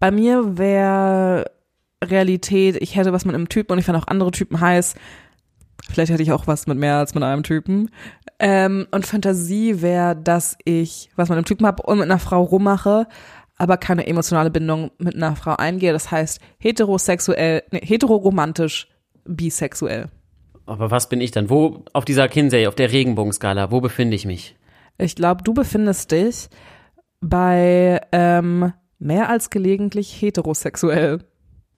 Bei 0.00 0.10
mir 0.10 0.56
wäre 0.58 1.50
Realität, 2.02 2.76
ich 2.80 2.96
hätte 2.96 3.12
was 3.12 3.24
mit 3.24 3.34
einem 3.34 3.48
Typen 3.48 3.72
und 3.72 3.78
ich 3.78 3.84
fand 3.84 3.98
auch 3.98 4.06
andere 4.06 4.30
Typen 4.30 4.60
heiß. 4.60 4.94
Vielleicht 5.88 6.12
hätte 6.12 6.22
ich 6.22 6.32
auch 6.32 6.46
was 6.46 6.66
mit 6.66 6.78
mehr 6.78 6.96
als 6.96 7.14
mit 7.14 7.24
einem 7.24 7.42
Typen. 7.42 7.90
Ähm, 8.38 8.86
und 8.90 9.06
Fantasie 9.06 9.82
wäre, 9.82 10.14
dass 10.14 10.56
ich 10.64 11.10
was 11.16 11.28
mit 11.28 11.36
einem 11.36 11.44
Typen 11.44 11.66
habe 11.66 11.82
und 11.82 11.98
mit 11.98 12.04
einer 12.04 12.18
Frau 12.18 12.42
rummache, 12.42 13.08
aber 13.56 13.76
keine 13.76 14.06
emotionale 14.06 14.50
Bindung 14.50 14.90
mit 14.98 15.16
einer 15.16 15.34
Frau 15.34 15.56
eingehe. 15.56 15.92
Das 15.92 16.10
heißt 16.10 16.40
heterosexuell, 16.58 17.64
nee, 17.72 17.80
heteroromantisch, 17.82 18.88
bisexuell. 19.24 20.08
Aber 20.66 20.90
was 20.90 21.08
bin 21.08 21.20
ich 21.20 21.30
dann? 21.30 21.50
Wo 21.50 21.84
auf 21.94 22.04
dieser 22.04 22.28
Kinsey, 22.28 22.66
auf 22.66 22.74
der 22.74 22.92
Regenbogenskala, 22.92 23.70
wo 23.70 23.80
befinde 23.80 24.14
ich 24.14 24.26
mich? 24.26 24.54
Ich 24.98 25.16
glaube, 25.16 25.42
du 25.42 25.54
befindest 25.54 26.12
dich 26.12 26.48
bei 27.20 28.00
ähm, 28.12 28.72
mehr 28.98 29.28
als 29.28 29.50
gelegentlich 29.50 30.20
heterosexuell. 30.20 31.20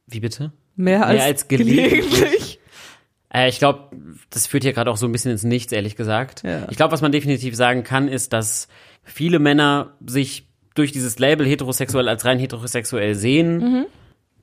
Wie 0.07 0.21
bitte? 0.21 0.53
Mehr 0.75 1.07
als, 1.07 1.17
Mehr 1.17 1.25
als 1.25 1.49
gelegentlich. 1.49 2.11
gelegentlich. 2.11 2.60
Äh, 3.33 3.49
ich 3.49 3.59
glaube, 3.59 3.91
das 4.31 4.47
führt 4.47 4.63
hier 4.65 4.73
gerade 4.73 4.91
auch 4.91 4.97
so 4.97 5.07
ein 5.07 5.13
bisschen 5.13 5.31
ins 5.31 5.45
Nichts, 5.45 5.73
ehrlich 5.73 5.97
gesagt. 5.97 6.43
Ja. 6.45 6.67
Ich 6.71 6.77
glaube, 6.77 6.93
was 6.93 7.01
man 7.03 7.13
definitiv 7.13 7.55
sagen 7.57 7.85
kann, 7.85 8.09
ist, 8.09 8.33
dass 8.33 8.69
viele 9.03 9.39
Männer 9.39 9.93
sich 10.07 10.49
durch 10.75 10.93
dieses 10.93 11.19
Label 11.19 11.47
heterosexuell 11.47 12.09
als 12.09 12.25
rein 12.25 12.39
heterosexuell 12.39 13.15
sehen, 13.15 13.59
Mhm. 13.59 13.87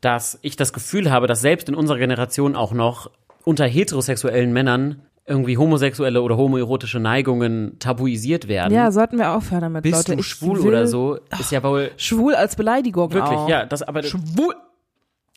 dass 0.02 0.38
ich 0.41 0.56
das 0.56 0.73
Gefühl 0.73 1.10
habe, 1.12 1.28
dass 1.28 1.41
selbst 1.41 1.69
in 1.69 1.76
unserer 1.76 1.97
Generation 1.97 2.56
auch 2.56 2.73
noch 2.73 3.10
unter 3.43 3.65
heterosexuellen 3.65 4.52
Männern 4.54 5.02
irgendwie 5.26 5.58
homosexuelle 5.58 6.21
oder 6.21 6.38
homoerotische 6.38 7.00
Neigungen 7.02 7.80
tabuisiert 7.80 8.47
werden. 8.47 8.73
Ja, 8.73 8.91
sollten 8.91 9.17
wir 9.17 9.32
aufhören 9.34 9.62
damit, 9.62 9.84
Bist 9.84 10.08
Leute. 10.08 10.13
du 10.15 10.19
Ich 10.21 10.28
schwul 10.28 10.60
will- 10.60 10.67
oder 10.69 10.88
so, 10.88 11.17
ist 11.39 11.52
ja 11.52 11.62
wohl 11.63 11.91
Schwul 11.97 12.34
als 12.36 12.56
Beleidigung 12.56 13.12
wirklich, 13.12 13.38
auch. 13.38 13.50
ja, 13.50 13.65
das 13.65 13.82
aber 13.84 14.04
schwul. 14.04 14.56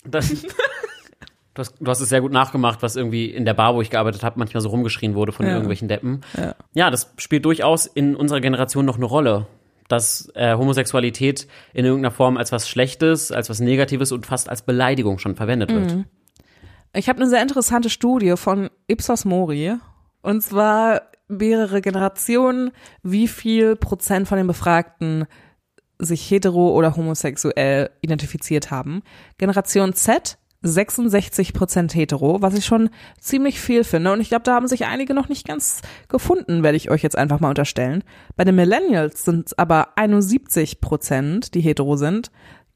Das, 0.05 0.31
du, 1.55 1.61
hast, 1.61 1.75
du 1.81 1.91
hast 1.91 2.01
es 2.01 2.09
sehr 2.09 2.21
gut 2.21 2.33
nachgemacht, 2.33 2.83
was 2.83 2.97
irgendwie 2.97 3.27
in 3.27 3.45
der 3.45 3.55
Bar, 3.55 3.75
wo 3.75 3.83
ich 3.83 3.91
gearbeitet 3.91 4.23
habe, 4.23 4.39
manchmal 4.39 4.61
so 4.61 4.69
rumgeschrien 4.69 5.15
wurde 5.15 5.33
von 5.33 5.47
Ja. 5.47 5.53
irgendwelchen 5.53 5.89
Deppen. 5.89 6.23
Ja. 6.75 6.91
das 6.91 7.13
spielt 7.19 7.45
durchaus 7.45 7.87
in 7.87 8.17
unserer 8.17 8.41
Generation 8.41 8.85
noch 8.85 8.97
eine 8.97 9.07
Rolle, 9.07 9.47
dass 9.89 10.31
äh, 10.35 10.55
Homosexualität 10.57 11.49
in 11.73 11.85
irgendeiner 11.85 12.13
Form 12.13 12.37
als 12.37 12.53
was 12.53 12.69
Schlechtes, 12.69 13.33
als 13.33 13.51
was 13.51 13.61
Negatives 13.61 14.13
und 14.13 14.27
fast 14.27 14.49
als 14.49 14.63
Beleidigung 14.63 15.19
schon 15.19 15.35
verwendet 15.37 15.73
wird. 15.73 15.95
Mhm. 15.95 16.05
Ich 16.93 17.09
habe 17.09 17.21
eine 17.21 17.29
sehr 17.31 17.43
interessante 17.43 17.91
Studie 17.91 18.35
von 18.37 18.69
Ipsos 18.89 19.25
Mori. 19.25 19.75
Und 20.23 20.43
zwar 20.43 21.03
mehrere 21.29 21.81
Generationen, 21.81 22.73
wie 23.03 23.29
viel 23.29 23.77
Prozent 23.77 24.27
von 24.29 24.37
den 24.39 24.47
Befragten 24.49 25.27
sich 25.99 26.29
hetero 26.31 26.71
oder 26.75 26.97
homosexuell 26.97 27.91
identifiziert 28.01 28.71
haben. 28.71 29.03
Generation 29.39 29.93
Z 29.93 30.39
66 30.63 31.53
Prozent 31.53 31.95
hetero, 31.95 32.43
was 32.43 32.55
ich 32.55 32.67
schon 32.67 32.91
ziemlich 33.19 33.61
viel 33.61 33.85
finde. 33.85 34.13
Und 34.13 34.21
ich 34.21 34.29
glaube, 34.29 34.43
da 34.45 34.55
haben 34.55 34.69
sich 34.69 34.85
einige 34.87 35.15
noch 35.15 35.29
nicht 35.29 35.47
ganz 35.47 35.81
gefunden, 36.09 36.63
werde 36.63 36.77
ich 36.77 36.91
euch 36.91 37.03
jetzt 37.03 37.17
einfach 37.17 37.41
mal 37.41 37.49
unterstellen. 37.49 38.05
Bei 38.37 38.45
den 38.45 38.57
Millennials 38.57 39.25
sind 39.25 39.47
es 39.47 39.59
aber 39.59 39.97
71 39.97 40.81
Prozent, 40.81 41.55
die 41.55 41.61
hetero 41.61 41.97
sind. 41.97 42.31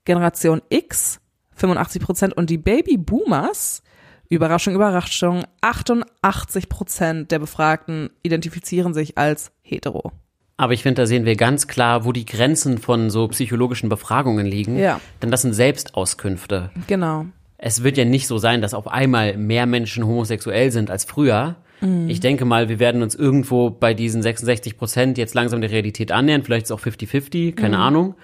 Generation 0.05 0.62
X 0.70 1.20
85 1.57 2.03
Prozent 2.03 2.37
und 2.37 2.51
die 2.51 2.59
Baby 2.59 2.97
Boomers 2.97 3.83
Überraschung, 4.29 4.75
Überraschung, 4.75 5.44
88 5.61 6.68
Prozent 6.68 7.31
der 7.31 7.38
Befragten 7.38 8.11
identifizieren 8.23 8.94
sich 8.94 9.18
als 9.18 9.53
hetero. 9.62 10.12
Aber 10.57 10.73
ich 10.73 10.83
finde, 10.83 11.03
da 11.03 11.07
sehen 11.07 11.25
wir 11.25 11.37
ganz 11.37 11.66
klar, 11.66 12.05
wo 12.05 12.12
die 12.12 12.25
Grenzen 12.25 12.79
von 12.79 13.11
so 13.11 13.29
psychologischen 13.29 13.88
Befragungen 13.88 14.47
liegen. 14.47 14.79
Ja. 14.79 15.01
Denn 15.20 15.31
das 15.31 15.42
sind 15.42 15.53
Selbstauskünfte. 15.53 16.70
Genau. 16.87 17.27
Es 17.66 17.83
wird 17.83 17.96
ja 17.96 18.05
nicht 18.05 18.27
so 18.27 18.37
sein, 18.37 18.61
dass 18.61 18.74
auf 18.74 18.88
einmal 18.88 19.38
mehr 19.38 19.64
Menschen 19.64 20.07
homosexuell 20.07 20.70
sind 20.70 20.90
als 20.90 21.07
früher. 21.07 21.57
Ich 22.09 22.20
denke 22.20 22.44
mal, 22.44 22.68
wir 22.68 22.79
werden 22.79 23.03
uns 23.03 23.14
irgendwo 23.14 23.70
bei 23.70 23.94
diesen 23.94 24.22
66 24.22 24.77
Prozent 24.77 25.18
jetzt 25.18 25.35
langsam 25.35 25.62
der 25.62 25.70
Realität 25.70 26.12
annähern. 26.12 26.42
Vielleicht 26.42 26.64
ist 26.64 26.70
es 26.70 26.77
auch 26.77 26.81
50-50, 26.81 27.55
keine 27.55 27.79
Ahnung. 27.79 28.16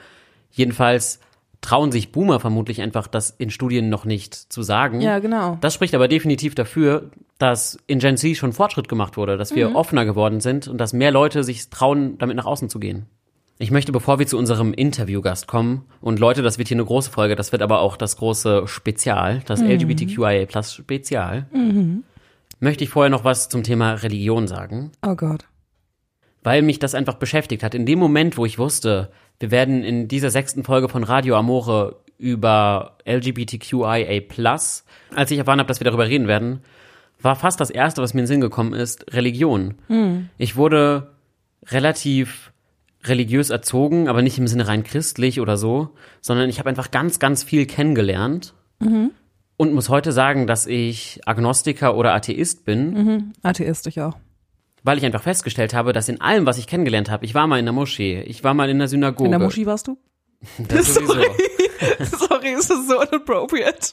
Jedenfalls 0.50 1.20
trauen 1.62 1.90
sich 1.90 2.12
Boomer 2.12 2.38
vermutlich 2.38 2.82
einfach, 2.82 3.06
das 3.06 3.30
in 3.30 3.50
Studien 3.50 3.88
noch 3.88 4.04
nicht 4.04 4.34
zu 4.34 4.62
sagen. 4.62 5.00
Ja, 5.00 5.18
genau. 5.20 5.56
Das 5.60 5.74
spricht 5.74 5.94
aber 5.94 6.08
definitiv 6.08 6.54
dafür, 6.54 7.10
dass 7.38 7.78
in 7.86 7.98
Gen 7.98 8.18
Z 8.18 8.36
schon 8.36 8.52
Fortschritt 8.52 8.88
gemacht 8.88 9.16
wurde, 9.16 9.38
dass 9.38 9.54
wir 9.54 9.74
offener 9.74 10.04
geworden 10.04 10.40
sind 10.40 10.68
und 10.68 10.78
dass 10.78 10.92
mehr 10.92 11.10
Leute 11.10 11.44
sich 11.44 11.70
trauen, 11.70 12.18
damit 12.18 12.36
nach 12.36 12.46
außen 12.46 12.68
zu 12.68 12.78
gehen. 12.78 13.06
Ich 13.62 13.70
möchte, 13.70 13.92
bevor 13.92 14.18
wir 14.18 14.26
zu 14.26 14.38
unserem 14.38 14.72
Interviewgast 14.72 15.46
kommen, 15.46 15.84
und 16.00 16.18
Leute, 16.18 16.40
das 16.40 16.56
wird 16.56 16.68
hier 16.68 16.76
eine 16.78 16.84
große 16.86 17.10
Folge, 17.10 17.36
das 17.36 17.52
wird 17.52 17.60
aber 17.60 17.80
auch 17.80 17.98
das 17.98 18.16
große 18.16 18.66
Spezial, 18.66 19.42
das 19.44 19.60
LGBTQIA 19.60 20.46
Plus 20.46 20.72
Spezial, 20.72 21.44
möchte 22.58 22.84
ich 22.84 22.88
vorher 22.90 23.10
noch 23.10 23.22
was 23.24 23.50
zum 23.50 23.62
Thema 23.62 23.92
Religion 23.92 24.48
sagen 24.48 24.92
Oh 25.06 25.14
Gott. 25.14 25.44
weil 26.42 26.62
mich 26.62 26.78
das 26.78 26.94
einfach 26.94 27.16
beschäftigt 27.16 27.62
hat. 27.62 27.74
In 27.74 27.84
dem 27.84 27.98
Moment, 27.98 28.38
wo 28.38 28.46
ich 28.46 28.58
wusste, 28.58 29.10
wir 29.40 29.50
werden 29.50 29.84
in 29.84 30.08
dieser 30.08 30.30
sechsten 30.30 30.64
Folge 30.64 30.88
von 30.88 31.04
Radio 31.04 31.36
Amore 31.36 31.96
über 32.16 32.96
LGBTQIA+, 33.06 34.22
als 35.14 35.30
ich 35.30 35.36
erfahren 35.38 35.58
habe, 35.58 35.68
dass 35.68 35.80
wir 35.80 35.84
darüber 35.84 36.08
reden 36.08 36.28
werden, 36.28 36.60
war 37.20 37.36
fast 37.36 37.60
das 37.60 37.68
Erste, 37.68 38.00
was 38.00 38.14
mir 38.14 38.20
in 38.20 38.24
den 38.24 38.28
Sinn 38.28 38.40
gekommen 38.40 38.72
ist, 38.72 39.12
Religion. 39.12 39.74
Ich 40.38 40.56
wurde 40.56 41.10
relativ 41.66 42.49
religiös 43.04 43.50
erzogen, 43.50 44.08
aber 44.08 44.22
nicht 44.22 44.38
im 44.38 44.46
Sinne 44.46 44.68
rein 44.68 44.84
christlich 44.84 45.40
oder 45.40 45.56
so, 45.56 45.90
sondern 46.20 46.48
ich 46.48 46.58
habe 46.58 46.68
einfach 46.68 46.90
ganz, 46.90 47.18
ganz 47.18 47.42
viel 47.42 47.66
kennengelernt 47.66 48.54
und 49.56 49.72
muss 49.72 49.88
heute 49.88 50.12
sagen, 50.12 50.46
dass 50.46 50.66
ich 50.66 51.20
Agnostiker 51.26 51.96
oder 51.96 52.14
Atheist 52.14 52.64
bin, 52.64 53.32
Atheist, 53.42 53.86
ich 53.86 54.00
auch. 54.00 54.16
weil 54.82 54.98
ich 54.98 55.04
einfach 55.04 55.22
festgestellt 55.22 55.74
habe, 55.74 55.92
dass 55.92 56.08
in 56.08 56.20
allem, 56.20 56.46
was 56.46 56.58
ich 56.58 56.66
kennengelernt 56.66 57.10
habe, 57.10 57.24
ich 57.24 57.34
war 57.34 57.46
mal 57.46 57.58
in 57.58 57.66
der 57.66 57.72
Moschee, 57.72 58.22
ich 58.22 58.44
war 58.44 58.54
mal 58.54 58.70
in 58.70 58.78
der 58.78 58.88
Synagoge. 58.88 59.24
In 59.26 59.30
der 59.32 59.40
Muschi 59.40 59.66
warst 59.66 59.86
du? 59.86 59.98
das 60.68 60.94
sowieso. 60.94 61.14
Sorry, 62.18 62.50
ist 62.50 62.70
das 62.70 62.86
so 62.86 63.00
inappropriate? 63.00 63.92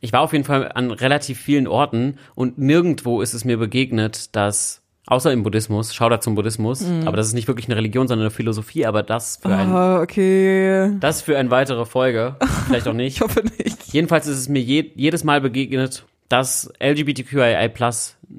Ich 0.00 0.12
war 0.12 0.20
auf 0.20 0.32
jeden 0.32 0.44
Fall 0.44 0.70
an 0.72 0.90
relativ 0.90 1.38
vielen 1.38 1.66
Orten 1.66 2.18
und 2.34 2.58
nirgendwo 2.58 3.22
ist 3.22 3.34
es 3.34 3.44
mir 3.44 3.56
begegnet, 3.56 4.34
dass, 4.34 4.81
außer 5.06 5.32
im 5.32 5.42
Buddhismus, 5.42 5.94
schau 5.94 6.08
da 6.08 6.20
zum 6.20 6.34
Buddhismus, 6.34 6.84
aber 7.04 7.16
das 7.16 7.26
ist 7.28 7.34
nicht 7.34 7.48
wirklich 7.48 7.66
eine 7.66 7.76
Religion, 7.76 8.06
sondern 8.08 8.26
eine 8.26 8.30
Philosophie, 8.30 8.86
aber 8.86 9.02
das 9.02 9.38
für, 9.42 9.48
ein, 9.54 9.68
Ah, 9.70 10.00
okay. 10.00 10.92
das 11.00 11.22
für 11.22 11.36
eine 11.38 11.50
weitere 11.50 11.84
Folge, 11.86 12.36
vielleicht 12.66 12.86
auch 12.88 12.92
nicht. 12.94 13.16
Ich 13.16 13.20
hoffe 13.20 13.42
nicht. 13.58 13.92
Jedenfalls 13.92 14.26
ist 14.26 14.38
es 14.38 14.48
mir 14.48 14.60
je, 14.62 14.90
jedes 14.94 15.24
Mal 15.24 15.40
begegnet, 15.40 16.04
dass 16.28 16.72
LGBTQIA+ 16.82 17.68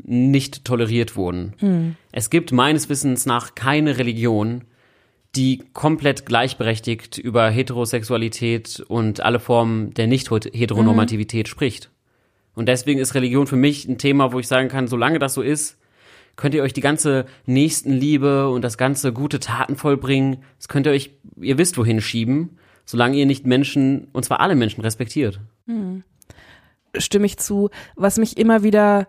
nicht 0.06 0.65
toleriert 0.65 1.15
wurden. 1.15 1.95
Es 2.12 2.30
gibt 2.32 2.52
meines 2.52 2.89
Wissens 2.89 3.26
nach 3.28 3.54
keine 3.54 3.97
Religion, 3.99 4.63
die 5.36 5.63
komplett 5.73 6.26
gleichberechtigt 6.26 7.17
über 7.19 7.49
Heterosexualität 7.49 8.80
und 8.88 9.21
alle 9.21 9.39
Formen 9.39 9.93
der 9.93 10.08
Nicht-Heteronormativität 10.08 11.47
spricht. 11.47 11.89
Und 12.56 12.67
deswegen 12.67 12.99
ist 12.99 13.13
Religion 13.15 13.47
für 13.47 13.56
mich 13.56 13.88
ein 13.88 13.97
Thema, 13.97 14.32
wo 14.32 14.39
ich 14.39 14.47
sagen 14.47 14.69
kann, 14.69 14.88
solange 14.88 15.19
das 15.19 15.34
so 15.34 15.41
ist, 15.41 15.78
könnt 16.36 16.56
ihr 16.56 16.63
euch 16.63 16.74
die 16.74 16.82
ganze 16.82 17.26
Nächstenliebe 17.46 18.50
und 18.50 18.63
das 18.63 18.78
ganze 18.78 19.13
gute 19.13 19.39
Taten 19.39 19.76
vollbringen, 19.76 20.38
das 20.58 20.67
könnt 20.67 20.88
ihr 20.88 20.91
euch, 20.91 21.12
ihr 21.39 21.58
wisst 21.58 21.78
wohin 21.78 22.02
schieben, 22.02 22.58
solange 22.86 23.17
ihr 23.17 23.26
nicht 23.26 23.46
Menschen, 23.46 24.08
und 24.13 24.26
zwar 24.26 24.39
alle 24.39 24.56
Menschen 24.56 24.82
respektiert. 24.82 25.39
Stimme 26.98 27.26
ich 27.26 27.38
zu. 27.38 27.69
Was 27.96 28.17
mich 28.17 28.38
immer 28.38 28.63
wieder 28.63 29.08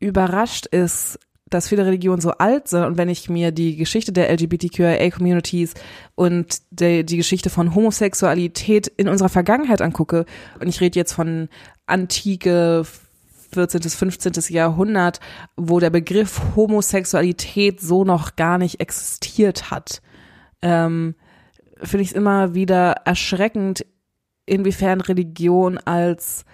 überrascht 0.00 0.66
ist, 0.66 1.18
dass 1.50 1.68
viele 1.68 1.84
Religionen 1.84 2.20
so 2.20 2.30
alt 2.30 2.68
sind 2.68 2.84
und 2.84 2.96
wenn 2.96 3.08
ich 3.08 3.28
mir 3.28 3.50
die 3.50 3.76
Geschichte 3.76 4.12
der 4.12 4.30
LGBTQIA-Communities 4.32 5.74
und 6.14 6.60
die, 6.70 7.04
die 7.04 7.16
Geschichte 7.16 7.50
von 7.50 7.74
Homosexualität 7.74 8.86
in 8.86 9.08
unserer 9.08 9.28
Vergangenheit 9.28 9.82
angucke, 9.82 10.26
und 10.60 10.68
ich 10.68 10.80
rede 10.80 10.98
jetzt 10.98 11.12
von 11.12 11.48
antike 11.86 12.84
14. 13.52 13.80
bis 13.80 13.94
15. 13.94 14.32
Jahrhundert, 14.48 15.20
wo 15.56 15.80
der 15.80 15.90
Begriff 15.90 16.40
Homosexualität 16.56 17.80
so 17.80 18.04
noch 18.04 18.36
gar 18.36 18.58
nicht 18.58 18.80
existiert 18.80 19.70
hat, 19.70 20.02
ähm, 20.62 21.14
finde 21.82 22.02
ich 22.02 22.10
es 22.10 22.14
immer 22.14 22.54
wieder 22.54 22.92
erschreckend, 23.04 23.86
inwiefern 24.46 25.00
Religion 25.00 25.78
als 25.78 26.44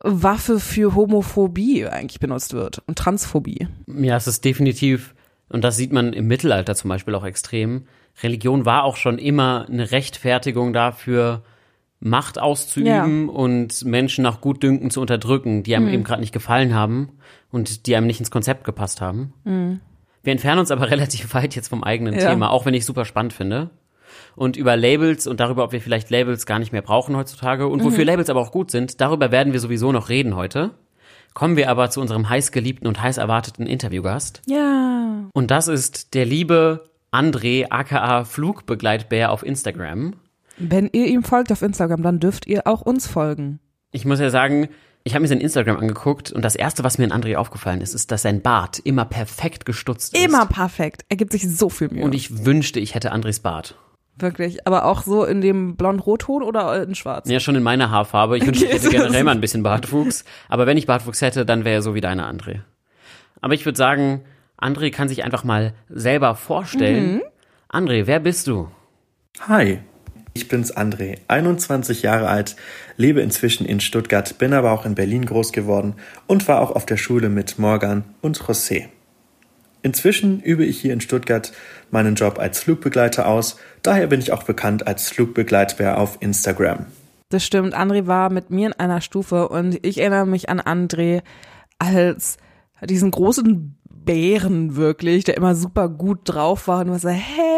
Waffe 0.00 0.60
für 0.60 0.94
Homophobie 0.94 1.86
eigentlich 1.86 2.20
benutzt 2.20 2.52
wird 2.52 2.82
und 2.86 2.98
Transphobie. 2.98 3.68
Ja, 3.86 4.16
es 4.16 4.26
ist 4.26 4.44
definitiv, 4.44 5.14
und 5.48 5.64
das 5.64 5.76
sieht 5.76 5.92
man 5.92 6.12
im 6.12 6.26
Mittelalter 6.26 6.74
zum 6.74 6.88
Beispiel 6.88 7.14
auch 7.14 7.24
extrem, 7.24 7.86
Religion 8.22 8.64
war 8.64 8.84
auch 8.84 8.96
schon 8.96 9.18
immer 9.18 9.66
eine 9.68 9.90
Rechtfertigung 9.90 10.72
dafür, 10.72 11.42
Macht 12.00 12.38
auszuüben 12.38 13.28
und 13.28 13.84
Menschen 13.84 14.22
nach 14.22 14.40
Gutdünken 14.40 14.90
zu 14.90 15.00
unterdrücken, 15.00 15.62
die 15.62 15.74
einem 15.74 15.88
eben 15.88 16.04
gerade 16.04 16.20
nicht 16.20 16.32
gefallen 16.32 16.74
haben 16.74 17.12
und 17.50 17.86
die 17.86 17.96
einem 17.96 18.06
nicht 18.06 18.20
ins 18.20 18.30
Konzept 18.30 18.64
gepasst 18.64 19.00
haben. 19.00 19.32
Wir 20.22 20.32
entfernen 20.32 20.60
uns 20.60 20.70
aber 20.70 20.90
relativ 20.90 21.32
weit 21.34 21.54
jetzt 21.56 21.68
vom 21.68 21.82
eigenen 21.82 22.14
Ja. 22.14 22.30
Thema, 22.30 22.50
auch 22.50 22.66
wenn 22.66 22.74
ich 22.74 22.80
es 22.80 22.86
super 22.86 23.04
spannend 23.04 23.32
finde. 23.32 23.70
Und 24.34 24.56
über 24.56 24.76
Labels 24.76 25.26
und 25.26 25.40
darüber, 25.40 25.64
ob 25.64 25.72
wir 25.72 25.80
vielleicht 25.80 26.10
Labels 26.10 26.44
gar 26.46 26.58
nicht 26.58 26.72
mehr 26.72 26.82
brauchen 26.82 27.16
heutzutage 27.16 27.66
und 27.66 27.82
wofür 27.82 28.04
Labels 28.04 28.28
aber 28.28 28.40
auch 28.40 28.52
gut 28.52 28.70
sind, 28.70 29.00
darüber 29.00 29.30
werden 29.32 29.52
wir 29.52 29.60
sowieso 29.60 29.92
noch 29.92 30.08
reden 30.10 30.36
heute. 30.36 30.72
Kommen 31.32 31.56
wir 31.56 31.70
aber 31.70 31.90
zu 31.90 32.00
unserem 32.00 32.28
heißgeliebten 32.28 32.86
und 32.86 33.02
heiß 33.02 33.16
erwarteten 33.18 33.66
Interviewgast. 33.66 34.42
Ja. 34.46 35.24
Und 35.32 35.50
das 35.50 35.68
ist 35.68 36.14
der 36.14 36.24
liebe 36.24 36.84
André, 37.12 37.66
aka 37.70 38.24
Flugbegleitbär 38.24 39.32
auf 39.32 39.44
Instagram. 39.44 40.14
Wenn 40.58 40.88
ihr 40.92 41.06
ihm 41.06 41.22
folgt 41.22 41.52
auf 41.52 41.62
Instagram, 41.62 42.02
dann 42.02 42.20
dürft 42.20 42.46
ihr 42.46 42.66
auch 42.66 42.80
uns 42.80 43.06
folgen. 43.06 43.60
Ich 43.92 44.04
muss 44.04 44.20
ja 44.20 44.30
sagen, 44.30 44.68
ich 45.04 45.14
habe 45.14 45.22
mir 45.22 45.28
sein 45.28 45.40
Instagram 45.40 45.76
angeguckt 45.76 46.32
und 46.32 46.44
das 46.44 46.56
erste, 46.56 46.82
was 46.82 46.98
mir 46.98 47.10
an 47.10 47.22
André 47.22 47.36
aufgefallen 47.36 47.80
ist, 47.80 47.94
ist, 47.94 48.10
dass 48.10 48.22
sein 48.22 48.42
Bart 48.42 48.78
immer 48.80 49.04
perfekt 49.04 49.64
gestutzt 49.64 50.16
ist. 50.16 50.24
Immer 50.24 50.46
perfekt. 50.46 51.04
Er 51.08 51.16
gibt 51.16 51.32
sich 51.32 51.48
so 51.48 51.68
viel 51.68 51.88
Mühe. 51.88 52.04
Und 52.04 52.14
ich 52.14 52.44
wünschte, 52.44 52.80
ich 52.80 52.94
hätte 52.94 53.12
Andres 53.12 53.40
Bart. 53.40 53.76
Wirklich. 54.18 54.66
Aber 54.66 54.86
auch 54.86 55.02
so 55.02 55.24
in 55.24 55.42
dem 55.42 55.76
blond-rotton 55.76 56.42
oder 56.42 56.82
in 56.82 56.94
schwarz? 56.94 57.28
Ja, 57.28 57.38
schon 57.38 57.54
in 57.54 57.62
meiner 57.62 57.90
Haarfarbe. 57.90 58.38
Ich 58.38 58.46
wünschte, 58.46 58.64
ich 58.64 58.72
hätte 58.72 58.88
generell 58.88 59.24
mal 59.24 59.32
ein 59.32 59.42
bisschen 59.42 59.62
Bartwuchs. 59.62 60.24
Aber 60.48 60.66
wenn 60.66 60.78
ich 60.78 60.86
Bartwuchs 60.86 61.20
hätte, 61.20 61.44
dann 61.44 61.64
wäre 61.64 61.76
er 61.76 61.82
so 61.82 61.94
wie 61.94 62.00
deine 62.00 62.26
André. 62.26 62.60
Aber 63.42 63.52
ich 63.52 63.64
würde 63.66 63.76
sagen, 63.76 64.22
André 64.58 64.90
kann 64.90 65.08
sich 65.08 65.22
einfach 65.22 65.44
mal 65.44 65.74
selber 65.90 66.34
vorstellen. 66.34 67.20
André, 67.70 68.06
wer 68.06 68.20
bist 68.20 68.46
du? 68.46 68.70
Hi, 69.46 69.80
ich 70.36 70.48
bin's 70.48 70.76
André, 70.76 71.16
21 71.28 72.02
Jahre 72.02 72.28
alt, 72.28 72.56
lebe 72.98 73.22
inzwischen 73.22 73.64
in 73.64 73.80
Stuttgart, 73.80 74.36
bin 74.36 74.52
aber 74.52 74.72
auch 74.72 74.84
in 74.84 74.94
Berlin 74.94 75.24
groß 75.24 75.52
geworden 75.52 75.94
und 76.26 76.46
war 76.46 76.60
auch 76.60 76.70
auf 76.70 76.84
der 76.84 76.98
Schule 76.98 77.30
mit 77.30 77.58
Morgan 77.58 78.04
und 78.20 78.38
José. 78.38 78.88
Inzwischen 79.80 80.40
übe 80.42 80.64
ich 80.64 80.78
hier 80.78 80.92
in 80.92 81.00
Stuttgart 81.00 81.52
meinen 81.90 82.16
Job 82.16 82.38
als 82.38 82.60
Flugbegleiter 82.60 83.26
aus, 83.26 83.58
daher 83.82 84.08
bin 84.08 84.20
ich 84.20 84.32
auch 84.32 84.42
bekannt 84.42 84.86
als 84.86 85.08
Flugbegleitbär 85.08 85.98
auf 85.98 86.18
Instagram. 86.20 86.84
Das 87.30 87.44
stimmt. 87.44 87.74
André 87.74 88.06
war 88.06 88.30
mit 88.30 88.50
mir 88.50 88.66
in 88.66 88.72
einer 88.74 89.00
Stufe 89.00 89.48
und 89.48 89.78
ich 89.86 89.98
erinnere 89.98 90.26
mich 90.26 90.50
an 90.50 90.60
André 90.60 91.22
als 91.78 92.36
diesen 92.84 93.10
großen 93.10 93.78
Bären 93.88 94.76
wirklich, 94.76 95.24
der 95.24 95.36
immer 95.36 95.54
super 95.54 95.88
gut 95.88 96.20
drauf 96.24 96.68
war 96.68 96.80
und 96.80 96.88
immer 96.88 96.98
so, 96.98 97.08
hey, 97.08 97.55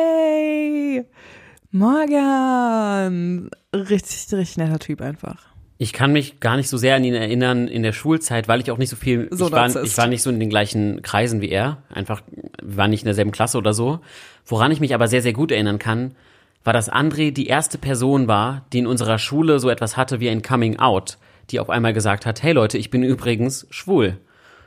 Morgan. 1.70 3.50
Richtig, 3.74 4.32
richtig 4.32 4.56
netter 4.56 4.78
Typ 4.78 5.00
einfach. 5.00 5.48
Ich 5.80 5.92
kann 5.92 6.12
mich 6.12 6.40
gar 6.40 6.56
nicht 6.56 6.68
so 6.68 6.76
sehr 6.76 6.96
an 6.96 7.04
ihn 7.04 7.14
erinnern 7.14 7.68
in 7.68 7.84
der 7.84 7.92
Schulzeit, 7.92 8.48
weil 8.48 8.60
ich 8.60 8.70
auch 8.72 8.78
nicht 8.78 8.88
so 8.88 8.96
viel, 8.96 9.28
So 9.30 9.46
ich, 9.46 9.52
war, 9.52 9.84
ich 9.84 9.96
war 9.96 10.08
nicht 10.08 10.22
so 10.22 10.30
in 10.30 10.40
den 10.40 10.50
gleichen 10.50 11.02
Kreisen 11.02 11.40
wie 11.40 11.50
er. 11.50 11.82
Einfach, 11.88 12.22
waren 12.60 12.90
nicht 12.90 13.02
in 13.02 13.06
derselben 13.06 13.30
Klasse 13.30 13.58
oder 13.58 13.72
so. 13.72 14.00
Woran 14.44 14.72
ich 14.72 14.80
mich 14.80 14.92
aber 14.92 15.06
sehr, 15.06 15.22
sehr 15.22 15.32
gut 15.32 15.52
erinnern 15.52 15.78
kann, 15.78 16.16
war, 16.64 16.72
dass 16.72 16.90
André 16.90 17.30
die 17.30 17.46
erste 17.46 17.78
Person 17.78 18.26
war, 18.26 18.66
die 18.72 18.80
in 18.80 18.88
unserer 18.88 19.18
Schule 19.18 19.60
so 19.60 19.70
etwas 19.70 19.96
hatte 19.96 20.18
wie 20.18 20.28
ein 20.28 20.42
Coming 20.42 20.80
Out, 20.80 21.18
die 21.50 21.60
auf 21.60 21.70
einmal 21.70 21.92
gesagt 21.92 22.26
hat, 22.26 22.42
hey 22.42 22.52
Leute, 22.52 22.76
ich 22.76 22.90
bin 22.90 23.04
übrigens 23.04 23.66
schwul. 23.70 24.18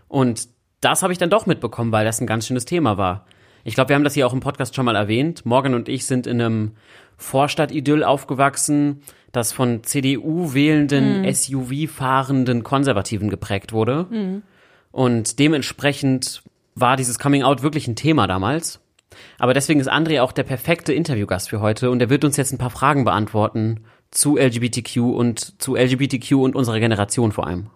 Und 0.08 0.48
das 0.80 1.04
habe 1.04 1.12
ich 1.12 1.20
dann 1.20 1.30
doch 1.30 1.46
mitbekommen, 1.46 1.92
weil 1.92 2.06
das 2.06 2.22
ein 2.22 2.28
ganz 2.28 2.48
schönes 2.48 2.66
Thema 2.66 2.98
war. 2.98 3.26
Ich 3.64 3.76
glaube, 3.76 3.90
wir 3.90 3.96
haben 3.96 4.04
das 4.04 4.14
hier 4.14 4.26
auch 4.28 4.34
im 4.34 4.40
Podcast 4.40 4.76
schon 4.76 4.86
mal 4.86 4.96
erwähnt. 4.96 5.46
Morgan 5.46 5.74
und 5.74 5.90
ich 5.90 6.06
sind 6.06 6.28
in 6.28 6.42
einem 6.42 6.72
Vorstadtidyll 7.18 8.04
aufgewachsen, 8.04 9.02
das 9.32 9.54
von 9.54 9.84
CDU 9.84 10.54
wählenden, 10.54 11.24
SUV 11.34 11.90
fahrenden 11.90 12.64
Konservativen 12.64 13.30
geprägt 13.30 13.72
wurde. 13.74 14.08
Und 14.92 15.40
dementsprechend 15.40 16.44
war 16.76 16.98
dieses 16.98 17.20
Coming 17.20 17.44
Out 17.44 17.64
wirklich 17.64 17.88
ein 17.88 17.96
Thema 17.96 18.28
damals. 18.28 18.80
Aber 19.38 19.54
deswegen 19.54 19.80
ist 19.80 19.92
André 19.92 20.22
auch 20.22 20.32
der 20.32 20.44
perfekte 20.44 20.94
Interviewgast 20.94 21.50
für 21.50 21.60
heute 21.62 21.92
und 21.92 22.02
er 22.02 22.10
wird 22.10 22.24
uns 22.24 22.38
jetzt 22.38 22.54
ein 22.54 22.58
paar 22.58 22.70
Fragen 22.70 23.04
beantworten 23.04 23.82
zu 24.10 24.38
LGBTQ 24.38 24.98
und 24.98 25.62
zu 25.62 25.76
LGBTQ 25.76 26.34
und 26.34 26.56
unserer 26.56 26.80
Generation 26.80 27.32
vor 27.32 27.48
allem. 27.48 27.68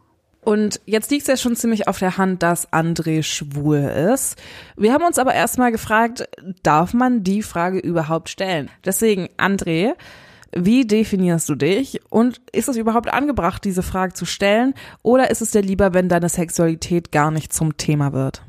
Und 0.46 0.80
jetzt 0.86 1.10
liegt 1.10 1.24
es 1.24 1.28
ja 1.28 1.38
schon 1.38 1.56
ziemlich 1.56 1.88
auf 1.88 1.98
der 1.98 2.18
Hand, 2.18 2.44
dass 2.44 2.72
André 2.72 3.24
schwul 3.24 3.80
ist. 3.80 4.38
Wir 4.78 4.94
haben 4.94 5.04
uns 5.04 5.18
aber 5.18 5.34
erstmal 5.34 5.72
gefragt, 5.72 6.30
darf 6.62 6.94
man 6.94 7.24
die 7.24 7.42
Frage 7.42 7.80
überhaupt 7.80 8.30
stellen? 8.30 8.70
Deswegen, 8.86 9.28
André, 9.38 9.94
Wie 10.58 10.88
definierst 10.88 11.50
du 11.50 11.56
dich? 11.56 12.00
Und 12.10 12.40
ist 12.54 12.70
es 12.70 12.78
überhaupt 12.78 13.12
angebracht, 13.12 13.66
diese 13.66 13.84
Frage 13.84 14.14
zu 14.14 14.26
stellen? 14.26 14.74
Oder 15.04 15.30
ist 15.30 15.42
es 15.42 15.52
dir 15.52 15.62
lieber, 15.62 15.94
wenn 15.94 16.08
deine 16.08 16.30
Sexualität 16.30 17.12
gar 17.12 17.30
nicht 17.30 17.52
zum 17.52 17.76
Thema 17.76 18.14
wird? 18.14 18.42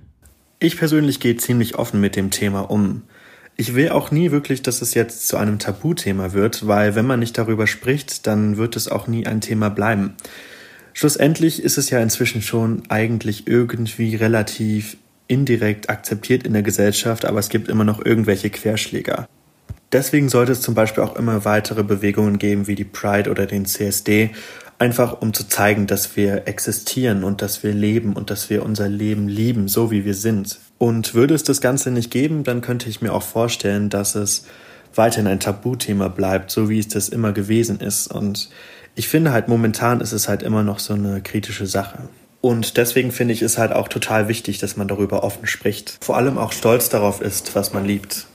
Ich 0.61 0.77
persönlich 0.79 1.19
gehe 1.19 1.37
ziemlich 1.37 1.75
offen 1.75 2.01
mit 2.01 2.15
dem 2.15 2.31
Thema 2.31 2.71
um. 2.71 3.03
Ich 3.57 3.75
will 3.75 3.89
auch 3.89 4.13
nie 4.13 4.31
wirklich, 4.31 4.63
dass 4.63 4.83
es 4.83 4.95
jetzt 4.95 5.27
zu 5.27 5.37
einem 5.37 5.59
Tabuthema 5.59 6.33
wird, 6.33 6.69
weil 6.69 6.95
wenn 6.95 7.07
man 7.07 7.19
nicht 7.19 7.37
darüber 7.39 7.67
spricht, 7.67 8.27
dann 8.29 8.57
wird 8.57 8.77
es 8.77 8.87
auch 8.87 9.09
nie 9.09 9.27
ein 9.27 9.41
Thema 9.41 9.69
bleiben. 9.71 10.15
Schlussendlich 10.99 11.63
ist 11.63 11.77
es 11.77 11.91
ja 11.91 12.01
inzwischen 12.01 12.41
schon 12.41 12.85
eigentlich 12.89 13.47
irgendwie 13.47 14.17
relativ 14.17 14.97
indirekt 15.29 15.91
akzeptiert 15.91 16.47
in 16.47 16.55
der 16.55 16.63
Gesellschaft, 16.63 17.27
aber 17.27 17.39
es 17.39 17.51
gibt 17.51 17.69
immer 17.69 17.85
noch 17.85 18.03
irgendwelche 18.03 18.49
Querschläger. 18.49 19.29
Deswegen 19.93 20.31
sollte 20.31 20.53
es 20.53 20.63
zum 20.63 20.73
Beispiel 20.75 21.05
auch 21.05 21.15
immer 21.17 21.45
weitere 21.45 21.85
Bewegungen 21.85 22.39
geben 22.39 22.67
wie 22.67 22.77
die 22.77 22.85
Pride 22.85 23.31
oder 23.31 23.45
den 23.45 23.67
CSD, 23.67 24.31
einfach 24.79 25.21
um 25.21 25.35
zu 25.35 25.47
zeigen, 25.47 25.87
dass 25.87 26.17
wir 26.17 26.49
existieren 26.49 27.25
und 27.25 27.43
dass 27.43 27.63
wir 27.63 27.75
leben 27.75 28.15
und 28.15 28.31
dass 28.31 28.49
wir 28.49 28.65
unser 28.65 28.89
Leben 28.89 29.29
lieben, 29.29 29.69
so 29.69 29.91
wie 29.91 30.07
wir 30.07 30.15
sind. 30.15 30.61
Und 30.79 31.13
würde 31.13 31.35
es 31.35 31.43
das 31.43 31.61
Ganze 31.61 31.91
nicht 31.91 32.11
geben, 32.11 32.43
dann 32.43 32.63
könnte 32.63 32.89
ich 32.89 33.03
mir 33.03 33.13
auch 33.13 33.23
vorstellen, 33.23 33.91
dass 33.91 34.15
es 34.15 34.47
weiterhin 34.95 35.27
ein 35.27 35.41
Tabuthema 35.41 36.09
bleibt, 36.09 36.51
so 36.51 36.71
wie 36.71 36.79
es 36.79 36.89
das 36.89 37.11
immer 37.11 37.33
gewesen 37.33 37.81
ist. 37.81 38.11
Und 38.11 38.49
ich 38.97 39.09
finde 39.09 39.31
halt 39.31 39.47
momentan 39.47 40.01
ist 40.01 40.13
es 40.13 40.27
halt 40.27 40.43
immer 40.43 40.63
noch 40.63 40.81
so 40.81 40.95
eine 40.95 41.21
kritische 41.21 41.67
Sache. 41.67 42.09
Und 42.41 42.77
deswegen 42.77 43.13
finde 43.13 43.35
ich 43.35 43.43
es 43.43 43.59
halt 43.59 43.73
auch 43.73 43.89
total 43.89 44.29
wichtig, 44.29 44.59
dass 44.59 44.77
man 44.77 44.89
darüber 44.89 45.23
offen 45.23 45.47
spricht. 45.47 45.99
Vor 46.01 46.17
allem 46.17 46.39
auch 46.39 46.53
stolz 46.53 46.89
darauf 46.89 47.21
ist, 47.21 47.55
was 47.55 47.73
man 47.73 47.85
liebt. 47.85 48.27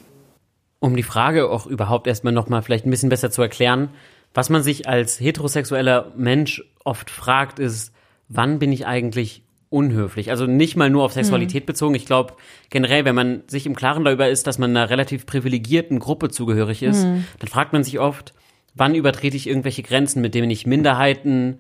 Um 0.80 0.96
die 0.96 1.04
Frage 1.04 1.50
auch 1.50 1.66
überhaupt 1.66 2.08
erstmal 2.08 2.34
nochmal 2.34 2.62
vielleicht 2.62 2.86
ein 2.86 2.90
bisschen 2.90 3.10
besser 3.10 3.32
zu 3.32 3.42
erklären, 3.42 3.90
was 4.34 4.50
man 4.50 4.64
sich 4.64 4.88
als 4.88 5.20
heterosexueller 5.20 6.12
Mensch 6.16 6.64
oft 6.84 7.10
fragt, 7.10 7.60
ist, 7.60 7.94
wann 8.30 8.60
bin 8.60 8.72
ich 8.72 8.86
eigentlich 8.86 9.44
unhöflich? 9.70 10.30
Also 10.30 10.46
nicht 10.46 10.76
mal 10.76 10.90
nur 10.90 11.04
auf 11.04 11.14
Sexualität 11.14 11.64
mhm. 11.64 11.68
bezogen. 11.68 11.96
Ich 11.96 12.06
glaube, 12.06 12.34
generell, 12.70 13.06
wenn 13.06 13.16
man 13.16 13.44
sich 13.48 13.66
im 13.66 13.76
Klaren 13.76 14.04
darüber 14.06 14.30
ist, 14.30 14.48
dass 14.48 14.58
man 14.58 14.72
einer 14.72 14.90
relativ 14.90 15.26
privilegierten 15.26 16.00
Gruppe 16.00 16.30
zugehörig 16.30 16.84
ist, 16.84 17.06
mhm. 17.06 17.26
dann 17.40 17.48
fragt 17.48 17.74
man 17.74 17.84
sich 17.84 18.00
oft, 18.00 18.34
wann 18.74 18.96
übertrete 18.96 19.38
ich 19.38 19.48
irgendwelche 19.48 19.84
Grenzen, 19.84 20.22
mit 20.22 20.36
denen 20.36 20.50
ich 20.50 20.66
Minderheiten 20.66 21.60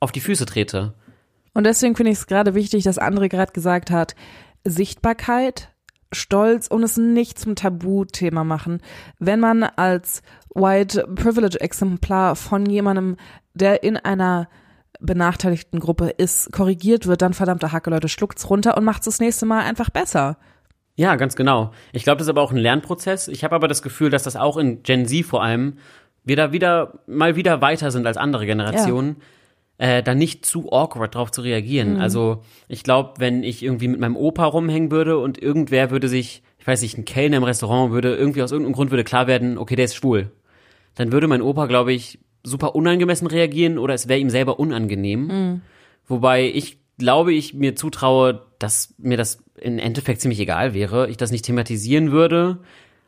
auf 0.00 0.12
die 0.12 0.20
Füße 0.20 0.46
trete? 0.46 0.94
Und 1.54 1.64
deswegen 1.64 1.96
finde 1.96 2.12
ich 2.12 2.18
es 2.18 2.26
gerade 2.26 2.54
wichtig, 2.54 2.84
dass 2.84 3.00
André 3.00 3.28
gerade 3.28 3.52
gesagt 3.52 3.90
hat, 3.90 4.14
Sichtbarkeit, 4.64 5.70
Stolz 6.12 6.68
und 6.68 6.82
es 6.82 6.96
nicht 6.96 7.38
zum 7.38 7.54
Tabuthema 7.54 8.44
machen. 8.44 8.80
Wenn 9.18 9.40
man 9.40 9.62
als 9.62 10.22
White 10.54 11.06
Privilege 11.14 11.60
Exemplar 11.60 12.36
von 12.36 12.66
jemandem, 12.66 13.16
der 13.54 13.82
in 13.82 13.96
einer 13.96 14.48
benachteiligten 15.00 15.80
Gruppe 15.80 16.10
ist, 16.10 16.52
korrigiert 16.52 17.06
wird, 17.06 17.22
dann 17.22 17.34
verdammte 17.34 17.72
Hacke, 17.72 17.90
Leute, 17.90 18.08
schluckt's 18.08 18.48
runter 18.48 18.76
und 18.76 18.84
macht's 18.84 19.04
das 19.04 19.20
nächste 19.20 19.46
Mal 19.46 19.62
einfach 19.62 19.90
besser. 19.90 20.38
Ja, 20.96 21.16
ganz 21.16 21.34
genau. 21.34 21.72
Ich 21.92 22.04
glaube, 22.04 22.18
das 22.18 22.26
ist 22.26 22.30
aber 22.30 22.42
auch 22.42 22.52
ein 22.52 22.56
Lernprozess. 22.56 23.26
Ich 23.28 23.42
habe 23.42 23.56
aber 23.56 23.66
das 23.66 23.82
Gefühl, 23.82 24.10
dass 24.10 24.22
das 24.22 24.36
auch 24.36 24.56
in 24.56 24.82
Gen 24.84 25.06
Z 25.06 25.24
vor 25.24 25.42
allem 25.42 25.78
wir 26.24 26.36
da 26.36 26.52
wieder 26.52 27.00
mal 27.06 27.36
wieder 27.36 27.60
weiter 27.60 27.90
sind 27.90 28.06
als 28.06 28.16
andere 28.16 28.46
Generationen. 28.46 29.16
Ja 29.18 29.24
äh, 29.78 30.02
da 30.02 30.14
nicht 30.14 30.46
zu 30.46 30.72
awkward 30.72 31.14
drauf 31.14 31.30
zu 31.30 31.42
reagieren. 31.42 31.94
Mhm. 31.94 32.00
Also 32.00 32.42
ich 32.68 32.82
glaube, 32.82 33.14
wenn 33.18 33.42
ich 33.42 33.62
irgendwie 33.62 33.88
mit 33.88 34.00
meinem 34.00 34.16
Opa 34.16 34.44
rumhängen 34.44 34.90
würde 34.90 35.18
und 35.18 35.40
irgendwer 35.42 35.90
würde 35.90 36.08
sich, 36.08 36.42
ich 36.58 36.66
weiß 36.66 36.82
nicht, 36.82 36.96
ein 36.96 37.04
Kellner 37.04 37.38
im 37.38 37.44
Restaurant 37.44 37.92
würde 37.92 38.14
irgendwie 38.14 38.42
aus 38.42 38.52
irgendeinem 38.52 38.74
Grund 38.74 38.90
würde 38.90 39.04
klar 39.04 39.26
werden, 39.26 39.58
okay, 39.58 39.76
der 39.76 39.86
ist 39.86 39.96
schwul, 39.96 40.30
dann 40.94 41.12
würde 41.12 41.26
mein 41.26 41.42
Opa, 41.42 41.66
glaube 41.66 41.92
ich, 41.92 42.20
super 42.42 42.74
unangemessen 42.74 43.26
reagieren 43.26 43.78
oder 43.78 43.94
es 43.94 44.06
wäre 44.06 44.20
ihm 44.20 44.30
selber 44.30 44.60
unangenehm. 44.60 45.26
Mhm. 45.26 45.60
Wobei 46.06 46.44
ich 46.46 46.78
glaube, 46.98 47.32
ich 47.32 47.54
mir 47.54 47.74
zutraue, 47.74 48.42
dass 48.58 48.94
mir 48.98 49.16
das 49.16 49.42
im 49.60 49.78
Endeffekt 49.78 50.20
ziemlich 50.20 50.38
egal 50.38 50.74
wäre, 50.74 51.08
ich 51.08 51.16
das 51.16 51.32
nicht 51.32 51.44
thematisieren 51.44 52.12
würde, 52.12 52.58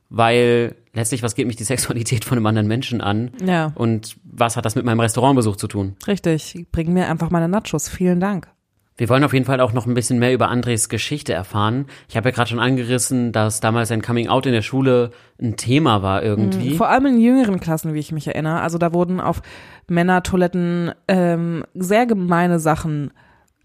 weil 0.09 0.77
letztlich, 0.93 1.23
was 1.23 1.35
geht 1.35 1.47
mich 1.47 1.57
die 1.57 1.65
Sexualität 1.65 2.25
von 2.25 2.39
einem 2.39 2.47
anderen 2.47 2.69
Menschen 2.69 3.01
an? 3.01 3.31
Ja. 3.45 3.73
Und 3.75 4.17
was 4.25 4.57
hat 4.57 4.65
das 4.65 4.75
mit 4.75 4.85
meinem 4.85 5.01
Restaurantbesuch 5.01 5.57
zu 5.57 5.69
tun? 5.69 5.97
Richtig, 6.07 6.67
bring 6.73 6.93
mir 6.93 7.09
einfach 7.09 7.31
meine 7.31 7.49
Nachos. 7.49 7.89
Vielen 7.89 8.21
Dank. 8.21 8.49
Wir 8.99 9.11
wollen 9.11 9.25
auf 9.25 9.35
jeden 9.35 9.45
Fall 9.45 9.61
auch 9.61 9.75
noch 9.75 9.87
ein 9.87 9.93
bisschen 9.93 10.19
mehr 10.19 10.33
über 10.33 10.49
Andres 10.49 10.89
Geschichte 10.89 11.35
erfahren. 11.35 11.87
Ich 12.09 12.17
habe 12.17 12.31
ja 12.31 12.35
gerade 12.35 12.49
schon 12.49 12.59
angerissen, 12.59 13.31
dass 13.31 13.61
damals 13.61 13.91
sein 13.91 14.01
Coming 14.01 14.29
Out 14.29 14.47
in 14.47 14.53
der 14.53 14.63
Schule 14.63 15.11
ein 15.41 15.57
Thema 15.57 16.03
war 16.03 16.23
irgendwie. 16.23 16.75
Vor 16.77 16.89
allem 16.89 17.05
in 17.05 17.21
jüngeren 17.21 17.61
Klassen, 17.61 17.93
wie 17.93 17.99
ich 17.99 18.13
mich 18.13 18.27
erinnere. 18.27 18.61
Also 18.61 18.79
da 18.79 18.95
wurden 18.95 19.21
auf 19.21 19.43
Männertoiletten 19.87 20.93
ähm, 21.09 21.65
sehr 21.75 22.07
gemeine 22.07 22.59
Sachen 22.59 23.11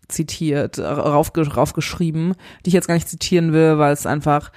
zitiert, 0.09 0.79
raufge 0.79 1.47
raufgeschrieben, 1.47 2.33
die 2.65 2.69
ich 2.69 2.73
jetzt 2.73 2.87
gar 2.87 2.95
nicht 2.95 3.07
zitieren 3.07 3.53
will, 3.53 3.77
weil 3.77 3.93
es 3.93 4.05
einfach 4.05 4.51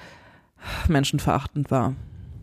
menschenverachtend 0.87 1.71
war. 1.71 1.95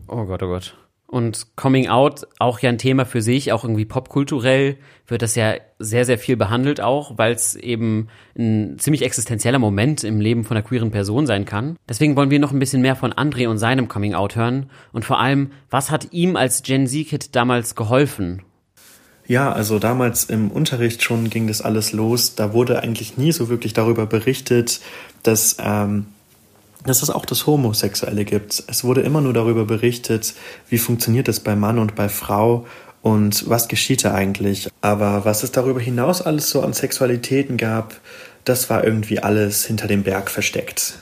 Oh 0.07 0.25
Gott, 0.25 0.43
oh 0.43 0.47
Gott. 0.47 0.75
Und 1.13 1.55
Coming 1.55 1.89
Out, 1.89 2.27
auch 2.39 2.57
ja 2.57 2.69
ein 2.69 2.79
Thema 2.79 3.05
für 3.05 3.21
sich, 3.21 3.51
auch 3.51 3.63
irgendwie 3.63 3.85
popkulturell 3.85 4.77
wird 5.05 5.21
das 5.21 5.35
ja 5.35 5.57
sehr, 5.77 6.05
sehr 6.05 6.17
viel 6.17 6.37
behandelt 6.37 6.81
auch, 6.81 7.19
weil 7.19 7.33
es 7.33 7.53
eben 7.53 8.07
ein 8.35 8.79
ziemlich 8.79 9.03
existenzieller 9.03 9.59
Moment 9.59 10.03
im 10.03 10.19
Leben 10.19 10.43
von 10.43 10.57
einer 10.57 10.65
queeren 10.65 10.89
Person 10.89 11.27
sein 11.27 11.45
kann. 11.45 11.75
Deswegen 11.87 12.15
wollen 12.15 12.31
wir 12.31 12.39
noch 12.39 12.51
ein 12.51 12.57
bisschen 12.57 12.81
mehr 12.81 12.95
von 12.95 13.13
André 13.13 13.47
und 13.47 13.59
seinem 13.59 13.89
Coming 13.89 14.15
Out 14.15 14.35
hören 14.35 14.71
und 14.91 15.05
vor 15.05 15.19
allem, 15.19 15.51
was 15.69 15.91
hat 15.91 16.13
ihm 16.13 16.35
als 16.35 16.63
Gen 16.63 16.87
Z-Kid 16.87 17.35
damals 17.35 17.75
geholfen? 17.75 18.41
Ja, 19.27 19.51
also 19.51 19.77
damals 19.77 20.25
im 20.25 20.49
Unterricht 20.49 21.03
schon 21.03 21.29
ging 21.29 21.47
das 21.47 21.61
alles 21.61 21.93
los. 21.93 22.33
Da 22.33 22.53
wurde 22.53 22.81
eigentlich 22.81 23.17
nie 23.17 23.31
so 23.31 23.49
wirklich 23.49 23.73
darüber 23.73 24.05
berichtet, 24.05 24.81
dass 25.21 25.57
ähm, 25.59 26.07
dass 26.85 27.03
es 27.03 27.09
auch 27.09 27.25
das 27.25 27.47
Homosexuelle 27.47 28.25
gibt. 28.25 28.63
Es 28.67 28.83
wurde 28.83 29.01
immer 29.01 29.21
nur 29.21 29.33
darüber 29.33 29.65
berichtet, 29.65 30.33
wie 30.69 30.77
funktioniert 30.77 31.27
es 31.27 31.39
bei 31.39 31.55
Mann 31.55 31.79
und 31.79 31.95
bei 31.95 32.09
Frau 32.09 32.65
und 33.01 33.49
was 33.49 33.67
geschieht 33.67 34.03
da 34.03 34.13
eigentlich. 34.13 34.69
Aber 34.81 35.25
was 35.25 35.43
es 35.43 35.51
darüber 35.51 35.79
hinaus 35.79 36.21
alles 36.21 36.49
so 36.49 36.61
an 36.61 36.73
Sexualitäten 36.73 37.57
gab, 37.57 37.99
das 38.45 38.69
war 38.69 38.83
irgendwie 38.83 39.19
alles 39.19 39.65
hinter 39.65 39.87
dem 39.87 40.03
Berg 40.03 40.29
versteckt. 40.29 40.99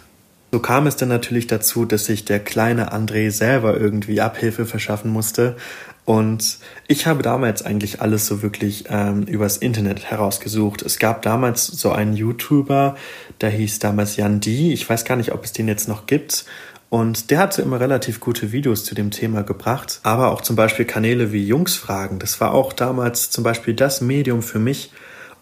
So 0.52 0.60
kam 0.60 0.86
es 0.86 0.98
dann 0.98 1.10
natürlich 1.10 1.48
dazu, 1.48 1.86
dass 1.86 2.06
sich 2.06 2.26
der 2.26 2.40
kleine 2.40 2.92
André 2.92 3.32
selber 3.32 3.78
irgendwie 3.80 4.20
Abhilfe 4.20 4.66
verschaffen 4.66 5.10
musste. 5.10 5.56
Und 6.04 6.58
ich 6.88 7.08
habe 7.08 7.24
damals 7.24 7.64
eigentlich 7.64 8.02
alles 8.02 8.26
so 8.28 8.42
wirklich 8.42 8.86
ähm, 8.90 9.24
übers 9.24 9.56
Internet 9.56 10.04
herausgesucht. 10.04 10.82
Es 10.82 11.00
gab 11.00 11.22
damals 11.22 11.68
so 11.68 11.92
einen 11.92 12.14
YouTuber, 12.14 12.96
der 13.40 13.50
hieß 13.50 13.80
damals 13.80 14.18
Jan 14.18 14.42
Di. 14.42 14.74
Ich 14.74 14.90
weiß 14.90 15.06
gar 15.06 15.16
nicht, 15.16 15.32
ob 15.32 15.46
es 15.46 15.54
den 15.54 15.70
jetzt 15.70 15.88
noch 15.88 16.06
gibt. 16.06 16.46
Und 16.90 17.32
der 17.32 17.40
hatte 17.40 17.62
immer 17.62 17.80
relativ 17.80 18.20
gute 18.20 18.52
Videos 18.52 18.84
zu 18.84 18.94
dem 18.94 19.12
Thema 19.12 19.44
gebracht. 19.44 20.02
Aber 20.04 20.32
auch 20.32 20.42
zum 20.42 20.58
Beispiel 20.58 20.84
Kanäle 20.84 21.32
wie 21.32 21.46
Jungsfragen. 21.46 22.20
Das 22.20 22.42
war 22.42 22.54
auch 22.54 22.74
damals 22.74 23.30
zum 23.30 23.46
Beispiel 23.46 23.74
das 23.74 24.02
Medium 24.02 24.42
für 24.42 24.60
mich, 24.60 24.92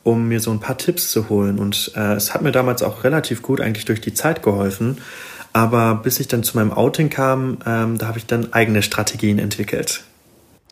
um 0.03 0.27
mir 0.27 0.39
so 0.39 0.51
ein 0.51 0.59
paar 0.59 0.77
Tipps 0.77 1.11
zu 1.11 1.29
holen. 1.29 1.59
Und 1.59 1.91
äh, 1.95 2.13
es 2.13 2.33
hat 2.33 2.41
mir 2.41 2.51
damals 2.51 2.83
auch 2.83 3.03
relativ 3.03 3.41
gut 3.41 3.61
eigentlich 3.61 3.85
durch 3.85 4.01
die 4.01 4.13
Zeit 4.13 4.43
geholfen. 4.43 4.99
Aber 5.53 5.95
bis 5.95 6.19
ich 6.19 6.27
dann 6.27 6.43
zu 6.43 6.57
meinem 6.57 6.71
Outing 6.71 7.09
kam, 7.09 7.59
ähm, 7.65 7.97
da 7.97 8.07
habe 8.07 8.17
ich 8.17 8.25
dann 8.25 8.53
eigene 8.53 8.81
Strategien 8.81 9.39
entwickelt. 9.39 10.03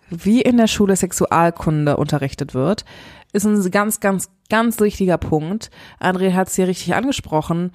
Wie 0.09 0.41
in 0.41 0.57
der 0.57 0.67
Schule 0.67 0.95
Sexualkunde 0.95 1.97
unterrichtet 1.97 2.53
wird, 2.53 2.85
ist 3.33 3.45
ein 3.45 3.71
ganz, 3.71 3.99
ganz, 3.99 4.29
ganz 4.49 4.79
wichtiger 4.79 5.17
Punkt. 5.17 5.69
André 5.99 6.33
hat 6.33 6.47
es 6.47 6.55
hier 6.55 6.67
richtig 6.67 6.95
angesprochen. 6.95 7.71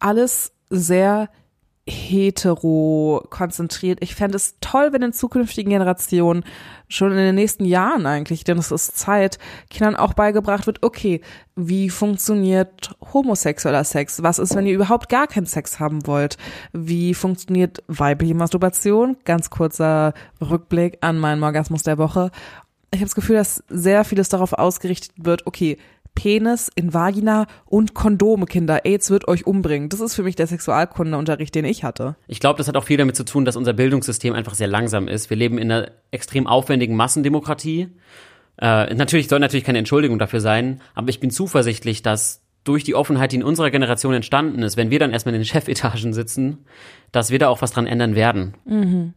Alles 0.00 0.52
sehr 0.70 1.28
hetero 1.88 3.24
konzentriert. 3.30 3.98
Ich 4.02 4.14
fände 4.14 4.36
es 4.36 4.56
toll, 4.60 4.92
wenn 4.92 5.02
in 5.02 5.12
zukünftigen 5.12 5.70
Generationen 5.70 6.44
schon 6.88 7.10
in 7.12 7.18
den 7.18 7.34
nächsten 7.34 7.64
Jahren 7.64 8.06
eigentlich, 8.06 8.44
denn 8.44 8.58
es 8.58 8.70
ist 8.70 8.98
Zeit, 8.98 9.38
Kindern 9.70 9.96
auch 9.96 10.14
beigebracht 10.14 10.66
wird, 10.66 10.82
okay, 10.82 11.20
wie 11.56 11.90
funktioniert 11.90 12.94
homosexueller 13.12 13.84
Sex? 13.84 14.22
Was 14.22 14.38
ist, 14.38 14.54
wenn 14.54 14.66
ihr 14.66 14.74
überhaupt 14.74 15.08
gar 15.08 15.26
keinen 15.26 15.46
Sex 15.46 15.80
haben 15.80 16.06
wollt? 16.06 16.36
Wie 16.72 17.14
funktioniert 17.14 17.82
weibliche 17.88 18.34
Masturbation? 18.34 19.16
Ganz 19.24 19.50
kurzer 19.50 20.14
Rückblick 20.40 20.98
an 21.00 21.18
meinen 21.18 21.42
Orgasmus 21.42 21.82
der 21.82 21.98
Woche. 21.98 22.30
Ich 22.90 23.00
habe 23.00 23.06
das 23.06 23.14
Gefühl, 23.14 23.36
dass 23.36 23.62
sehr 23.68 24.04
vieles 24.04 24.30
darauf 24.30 24.54
ausgerichtet 24.54 25.12
wird, 25.16 25.46
okay, 25.46 25.76
Penis 26.18 26.68
in 26.74 26.92
Vagina 26.92 27.46
und 27.64 27.94
Kondome, 27.94 28.46
Kinder. 28.46 28.84
AIDS 28.84 29.08
wird 29.08 29.28
euch 29.28 29.46
umbringen. 29.46 29.88
Das 29.88 30.00
ist 30.00 30.16
für 30.16 30.24
mich 30.24 30.34
der 30.34 30.48
Sexualkundeunterricht, 30.48 31.54
den 31.54 31.64
ich 31.64 31.84
hatte. 31.84 32.16
Ich 32.26 32.40
glaube, 32.40 32.58
das 32.58 32.66
hat 32.66 32.76
auch 32.76 32.82
viel 32.82 32.96
damit 32.96 33.14
zu 33.14 33.24
tun, 33.24 33.44
dass 33.44 33.54
unser 33.54 33.72
Bildungssystem 33.72 34.34
einfach 34.34 34.54
sehr 34.54 34.66
langsam 34.66 35.06
ist. 35.06 35.30
Wir 35.30 35.36
leben 35.36 35.58
in 35.58 35.70
einer 35.70 35.92
extrem 36.10 36.48
aufwendigen 36.48 36.96
Massendemokratie. 36.96 37.90
Äh, 38.60 38.94
natürlich 38.94 39.28
soll 39.28 39.38
natürlich 39.38 39.62
keine 39.62 39.78
Entschuldigung 39.78 40.18
dafür 40.18 40.40
sein, 40.40 40.80
aber 40.96 41.08
ich 41.08 41.20
bin 41.20 41.30
zuversichtlich, 41.30 42.02
dass 42.02 42.42
durch 42.64 42.82
die 42.82 42.96
Offenheit, 42.96 43.30
die 43.30 43.36
in 43.36 43.44
unserer 43.44 43.70
Generation 43.70 44.12
entstanden 44.12 44.64
ist, 44.64 44.76
wenn 44.76 44.90
wir 44.90 44.98
dann 44.98 45.12
erstmal 45.12 45.36
in 45.36 45.42
den 45.42 45.46
Chefetagen 45.46 46.12
sitzen, 46.12 46.64
dass 47.12 47.30
wir 47.30 47.38
da 47.38 47.48
auch 47.48 47.62
was 47.62 47.70
dran 47.70 47.86
ändern 47.86 48.16
werden. 48.16 48.54
Mhm. 48.64 49.14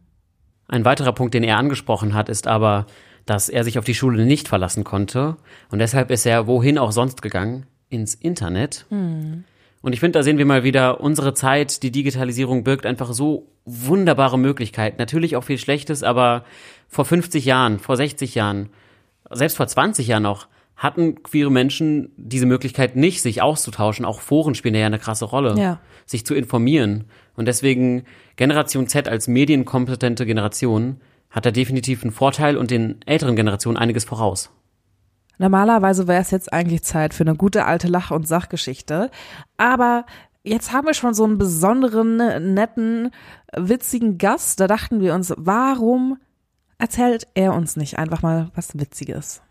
Ein 0.68 0.84
weiterer 0.84 1.12
Punkt, 1.12 1.34
den 1.34 1.42
er 1.42 1.58
angesprochen 1.58 2.14
hat, 2.14 2.28
ist 2.28 2.46
aber, 2.46 2.86
dass 3.26 3.48
er 3.48 3.64
sich 3.64 3.78
auf 3.78 3.84
die 3.84 3.94
Schule 3.94 4.24
nicht 4.24 4.48
verlassen 4.48 4.84
konnte. 4.84 5.36
Und 5.70 5.78
deshalb 5.78 6.10
ist 6.10 6.26
er 6.26 6.46
wohin 6.46 6.78
auch 6.78 6.92
sonst 6.92 7.22
gegangen? 7.22 7.66
Ins 7.88 8.14
Internet. 8.14 8.86
Und 9.82 9.92
ich 9.92 10.00
finde, 10.00 10.18
da 10.18 10.22
sehen 10.22 10.38
wir 10.38 10.46
mal 10.46 10.64
wieder, 10.64 11.00
unsere 11.00 11.34
Zeit, 11.34 11.82
die 11.82 11.90
Digitalisierung 11.90 12.64
birgt 12.64 12.86
einfach 12.86 13.12
so 13.12 13.48
wunderbare 13.64 14.38
Möglichkeiten. 14.38 14.96
Natürlich 14.98 15.36
auch 15.36 15.44
viel 15.44 15.58
Schlechtes, 15.58 16.02
aber 16.02 16.44
vor 16.88 17.04
50 17.04 17.44
Jahren, 17.44 17.78
vor 17.78 17.96
60 17.96 18.34
Jahren, 18.34 18.70
selbst 19.30 19.56
vor 19.56 19.66
20 19.66 20.06
Jahren 20.06 20.22
noch, 20.22 20.48
hatten 20.76 21.22
queere 21.22 21.50
Menschen 21.50 22.10
diese 22.16 22.46
Möglichkeit 22.46 22.96
nicht, 22.96 23.22
sich 23.22 23.42
auszutauschen. 23.42 24.04
Auch 24.04 24.20
Foren 24.20 24.54
spielen 24.54 24.74
ja 24.74 24.86
eine 24.86 24.98
krasse 24.98 25.26
Rolle. 25.26 25.54
Ja. 25.56 25.80
Sich 26.06 26.26
zu 26.26 26.34
informieren. 26.34 27.04
Und 27.36 27.46
deswegen 27.46 28.04
Generation 28.36 28.88
Z 28.88 29.06
als 29.08 29.28
medienkompetente 29.28 30.26
Generation 30.26 31.00
hat 31.32 31.46
da 31.46 31.50
definitiv 31.50 32.02
einen 32.02 32.12
Vorteil 32.12 32.56
und 32.56 32.70
den 32.70 33.00
älteren 33.06 33.34
Generationen 33.34 33.76
einiges 33.76 34.04
voraus. 34.04 34.50
Normalerweise 35.38 36.06
wäre 36.06 36.22
es 36.22 36.30
jetzt 36.30 36.52
eigentlich 36.52 36.84
Zeit 36.84 37.14
für 37.14 37.24
eine 37.24 37.34
gute 37.34 37.64
alte 37.64 37.88
Lach- 37.88 38.12
und 38.12 38.28
Sachgeschichte. 38.28 39.10
Aber 39.56 40.06
jetzt 40.44 40.72
haben 40.72 40.86
wir 40.86 40.94
schon 40.94 41.14
so 41.14 41.24
einen 41.24 41.38
besonderen, 41.38 42.54
netten, 42.54 43.10
witzigen 43.56 44.18
Gast. 44.18 44.60
Da 44.60 44.68
dachten 44.68 45.00
wir 45.00 45.14
uns, 45.14 45.34
warum 45.36 46.18
erzählt 46.78 47.26
er 47.34 47.54
uns 47.54 47.74
nicht 47.76 47.98
einfach 47.98 48.22
mal 48.22 48.50
was 48.54 48.78
Witziges? 48.78 49.42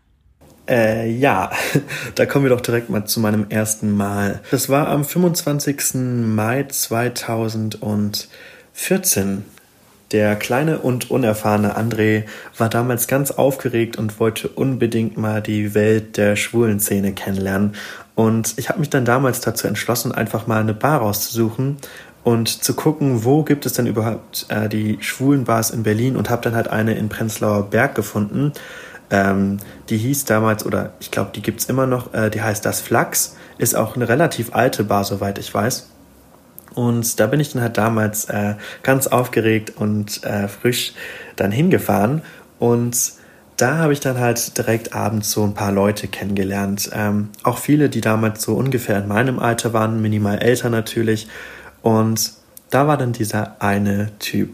Äh, 0.68 1.10
ja, 1.10 1.50
da 2.14 2.26
kommen 2.26 2.44
wir 2.44 2.50
doch 2.50 2.60
direkt 2.60 2.88
mal 2.88 3.04
zu 3.04 3.18
meinem 3.20 3.46
ersten 3.48 3.96
Mal. 3.96 4.40
Das 4.50 4.68
war 4.68 4.86
am 4.88 5.04
25. 5.04 5.94
Mai 5.94 6.64
2014. 6.64 9.44
Der 10.12 10.36
kleine 10.36 10.78
und 10.78 11.10
unerfahrene 11.10 11.76
André 11.76 12.24
war 12.58 12.68
damals 12.68 13.06
ganz 13.06 13.30
aufgeregt 13.30 13.96
und 13.96 14.20
wollte 14.20 14.48
unbedingt 14.48 15.16
mal 15.16 15.40
die 15.40 15.74
Welt 15.74 16.18
der 16.18 16.36
schwulen 16.36 16.80
Szene 16.80 17.12
kennenlernen. 17.12 17.74
Und 18.14 18.54
ich 18.58 18.68
habe 18.68 18.78
mich 18.78 18.90
dann 18.90 19.06
damals 19.06 19.40
dazu 19.40 19.66
entschlossen, 19.66 20.12
einfach 20.12 20.46
mal 20.46 20.60
eine 20.60 20.74
Bar 20.74 20.98
rauszusuchen 20.98 21.78
und 22.24 22.62
zu 22.62 22.74
gucken, 22.74 23.24
wo 23.24 23.42
gibt 23.42 23.64
es 23.64 23.72
denn 23.72 23.86
überhaupt 23.86 24.46
äh, 24.50 24.68
die 24.68 24.98
schwulen 25.00 25.44
Bars 25.44 25.70
in 25.70 25.82
Berlin 25.82 26.16
und 26.16 26.28
habe 26.28 26.42
dann 26.42 26.54
halt 26.54 26.68
eine 26.68 26.94
in 26.94 27.08
Prenzlauer 27.08 27.70
Berg 27.70 27.94
gefunden. 27.94 28.52
Ähm, 29.10 29.58
die 29.88 29.96
hieß 29.96 30.26
damals, 30.26 30.64
oder 30.66 30.92
ich 31.00 31.10
glaube, 31.10 31.30
die 31.34 31.42
gibt's 31.42 31.64
immer 31.64 31.86
noch, 31.86 32.12
äh, 32.12 32.30
die 32.30 32.42
heißt 32.42 32.64
Das 32.64 32.80
Flachs, 32.80 33.36
ist 33.58 33.74
auch 33.74 33.96
eine 33.96 34.08
relativ 34.08 34.54
alte 34.54 34.84
Bar, 34.84 35.04
soweit 35.04 35.38
ich 35.38 35.52
weiß. 35.52 35.91
Und 36.74 37.20
da 37.20 37.26
bin 37.26 37.40
ich 37.40 37.52
dann 37.52 37.62
halt 37.62 37.76
damals 37.76 38.26
äh, 38.26 38.54
ganz 38.82 39.06
aufgeregt 39.06 39.72
und 39.76 40.24
äh, 40.24 40.48
frisch 40.48 40.92
dann 41.36 41.52
hingefahren. 41.52 42.22
Und 42.58 43.12
da 43.56 43.76
habe 43.78 43.92
ich 43.92 44.00
dann 44.00 44.18
halt 44.18 44.56
direkt 44.58 44.94
abends 44.94 45.30
so 45.30 45.44
ein 45.44 45.54
paar 45.54 45.72
Leute 45.72 46.08
kennengelernt. 46.08 46.90
Ähm, 46.92 47.28
auch 47.42 47.58
viele, 47.58 47.88
die 47.88 48.00
damals 48.00 48.42
so 48.42 48.54
ungefähr 48.54 48.98
in 48.98 49.08
meinem 49.08 49.38
Alter 49.38 49.72
waren, 49.72 50.00
minimal 50.00 50.38
älter 50.38 50.70
natürlich. 50.70 51.28
Und 51.82 52.32
da 52.70 52.86
war 52.86 52.96
dann 52.96 53.12
dieser 53.12 53.60
eine 53.60 54.10
Typ. 54.18 54.50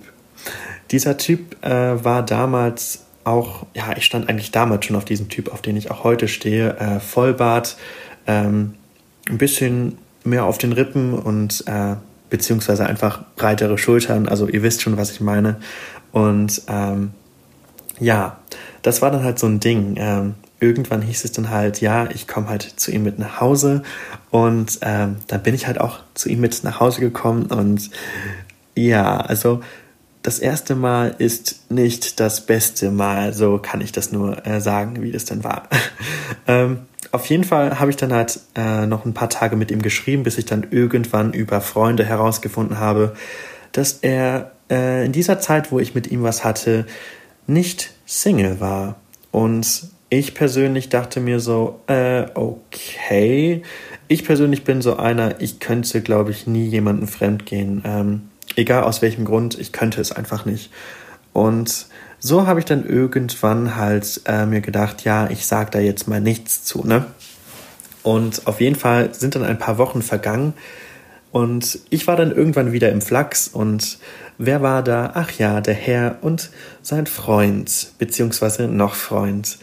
Dieser 0.91 1.17
Typ 1.17 1.65
äh, 1.65 2.05
war 2.05 2.25
damals 2.25 3.05
auch, 3.25 3.67
ja, 3.75 3.97
ich 3.97 4.05
stand 4.05 4.29
eigentlich 4.29 4.51
damals 4.51 4.87
schon 4.87 4.97
auf 4.97 5.05
diesem 5.05 5.29
Typ, 5.29 5.53
auf 5.53 5.63
den 5.63 5.77
ich 5.77 5.91
auch 5.91 6.03
heute 6.03 6.29
stehe. 6.29 6.77
Äh, 6.79 7.01
Vollbart, 7.01 7.77
ähm, 8.27 8.75
ein 9.29 9.39
bisschen 9.39 9.99
mehr 10.25 10.45
auf 10.45 10.59
den 10.59 10.73
Rippen 10.73 11.15
und 11.15 11.65
äh, 11.67 11.97
beziehungsweise 12.31 12.87
einfach 12.87 13.23
breitere 13.37 13.79
Schultern. 13.79 14.29
Also 14.29 14.49
ihr 14.49 14.63
wisst 14.63 14.83
schon, 14.83 14.97
was 14.97 15.11
ich 15.11 15.21
meine. 15.21 15.57
Und 16.13 16.63
ähm, 16.69 17.13
ja, 18.01 18.39
das 18.83 19.03
war 19.03 19.11
dann 19.11 19.25
halt 19.25 19.39
so 19.39 19.47
ein 19.47 19.61
Ding. 19.61 19.95
Ähm, 19.99 20.35
irgendwann 20.61 21.03
hieß 21.03 21.25
es 21.25 21.33
dann 21.33 21.51
halt, 21.51 21.81
ja, 21.81 22.09
ich 22.11 22.27
komme 22.27 22.49
halt 22.49 22.63
zu 22.63 22.91
ihm 22.91 23.05
mit 23.05 23.19
nach 23.19 23.41
Hause. 23.41 23.83
Und 24.31 24.79
ähm, 24.83 25.17
dann 25.27 25.43
bin 25.43 25.55
ich 25.55 25.67
halt 25.67 25.81
auch 25.81 26.01
zu 26.15 26.29
ihm 26.29 26.41
mit 26.41 26.65
nach 26.65 26.81
Hause 26.81 27.01
gekommen. 27.01 27.47
Und 27.47 27.91
ja, 28.75 29.19
also 29.19 29.61
das 30.23 30.39
erste 30.39 30.75
Mal 30.75 31.15
ist 31.19 31.71
nicht 31.71 32.21
das 32.21 32.45
beste 32.45 32.91
Mal. 32.91 33.33
So 33.35 33.59
kann 33.59 33.81
ich 33.81 33.93
das 33.93 34.13
nur 34.13 34.47
äh, 34.47 34.61
sagen, 34.61 35.03
wie 35.03 35.13
das 35.13 35.25
denn 35.25 35.45
war. 35.45 35.69
ähm, 36.47 36.81
auf 37.13 37.27
jeden 37.27 37.45
Fall 37.45 37.79
habe 37.79 37.91
ich 37.91 37.97
dann 37.97 38.13
halt 38.13 38.41
äh, 38.55 38.87
noch 38.87 39.05
ein 39.05 39.15
paar 39.15 39.31
Tage 39.31 39.57
mit 39.57 39.71
ihm 39.71 39.83
geschrieben, 39.83 40.23
bis 40.23 40.39
ich 40.39 40.45
dann 40.45 40.67
irgendwann 40.71 41.33
über 41.33 41.61
Freunde 41.61 42.05
herausgefunden 42.05 42.79
habe, 42.79 43.15
dass 43.73 43.95
er 44.03 44.53
äh, 44.71 45.05
in 45.07 45.13
dieser 45.13 45.41
Zeit, 45.41 45.73
wo 45.73 45.79
ich 45.79 45.95
mit 45.95 46.11
ihm 46.11 46.23
was 46.23 46.45
hatte, 46.45 46.87
nicht 47.47 47.93
Single 48.07 48.61
war. 48.61 48.97
Und 49.31 49.89
ich 50.11 50.35
persönlich 50.35 50.89
dachte 50.89 51.21
mir 51.21 51.41
so, 51.41 51.81
äh, 51.87 52.27
okay. 52.35 53.63
Ich 54.09 54.25
persönlich 54.25 54.65
bin 54.65 54.81
so 54.81 54.97
einer, 54.97 55.41
ich 55.41 55.61
könnte, 55.61 56.01
glaube 56.01 56.31
ich, 56.31 56.47
nie 56.47 56.67
jemanden 56.67 57.07
fremdgehen. 57.07 57.83
Ähm, 57.85 58.23
egal 58.57 58.85
aus 58.85 59.03
welchem 59.03 59.25
Grund, 59.25 59.59
ich 59.59 59.73
könnte 59.73 60.01
es 60.01 60.13
einfach 60.13 60.45
nicht. 60.47 60.71
Und 61.33 61.87
so 62.19 62.47
habe 62.47 62.61
ich 62.61 62.67
dann 62.67 62.87
irgendwann 62.87 63.77
halt 63.77 64.21
äh, 64.27 64.47
mir 64.47 64.61
gedacht, 64.61 65.05
ja, 65.05 65.31
ich 65.31 65.47
sage 65.47 65.71
da 65.71 65.79
jetzt 65.79 66.09
mal 66.09 66.21
nichts 66.21 66.65
zu, 66.65 66.87
ne? 66.87 67.07
Und 68.03 68.47
auf 68.47 68.61
jeden 68.61 68.77
Fall 68.77 69.13
sind 69.15 69.35
dann 69.35 69.45
ein 69.45 69.59
paar 69.59 69.77
Wochen 69.79 70.03
vergangen 70.03 70.55
und 71.31 71.81
ich 71.91 72.07
war 72.07 72.17
dann 72.17 72.35
irgendwann 72.35 72.73
wieder 72.73 72.91
im 72.91 73.03
Flachs 73.03 73.49
und 73.49 73.99
wer 74.39 74.63
war 74.63 74.83
da? 74.83 75.13
Ach 75.15 75.31
ja, 75.33 75.61
der 75.61 75.75
Herr 75.75 76.19
und 76.23 76.51
sein 76.83 77.07
Freund, 77.07 77.93
beziehungsweise 77.99 78.67
noch 78.67 78.95
Freund. 78.95 79.59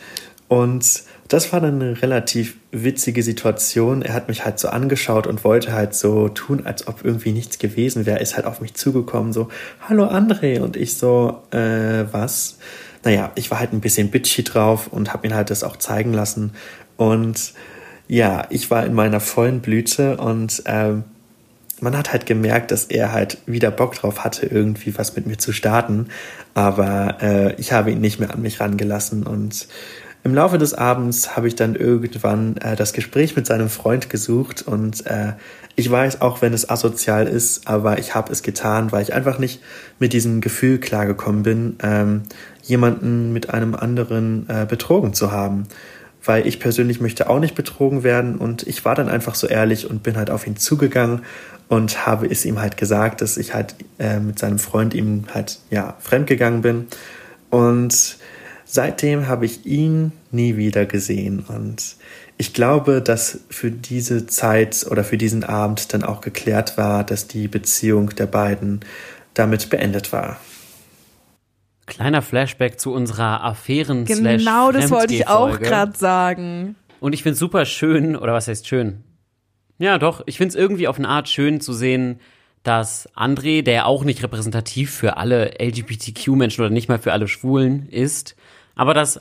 Und 0.48 1.04
das 1.28 1.52
war 1.52 1.62
dann 1.62 1.82
relativ 1.82 2.58
witzige 2.84 3.24
Situation. 3.24 4.02
Er 4.02 4.14
hat 4.14 4.28
mich 4.28 4.46
halt 4.46 4.60
so 4.60 4.68
angeschaut 4.68 5.28
und 5.28 5.44
wollte 5.44 5.74
halt 5.74 5.96
so 5.96 6.30
tun, 6.30 6.66
als 6.66 6.88
ob 6.88 7.04
irgendwie 7.04 7.32
nichts 7.32 7.60
gewesen 7.60 8.06
wäre. 8.06 8.20
Ist 8.20 8.36
halt 8.36 8.46
auf 8.46 8.62
mich 8.62 8.74
zugekommen, 8.74 9.34
so, 9.34 9.50
hallo 9.88 10.06
André. 10.06 10.60
Und 10.60 10.76
ich 10.76 10.98
so, 10.98 11.42
äh, 11.52 12.06
was? 12.12 12.58
Naja, 13.04 13.32
ich 13.36 13.52
war 13.52 13.60
halt 13.60 13.74
ein 13.74 13.82
bisschen 13.82 14.10
bitchy 14.10 14.44
drauf 14.44 14.88
und 14.88 15.14
habe 15.14 15.28
ihn 15.28 15.36
halt 15.36 15.50
das 15.50 15.64
auch 15.64 15.78
zeigen 15.78 16.14
lassen. 16.14 16.52
Und 16.98 17.54
ja, 18.08 18.46
ich 18.50 18.70
war 18.72 18.86
in 18.86 18.94
meiner 18.94 19.20
vollen 19.20 19.62
Blüte 19.62 20.18
und 20.18 20.64
ähm, 20.66 21.04
man 21.82 21.98
hat 21.98 22.12
halt 22.12 22.26
gemerkt, 22.26 22.72
dass 22.72 22.86
er 22.86 23.12
halt 23.12 23.38
wieder 23.46 23.70
Bock 23.70 23.96
drauf 23.96 24.24
hatte, 24.24 24.46
irgendwie 24.46 24.98
was 24.98 25.16
mit 25.16 25.28
mir 25.28 25.38
zu 25.38 25.52
starten. 25.52 26.08
Aber 26.54 27.18
äh, 27.22 27.56
ich 27.56 27.74
habe 27.74 27.92
ihn 27.92 28.00
nicht 28.00 28.20
mehr 28.20 28.34
an 28.34 28.42
mich 28.42 28.60
rangelassen 28.60 29.28
und 29.28 29.68
im 30.26 30.34
Laufe 30.34 30.58
des 30.58 30.74
Abends 30.74 31.36
habe 31.36 31.48
ich 31.48 31.56
dann 31.56 31.76
irgendwann 31.76 32.58
äh, 32.58 32.76
das 32.76 32.94
Gespräch 32.94 33.36
mit 33.36 33.46
seinem 33.46 33.70
Freund 33.70 34.10
gesucht 34.10 34.64
und 34.64 35.06
äh, 35.06 35.34
ich 35.76 35.90
weiß 35.90 36.22
auch, 36.22 36.42
wenn 36.42 36.52
es 36.52 36.68
asozial 36.68 37.28
ist, 37.28 37.68
aber 37.68 38.00
ich 38.00 38.16
habe 38.16 38.34
es 38.34 38.42
getan, 38.42 38.92
weil 38.92 39.04
ich 39.04 39.14
einfach 39.14 39.38
nicht 39.38 39.62
mit 40.00 40.14
diesem 40.14 40.42
Gefühl 40.42 40.80
klargekommen 40.80 41.44
bin, 41.44 41.76
ähm, 41.84 42.24
jemanden 42.64 43.34
mit 43.34 43.52
einem 43.52 43.76
anderen 43.76 44.50
äh, 44.50 44.66
betrogen 44.66 45.14
zu 45.14 45.32
haben. 45.32 45.68
Weil 46.24 46.48
ich 46.48 46.60
persönlich 46.60 47.00
möchte 47.00 47.30
auch 47.30 47.40
nicht 47.40 47.54
betrogen 47.54 48.02
werden 48.02 48.38
und 48.38 48.66
ich 48.66 48.84
war 48.84 48.96
dann 48.96 49.10
einfach 49.10 49.36
so 49.36 49.46
ehrlich 49.46 49.88
und 49.88 50.02
bin 50.02 50.18
halt 50.18 50.32
auf 50.32 50.48
ihn 50.48 50.58
zugegangen 50.58 51.22
und 51.68 52.08
habe 52.08 52.26
es 52.26 52.46
ihm 52.46 52.60
halt 52.60 52.78
gesagt, 52.78 53.22
dass 53.22 53.38
ich 53.38 53.54
halt 53.54 53.76
äh, 54.00 54.20
mit 54.20 54.40
seinem 54.40 54.58
Freund 54.58 54.96
ihm 54.96 55.26
halt 55.32 55.60
ja 55.70 55.96
fremdgegangen 56.00 56.64
bin 56.64 56.88
und 57.52 58.18
seitdem 58.66 59.28
habe 59.28 59.46
ich 59.46 59.66
ihn 59.66 60.12
nie 60.32 60.58
wieder 60.58 60.86
gesehen 60.86 61.46
und 61.48 61.96
ich 62.38 62.54
glaube, 62.54 63.02
dass 63.02 63.40
für 63.50 63.72
diese 63.72 64.28
Zeit 64.28 64.86
oder 64.90 65.06
für 65.06 65.18
diesen 65.18 65.46
Abend 65.46 65.94
dann 65.94 66.04
auch 66.04 66.20
geklärt 66.20 66.78
war, 66.78 67.06
dass 67.06 67.28
die 67.28 67.48
Beziehung 67.48 68.10
der 68.10 68.26
beiden 68.26 68.82
damit 69.34 69.70
beendet 69.70 70.12
war. 70.12 70.38
Kleiner 71.86 72.22
Flashback 72.22 72.80
zu 72.80 72.92
unserer 72.92 73.44
affären 73.44 74.06
Genau 74.06 74.72
das 74.72 74.90
wollte 74.90 75.14
ich 75.14 75.28
auch 75.28 75.60
gerade 75.60 75.96
sagen. 75.96 76.76
Und 77.00 77.14
ich 77.14 77.24
finde 77.24 77.34
es 77.34 77.40
super 77.40 77.66
schön, 77.66 78.16
oder 78.16 78.34
was 78.34 78.48
heißt 78.48 78.68
schön? 78.68 79.04
Ja, 79.78 79.98
doch, 79.98 80.24
ich 80.26 80.38
finde 80.38 80.50
es 80.50 80.56
irgendwie 80.56 80.88
auf 80.88 80.98
eine 80.98 81.08
Art 81.08 81.30
schön 81.30 81.62
zu 81.62 81.74
sehen, 81.74 82.20
dass 82.66 83.08
André, 83.16 83.62
der 83.62 83.86
auch 83.86 84.04
nicht 84.04 84.24
repräsentativ 84.24 84.92
für 84.92 85.18
alle 85.18 85.54
LGBTQ-Menschen 85.62 86.66
oder 86.66 86.74
nicht 86.74 86.90
mal 86.90 87.00
für 87.00 87.14
alle 87.14 87.28
Schwulen 87.28 87.88
ist, 87.90 88.36
aber 88.76 88.94
dass 88.94 89.20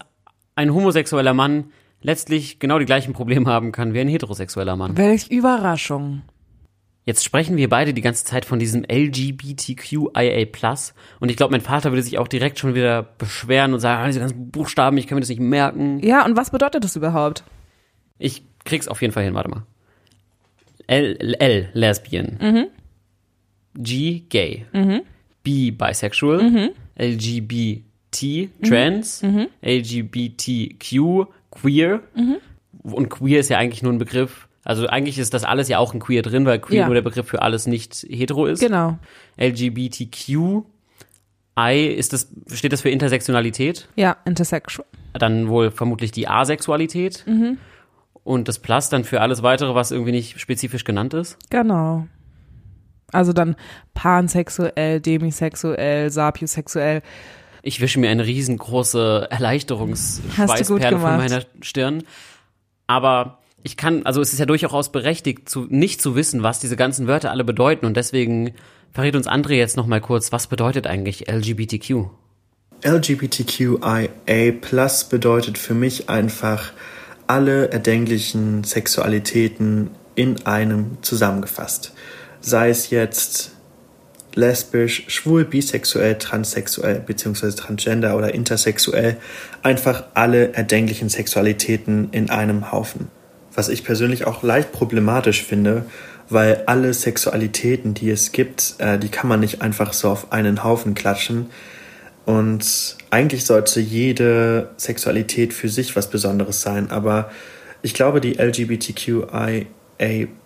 ein 0.56 0.72
homosexueller 0.72 1.34
Mann 1.34 1.72
letztlich 2.00 2.58
genau 2.58 2.78
die 2.78 2.86
gleichen 2.86 3.12
Probleme 3.12 3.46
haben 3.46 3.70
kann 3.70 3.92
wie 3.92 4.00
ein 4.00 4.08
heterosexueller 4.08 4.76
Mann. 4.76 4.96
Welch 4.96 5.30
Überraschung. 5.30 6.22
Jetzt 7.04 7.22
sprechen 7.22 7.58
wir 7.58 7.68
beide 7.68 7.92
die 7.92 8.00
ganze 8.00 8.24
Zeit 8.24 8.46
von 8.46 8.58
diesem 8.58 8.82
LGBTQIA+. 8.82 10.46
Und 11.20 11.28
ich 11.28 11.36
glaube, 11.36 11.52
mein 11.52 11.60
Vater 11.60 11.92
würde 11.92 12.02
sich 12.02 12.18
auch 12.18 12.28
direkt 12.28 12.58
schon 12.58 12.74
wieder 12.74 13.02
beschweren 13.02 13.74
und 13.74 13.80
sagen, 13.80 14.02
ah, 14.02 14.06
diese 14.06 14.20
ganzen 14.20 14.50
Buchstaben, 14.50 14.96
ich 14.96 15.06
kann 15.06 15.16
mir 15.16 15.20
das 15.20 15.28
nicht 15.28 15.40
merken. 15.40 15.98
Ja, 16.02 16.24
und 16.24 16.34
was 16.34 16.50
bedeutet 16.50 16.82
das 16.82 16.96
überhaupt? 16.96 17.44
Ich 18.18 18.42
krieg's 18.64 18.88
auf 18.88 19.02
jeden 19.02 19.12
Fall 19.12 19.24
hin, 19.24 19.34
warte 19.34 19.50
mal. 19.50 19.66
L, 20.86 21.34
L 21.38 21.68
Lesbian. 21.74 22.38
G, 23.76 24.20
Gay. 24.28 24.64
B, 25.42 25.70
Bisexual. 25.70 26.72
LGBT, 26.98 28.48
Trans, 28.66 29.22
LGBTQ, 29.64 31.26
Queer. 31.50 32.00
Und 32.82 33.08
Queer 33.10 33.40
ist 33.40 33.48
ja 33.50 33.58
eigentlich 33.58 33.82
nur 33.82 33.92
ein 33.92 33.98
Begriff. 33.98 34.48
Also 34.64 34.86
eigentlich 34.86 35.18
ist 35.18 35.34
das 35.34 35.44
alles 35.44 35.68
ja 35.68 35.78
auch 35.78 35.92
ein 35.92 36.00
Queer 36.00 36.22
drin, 36.22 36.46
weil 36.46 36.58
Queer 36.58 36.80
Ja. 36.80 36.86
nur 36.86 36.94
der 36.94 37.02
Begriff 37.02 37.26
für 37.28 37.42
alles 37.42 37.66
nicht 37.66 37.94
hetero 38.08 38.46
ist. 38.46 38.60
Genau. 38.60 38.98
LGBTQ. 39.38 40.62
I, 41.58 41.86
ist 41.86 42.12
das, 42.12 42.28
steht 42.52 42.72
das 42.72 42.80
für 42.80 42.88
Intersektionalität? 42.90 43.88
Ja, 43.94 44.16
intersexual. 44.24 44.86
Dann 45.12 45.48
wohl 45.48 45.70
vermutlich 45.70 46.10
die 46.12 46.26
Asexualität. 46.28 47.24
Und 48.24 48.48
das 48.48 48.58
Plus 48.58 48.88
dann 48.88 49.04
für 49.04 49.20
alles 49.20 49.42
weitere, 49.42 49.74
was 49.74 49.90
irgendwie 49.92 50.12
nicht 50.12 50.40
spezifisch 50.40 50.84
genannt 50.84 51.14
ist. 51.14 51.36
Genau. 51.50 52.06
Also 53.14 53.32
dann 53.32 53.56
pansexuell, 53.94 55.00
demisexuell, 55.00 56.10
sapiosexuell. 56.10 57.02
Ich 57.62 57.80
wische 57.80 57.98
mir 57.98 58.10
eine 58.10 58.26
riesengroße 58.26 59.28
Erleichterungsschweißperle 59.30 60.98
von 60.98 61.16
meiner 61.16 61.42
Stirn. 61.62 62.02
Aber 62.86 63.38
ich 63.62 63.78
kann, 63.78 64.04
also 64.04 64.20
es 64.20 64.34
ist 64.34 64.38
ja 64.38 64.44
durchaus 64.44 64.92
berechtigt, 64.92 65.48
zu, 65.48 65.66
nicht 65.70 66.02
zu 66.02 66.14
wissen, 66.14 66.42
was 66.42 66.60
diese 66.60 66.76
ganzen 66.76 67.06
Wörter 67.06 67.30
alle 67.30 67.44
bedeuten. 67.44 67.86
Und 67.86 67.96
deswegen 67.96 68.52
verrät 68.92 69.16
uns 69.16 69.26
André 69.26 69.54
jetzt 69.54 69.78
nochmal 69.78 70.02
kurz, 70.02 70.32
was 70.32 70.46
bedeutet 70.46 70.86
eigentlich 70.86 71.30
LGBTQ? 71.30 72.08
LGBTQIA 72.84 74.08
bedeutet 75.08 75.56
für 75.56 75.72
mich 75.72 76.10
einfach 76.10 76.72
alle 77.26 77.70
erdenklichen 77.70 78.64
Sexualitäten 78.64 79.90
in 80.14 80.44
einem 80.46 80.98
zusammengefasst. 81.00 81.94
Sei 82.46 82.68
es 82.68 82.90
jetzt 82.90 83.52
lesbisch, 84.34 85.04
schwul, 85.08 85.46
bisexuell, 85.46 86.18
transsexuell 86.18 87.00
bzw. 87.00 87.52
transgender 87.52 88.18
oder 88.18 88.34
intersexuell, 88.34 89.16
einfach 89.62 90.04
alle 90.12 90.52
erdenklichen 90.52 91.08
Sexualitäten 91.08 92.08
in 92.10 92.28
einem 92.28 92.70
Haufen. 92.70 93.08
Was 93.54 93.70
ich 93.70 93.82
persönlich 93.82 94.26
auch 94.26 94.42
leicht 94.42 94.72
problematisch 94.72 95.42
finde, 95.42 95.86
weil 96.28 96.64
alle 96.66 96.92
Sexualitäten, 96.92 97.94
die 97.94 98.10
es 98.10 98.32
gibt, 98.32 98.74
äh, 98.76 98.98
die 98.98 99.08
kann 99.08 99.26
man 99.26 99.40
nicht 99.40 99.62
einfach 99.62 99.94
so 99.94 100.10
auf 100.10 100.30
einen 100.30 100.64
Haufen 100.64 100.92
klatschen. 100.92 101.46
Und 102.26 102.98
eigentlich 103.08 103.46
sollte 103.46 103.80
jede 103.80 104.68
Sexualität 104.76 105.54
für 105.54 105.70
sich 105.70 105.96
was 105.96 106.10
Besonderes 106.10 106.60
sein. 106.60 106.90
Aber 106.90 107.30
ich 107.80 107.94
glaube, 107.94 108.20
die 108.20 108.34
LGBTQIA 108.38 109.66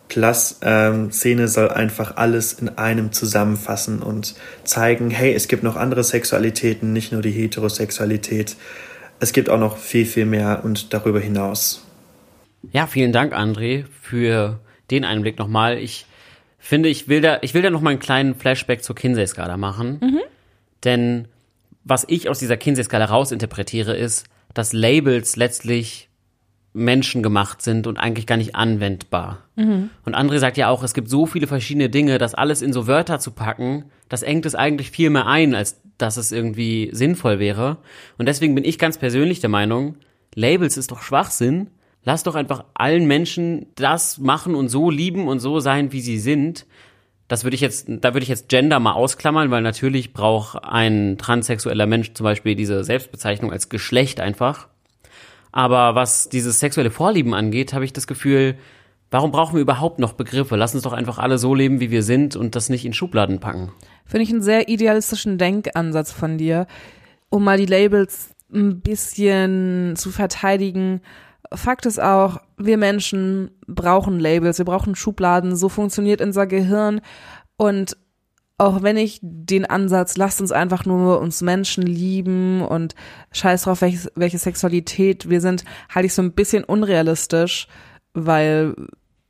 Plus 0.09 0.59
ähm, 0.63 1.11
Szene 1.11 1.49
soll 1.49 1.69
einfach 1.69 2.17
alles 2.17 2.55
in 2.55 2.71
einem 2.79 3.13
zusammenfassen 3.13 4.03
und 4.03 4.35
zeigen, 4.65 5.11
hey, 5.11 5.35
es 5.35 5.49
gibt 5.49 5.63
noch 5.63 5.77
andere 5.77 6.03
Sexualitäten, 6.03 6.93
nicht 6.93 7.13
nur 7.13 7.23
die 7.23 7.31
Heterosexualität. 7.31 8.57
Es 9.21 9.33
gibt 9.33 9.51
auch 9.51 9.59
noch 9.59 9.77
viel, 9.77 10.07
viel 10.07 10.27
mehr 10.27 10.63
und 10.65 10.95
darüber 10.95 11.21
hinaus. 11.21 11.85
Ja, 12.73 12.87
vielen 12.87 13.13
Dank, 13.13 13.35
André, 13.35 13.85
für 14.03 14.61
den 14.91 15.05
Einblick 15.05 15.39
nochmal. 15.39 15.79
Ich 15.79 16.07
finde, 16.59 16.89
ich 16.89 17.09
will 17.09 17.21
da, 17.21 17.39
ich 17.43 17.55
will 17.55 17.63
da 17.63 17.71
nochmal 17.71 17.93
einen 17.93 18.01
kleinen 18.01 18.35
Flashback 18.35 18.83
zur 18.83 18.97
Kinsey-Skala 18.97 19.57
machen. 19.57 20.01
Denn 20.85 21.29
was 21.85 22.05
ich 22.09 22.29
aus 22.29 22.39
dieser 22.39 22.57
Kinsey-Skala 22.57 23.07
rausinterpretiere, 23.07 23.97
ist, 23.97 24.27
dass 24.55 24.73
Labels 24.73 25.37
letztlich 25.37 26.08
menschengemacht 26.79 27.63
sind 27.63 27.87
und 27.87 27.99
eigentlich 27.99 28.27
gar 28.27 28.37
nicht 28.37 28.55
anwendbar. 28.55 29.45
Und 30.05 30.15
André 30.15 30.39
sagt 30.39 30.57
ja 30.57 30.69
auch, 30.69 30.83
es 30.83 30.95
gibt 30.95 31.09
so 31.11 31.27
viele 31.27 31.47
verschiedene 31.47 31.91
Dinge, 31.91 32.19
das 32.19 32.35
alles 32.35 32.63
in 32.63 32.73
so 32.73 32.87
Wörter 32.87 33.19
zu 33.19 33.33
packen, 33.33 33.85
das 34.09 34.23
engt 34.23 34.47
es 34.47 34.55
eigentlich 34.55 34.91
viel 34.91 35.11
mehr 35.11 35.27
ein, 35.27 35.55
als 35.55 35.81
dass 35.99 36.17
es 36.17 36.33
irgendwie 36.33 36.91
sinnvoll 36.93 37.39
wäre. 37.39 37.79
Und 38.17 38.27
deswegen 38.27 38.55
bin 38.55 38.65
ich 38.65 38.79
ganz 38.79 38.99
persönlich 38.99 39.41
der 39.41 39.51
Meinung, 39.51 39.97
Labels 40.35 40.77
ist 40.77 40.91
doch 40.91 41.03
Schwachsinn. 41.03 41.69
Lass 42.05 42.23
doch 42.23 42.37
einfach 42.37 42.65
allen 42.75 43.07
Menschen 43.07 43.67
das 43.75 44.19
machen 44.19 44.55
und 44.55 44.69
so 44.69 44.91
lieben 44.91 45.29
und 45.29 45.41
so 45.41 45.61
sein, 45.61 45.93
wie 45.93 46.01
sie 46.01 46.19
sind. 46.19 46.65
Das 47.27 47.45
würde 47.45 47.57
ich 47.57 47.61
jetzt, 47.61 47.89
da 47.89 48.15
würde 48.15 48.23
ich 48.23 48.29
jetzt 48.29 48.49
Gender 48.49 48.81
mal 48.81 48.93
ausklammern, 48.93 49.51
weil 49.51 49.61
natürlich 49.63 50.15
braucht 50.15 50.65
ein 50.65 51.19
transsexueller 51.19 51.87
Mensch 51.87 52.15
zum 52.15 52.25
Beispiel 52.25 52.55
diese 52.55 52.85
Selbstbezeichnung 52.85 53.53
als 53.53 53.69
Geschlecht 53.69 54.21
einfach. 54.21 54.69
Aber 55.53 55.95
was 55.95 56.29
dieses 56.29 56.61
sexuelle 56.61 56.91
Vorlieben 56.91 57.35
angeht, 57.35 57.73
habe 57.73 57.85
ich 57.85 57.93
das 57.93 58.07
Gefühl, 58.07 58.57
warum 59.11 59.31
brauchen 59.31 59.55
wir 59.55 59.63
überhaupt 59.63 59.99
noch 59.99 60.13
Begriffe? 60.13 60.57
Lass 60.57 60.75
uns 60.75 60.85
doch 60.85 60.93
einfach 60.93 61.19
alle 61.19 61.39
so 61.39 61.55
leben, 61.55 61.81
wie 61.81 61.91
wir 61.91 62.03
sind 62.03 62.37
und 62.37 62.55
das 62.55 62.69
nicht 62.69 62.85
in 62.85 62.93
Schubladen 62.93 63.41
packen. 63.41 63.73
Finde 64.05 64.25
ich 64.25 64.31
einen 64.31 64.43
sehr 64.43 64.69
idealistischen 64.69 65.39
Denkansatz 65.39 66.13
von 66.13 66.39
dir, 66.39 66.67
um 67.31 67.45
mal 67.45 67.59
die 67.59 67.67
Labels 67.67 68.31
ein 68.53 68.81
bisschen 68.81 69.95
zu 69.97 70.11
verteidigen. 70.11 71.01
Fakt 71.53 71.87
ist 71.87 72.01
auch, 72.01 72.39
wir 72.57 72.77
Menschen 72.77 73.51
brauchen 73.67 74.19
Labels, 74.19 74.59
wir 74.59 74.65
brauchen 74.65 74.95
Schubladen, 74.95 75.57
so 75.57 75.69
funktioniert 75.69 76.21
unser 76.21 76.47
Gehirn 76.47 77.01
und 77.57 77.97
auch 78.59 78.83
wenn 78.83 78.97
ich 78.97 79.21
den 79.23 79.65
Ansatz, 79.65 80.17
lasst 80.17 80.41
uns 80.41 80.51
einfach 80.51 80.85
nur 80.85 81.21
uns 81.21 81.41
Menschen 81.43 81.85
lieben 81.85 82.61
und 82.61 82.97
scheiß 83.31 83.63
drauf, 83.63 83.81
welche, 83.81 84.11
welche 84.17 84.39
Sexualität 84.39 85.31
wir 85.31 85.41
sind, 85.41 85.65
halte 85.95 86.07
ich 86.07 86.15
so 86.15 86.23
ein 86.23 86.33
bisschen 86.33 86.65
unrealistisch, 86.65 87.69
weil 88.15 88.75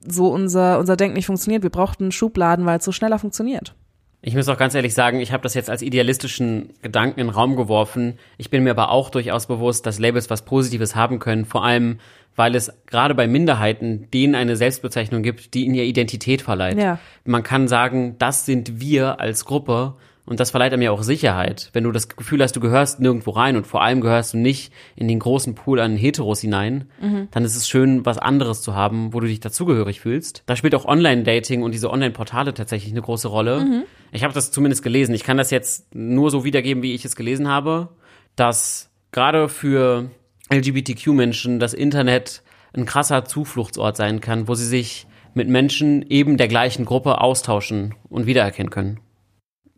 so 0.01 0.29
unser, 0.29 0.79
unser 0.79 0.97
Denken 0.97 1.16
nicht 1.16 1.26
funktioniert. 1.26 1.62
Wir 1.62 1.70
brauchten 1.70 2.11
Schubladen, 2.11 2.64
weil 2.64 2.79
es 2.79 2.85
so 2.87 2.93
schneller 2.93 3.18
funktioniert. 3.18 3.74
Ich 4.20 4.35
muss 4.35 4.49
auch 4.49 4.59
ganz 4.59 4.74
ehrlich 4.74 4.95
sagen, 4.95 5.20
ich 5.20 5.31
habe 5.31 5.45
das 5.45 5.55
jetzt 5.55 5.70
als 5.70 5.83
idealistischen 5.83 6.72
Gedanken 6.83 7.20
in 7.20 7.29
den 7.29 7.35
Raum 7.35 7.55
geworfen. 7.55 8.18
Ich 8.37 8.51
bin 8.51 8.64
mir 8.64 8.70
aber 8.70 8.91
auch 8.91 9.11
durchaus 9.11 9.47
bewusst, 9.47 9.87
dass 9.87 10.01
Labels 10.01 10.29
was 10.29 10.43
Positives 10.43 10.97
haben 10.97 11.20
können, 11.20 11.45
vor 11.45 11.64
allem 11.64 12.01
weil 12.39 12.55
es 12.55 12.72
gerade 12.86 13.16
bei 13.16 13.26
Minderheiten 13.26 14.09
denen 14.14 14.36
eine 14.36 14.55
Selbstbezeichnung 14.55 15.24
gibt, 15.24 15.55
die 15.55 15.64
ihnen 15.64 15.74
ihr 15.74 15.82
Identität 15.82 16.41
verleiht. 16.41 16.78
Ja. 16.78 17.01
Man 17.24 17.43
kann 17.43 17.66
sagen, 17.66 18.14
das 18.20 18.47
sind 18.47 18.80
wir 18.80 19.18
als 19.18 19.45
Gruppe 19.45 19.97
und 20.24 20.39
das 20.39 20.53
verleiht 20.53 20.72
einem 20.72 20.82
ja 20.82 20.93
auch 20.93 21.03
Sicherheit. 21.03 21.70
Wenn 21.72 21.82
du 21.82 21.91
das 21.91 22.09
Gefühl 22.09 22.41
hast, 22.41 22.55
du 22.55 22.61
gehörst 22.61 23.01
nirgendwo 23.01 23.32
rein 23.32 23.57
und 23.57 23.66
vor 23.66 23.82
allem 23.82 24.01
gehörst 24.01 24.34
du 24.34 24.39
nicht 24.39 24.72
in 24.95 25.09
den 25.09 25.18
großen 25.18 25.57
Pool 25.57 25.80
an 25.80 25.97
Heteros 25.97 26.41
hinein, 26.41 26.84
dann 27.32 27.45
ist 27.45 27.57
es 27.57 27.68
schön, 27.68 28.07
was 28.07 28.18
anderes 28.18 28.62
zu 28.62 28.76
haben, 28.76 29.12
wo 29.12 29.18
du 29.18 29.26
dich 29.26 29.41
dazugehörig 29.41 30.01
fühlst. 30.01 30.45
Da 30.47 30.55
spielt 30.55 30.76
auch 30.76 30.84
Online-Dating 30.84 31.62
und 31.62 31.72
diese 31.72 31.91
Online-Portale 31.91 32.55
tatsächlich 32.55 32.93
eine 32.93 33.03
große 33.03 33.26
Rolle. 33.26 33.84
Ich 34.12 34.22
habe 34.22 34.32
das 34.32 34.53
zumindest 34.53 34.84
gelesen. 34.84 35.12
Ich 35.12 35.24
kann 35.24 35.39
das 35.39 35.51
jetzt 35.51 35.93
nur 35.93 36.30
so 36.30 36.45
wiedergeben, 36.45 36.84
wie 36.84 36.95
ich 36.95 37.05
es 37.05 37.16
gelesen 37.16 37.49
habe, 37.49 37.89
dass 38.36 38.91
gerade 39.11 39.49
für 39.49 40.11
LGBTQ-Menschen 40.51 41.61
das 41.61 41.74
Internet 41.74 42.42
ein 42.72 42.86
krasser 42.86 43.24
Zufluchtsort 43.24 43.96
sein 43.96 44.20
kann, 44.20 44.49
wo 44.49 44.55
sie 44.55 44.66
sich 44.66 45.07
mit 45.34 45.49
Menschen 45.49 46.03
eben 46.09 46.36
der 46.36 46.49
gleichen 46.49 46.84
Gruppe 46.84 47.20
austauschen 47.20 47.94
und 48.09 48.26
wiedererkennen 48.26 48.70
können. 48.70 49.01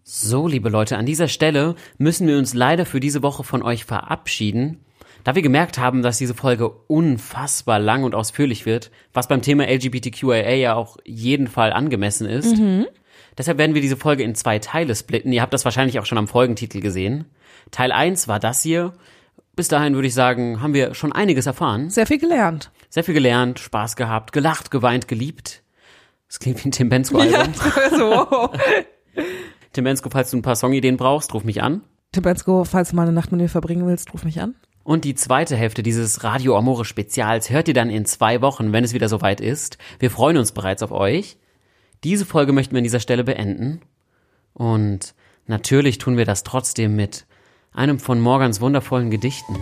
So, 0.02 0.48
liebe 0.48 0.70
Leute, 0.70 0.96
an 0.96 1.06
dieser 1.06 1.28
Stelle 1.28 1.74
müssen 1.98 2.26
wir 2.26 2.38
uns 2.38 2.54
leider 2.54 2.86
für 2.86 3.00
diese 3.00 3.22
Woche 3.22 3.44
von 3.44 3.62
euch 3.62 3.84
verabschieden. 3.84 4.78
Da 5.22 5.34
wir 5.34 5.42
gemerkt 5.42 5.78
haben, 5.78 6.02
dass 6.02 6.18
diese 6.18 6.34
Folge 6.34 6.70
unfassbar 6.70 7.78
lang 7.78 8.04
und 8.04 8.14
ausführlich 8.14 8.64
wird, 8.64 8.90
was 9.12 9.28
beim 9.28 9.42
Thema 9.42 9.68
LGBTQIA 9.68 10.54
ja 10.54 10.74
auch 10.74 10.96
jeden 11.04 11.46
Fall 11.46 11.72
angemessen 11.72 12.26
ist. 12.26 12.56
Deshalb 13.36 13.58
werden 13.58 13.74
wir 13.74 13.82
diese 13.82 13.98
Folge 13.98 14.22
in 14.22 14.34
zwei 14.34 14.58
Teile 14.58 14.94
splitten. 14.94 15.32
Ihr 15.32 15.42
habt 15.42 15.52
das 15.52 15.64
wahrscheinlich 15.64 15.98
auch 15.98 16.06
schon 16.06 16.18
am 16.18 16.26
Folgentitel 16.28 16.80
gesehen. 16.80 17.26
Teil 17.70 17.92
1 17.92 18.28
war 18.28 18.40
das 18.40 18.62
hier. 18.62 18.94
Bis 19.60 19.68
dahin 19.68 19.94
würde 19.94 20.08
ich 20.08 20.14
sagen, 20.14 20.62
haben 20.62 20.72
wir 20.72 20.94
schon 20.94 21.12
einiges 21.12 21.44
erfahren. 21.44 21.90
Sehr 21.90 22.06
viel 22.06 22.16
gelernt. 22.16 22.70
Sehr 22.88 23.04
viel 23.04 23.12
gelernt, 23.12 23.58
Spaß 23.58 23.94
gehabt, 23.94 24.32
gelacht, 24.32 24.70
geweint, 24.70 25.06
geliebt. 25.06 25.62
Das 26.28 26.38
klingt 26.38 26.64
wie 26.64 26.70
ein 26.70 26.72
Tim 26.72 26.88
Bensko-Album. 26.88 27.52
so. 27.90 28.48
Tim 29.74 29.84
Bensko, 29.84 30.08
falls 30.08 30.30
du 30.30 30.38
ein 30.38 30.42
paar 30.42 30.56
Songideen 30.56 30.96
brauchst, 30.96 31.34
ruf 31.34 31.44
mich 31.44 31.62
an. 31.62 31.82
Tim 32.10 32.22
Bensko, 32.22 32.64
falls 32.64 32.88
du 32.88 32.96
mal 32.96 33.02
eine 33.02 33.12
Nacht 33.12 33.32
mit 33.32 33.40
mir 33.42 33.50
verbringen 33.50 33.86
willst, 33.86 34.14
ruf 34.14 34.24
mich 34.24 34.40
an. 34.40 34.54
Und 34.82 35.04
die 35.04 35.14
zweite 35.14 35.56
Hälfte 35.56 35.82
dieses 35.82 36.24
Radio 36.24 36.56
Amore 36.56 36.86
Spezials 36.86 37.50
hört 37.50 37.68
ihr 37.68 37.74
dann 37.74 37.90
in 37.90 38.06
zwei 38.06 38.40
Wochen, 38.40 38.72
wenn 38.72 38.84
es 38.84 38.94
wieder 38.94 39.10
soweit 39.10 39.42
ist. 39.42 39.76
Wir 39.98 40.10
freuen 40.10 40.38
uns 40.38 40.52
bereits 40.52 40.82
auf 40.82 40.90
euch. 40.90 41.36
Diese 42.02 42.24
Folge 42.24 42.54
möchten 42.54 42.72
wir 42.72 42.78
an 42.78 42.84
dieser 42.84 42.98
Stelle 42.98 43.24
beenden. 43.24 43.82
Und 44.54 45.14
natürlich 45.46 45.98
tun 45.98 46.16
wir 46.16 46.24
das 46.24 46.44
trotzdem 46.44 46.96
mit 46.96 47.26
einem 47.72 47.98
von 48.00 48.20
Morgans 48.20 48.60
wundervollen 48.60 49.10
Gedichten. 49.10 49.56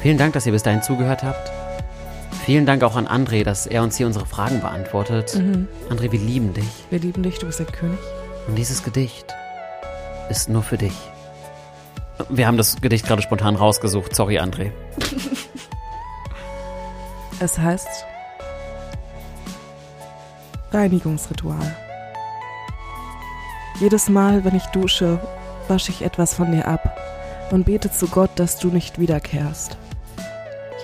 Vielen 0.00 0.18
Dank, 0.18 0.34
dass 0.34 0.46
ihr 0.46 0.52
bis 0.52 0.62
dahin 0.62 0.82
zugehört 0.82 1.22
habt. 1.22 1.50
Vielen 2.44 2.66
Dank 2.66 2.84
auch 2.84 2.94
an 2.94 3.08
André, 3.08 3.42
dass 3.42 3.66
er 3.66 3.82
uns 3.82 3.96
hier 3.96 4.06
unsere 4.06 4.26
Fragen 4.26 4.60
beantwortet. 4.60 5.40
André, 5.90 6.12
wir 6.12 6.20
lieben 6.20 6.54
dich. 6.54 6.86
Wir 6.90 7.00
lieben 7.00 7.22
dich, 7.22 7.38
du 7.38 7.46
bist 7.46 7.58
der 7.58 7.66
König. 7.66 7.98
Und 8.46 8.54
dieses 8.56 8.84
Gedicht 8.84 9.34
ist 10.30 10.48
nur 10.48 10.62
für 10.62 10.78
dich. 10.78 10.94
Wir 12.28 12.46
haben 12.46 12.56
das 12.56 12.80
Gedicht 12.80 13.06
gerade 13.06 13.22
spontan 13.22 13.56
rausgesucht. 13.56 14.14
Sorry, 14.14 14.38
André. 14.38 14.72
Es 17.38 17.58
heißt 17.58 18.06
Reinigungsritual. 20.72 21.76
Jedes 23.78 24.08
Mal, 24.08 24.42
wenn 24.46 24.56
ich 24.56 24.64
dusche, 24.68 25.20
wasche 25.68 25.90
ich 25.90 26.00
etwas 26.00 26.32
von 26.32 26.50
dir 26.50 26.66
ab 26.66 27.05
und 27.52 27.64
bete 27.64 27.90
zu 27.90 28.08
Gott, 28.08 28.30
dass 28.36 28.58
du 28.58 28.68
nicht 28.68 28.98
wiederkehrst. 28.98 29.76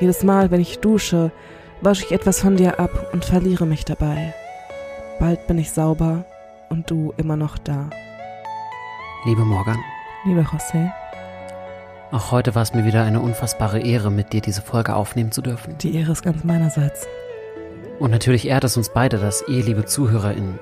Jedes 0.01 0.23
Mal, 0.23 0.51
wenn 0.51 0.61
ich 0.61 0.79
dusche, 0.81 1.31
wasche 1.81 2.05
ich 2.05 2.13
etwas 2.13 2.41
von 2.41 2.57
dir 2.57 2.81
ab 2.81 3.11
und 3.13 3.25
verliere 3.25 3.67
mich 3.67 3.85
dabei. 3.85 4.35
Bald 5.19 5.47
bin 5.47 5.59
ich 5.59 5.73
sauber 5.73 6.25
und 6.69 6.91
du 6.91 7.15
immer 7.17 7.37
noch 7.37 7.59
da. 7.59 7.91
Liebe 9.25 9.45
Morgan, 9.45 9.79
Lieber 10.25 10.43
José, 10.43 10.93
auch 12.13 12.31
heute 12.31 12.55
war 12.55 12.63
es 12.63 12.75
mir 12.75 12.85
wieder 12.85 13.05
eine 13.05 13.21
unfassbare 13.21 13.81
Ehre, 13.81 14.11
mit 14.11 14.35
dir 14.35 14.43
diese 14.43 14.61
Folge 14.61 14.95
aufnehmen 14.95 15.33
zu 15.33 15.41
dürfen. 15.41 15.79
die 15.79 15.97
Ehre 15.97 16.13
ist 16.13 16.23
ganz 16.23 16.45
meinerseits. 16.45 17.07
Und 17.99 18.11
natürlich 18.11 18.47
ehrt 18.49 18.65
es 18.65 18.77
uns 18.77 18.91
beide, 18.91 19.17
dass 19.17 19.43
ihr, 19.49 19.65
liebe 19.65 19.87
ZuhörerInnen, 19.87 20.59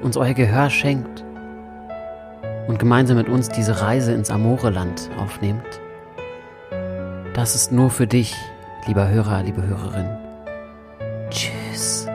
uns 0.00 0.16
euer 0.16 0.32
Gehör 0.32 0.70
schenkt 0.70 1.25
und 2.66 2.78
gemeinsam 2.78 3.16
mit 3.16 3.28
uns 3.28 3.48
diese 3.48 3.80
Reise 3.80 4.12
ins 4.12 4.30
Amoreland 4.30 5.10
aufnehmt. 5.18 5.80
Das 7.34 7.54
ist 7.54 7.72
nur 7.72 7.90
für 7.90 8.06
dich, 8.06 8.34
lieber 8.86 9.08
Hörer, 9.08 9.42
liebe 9.42 9.62
Hörerin. 9.62 10.08
Tschüss. 11.30 12.06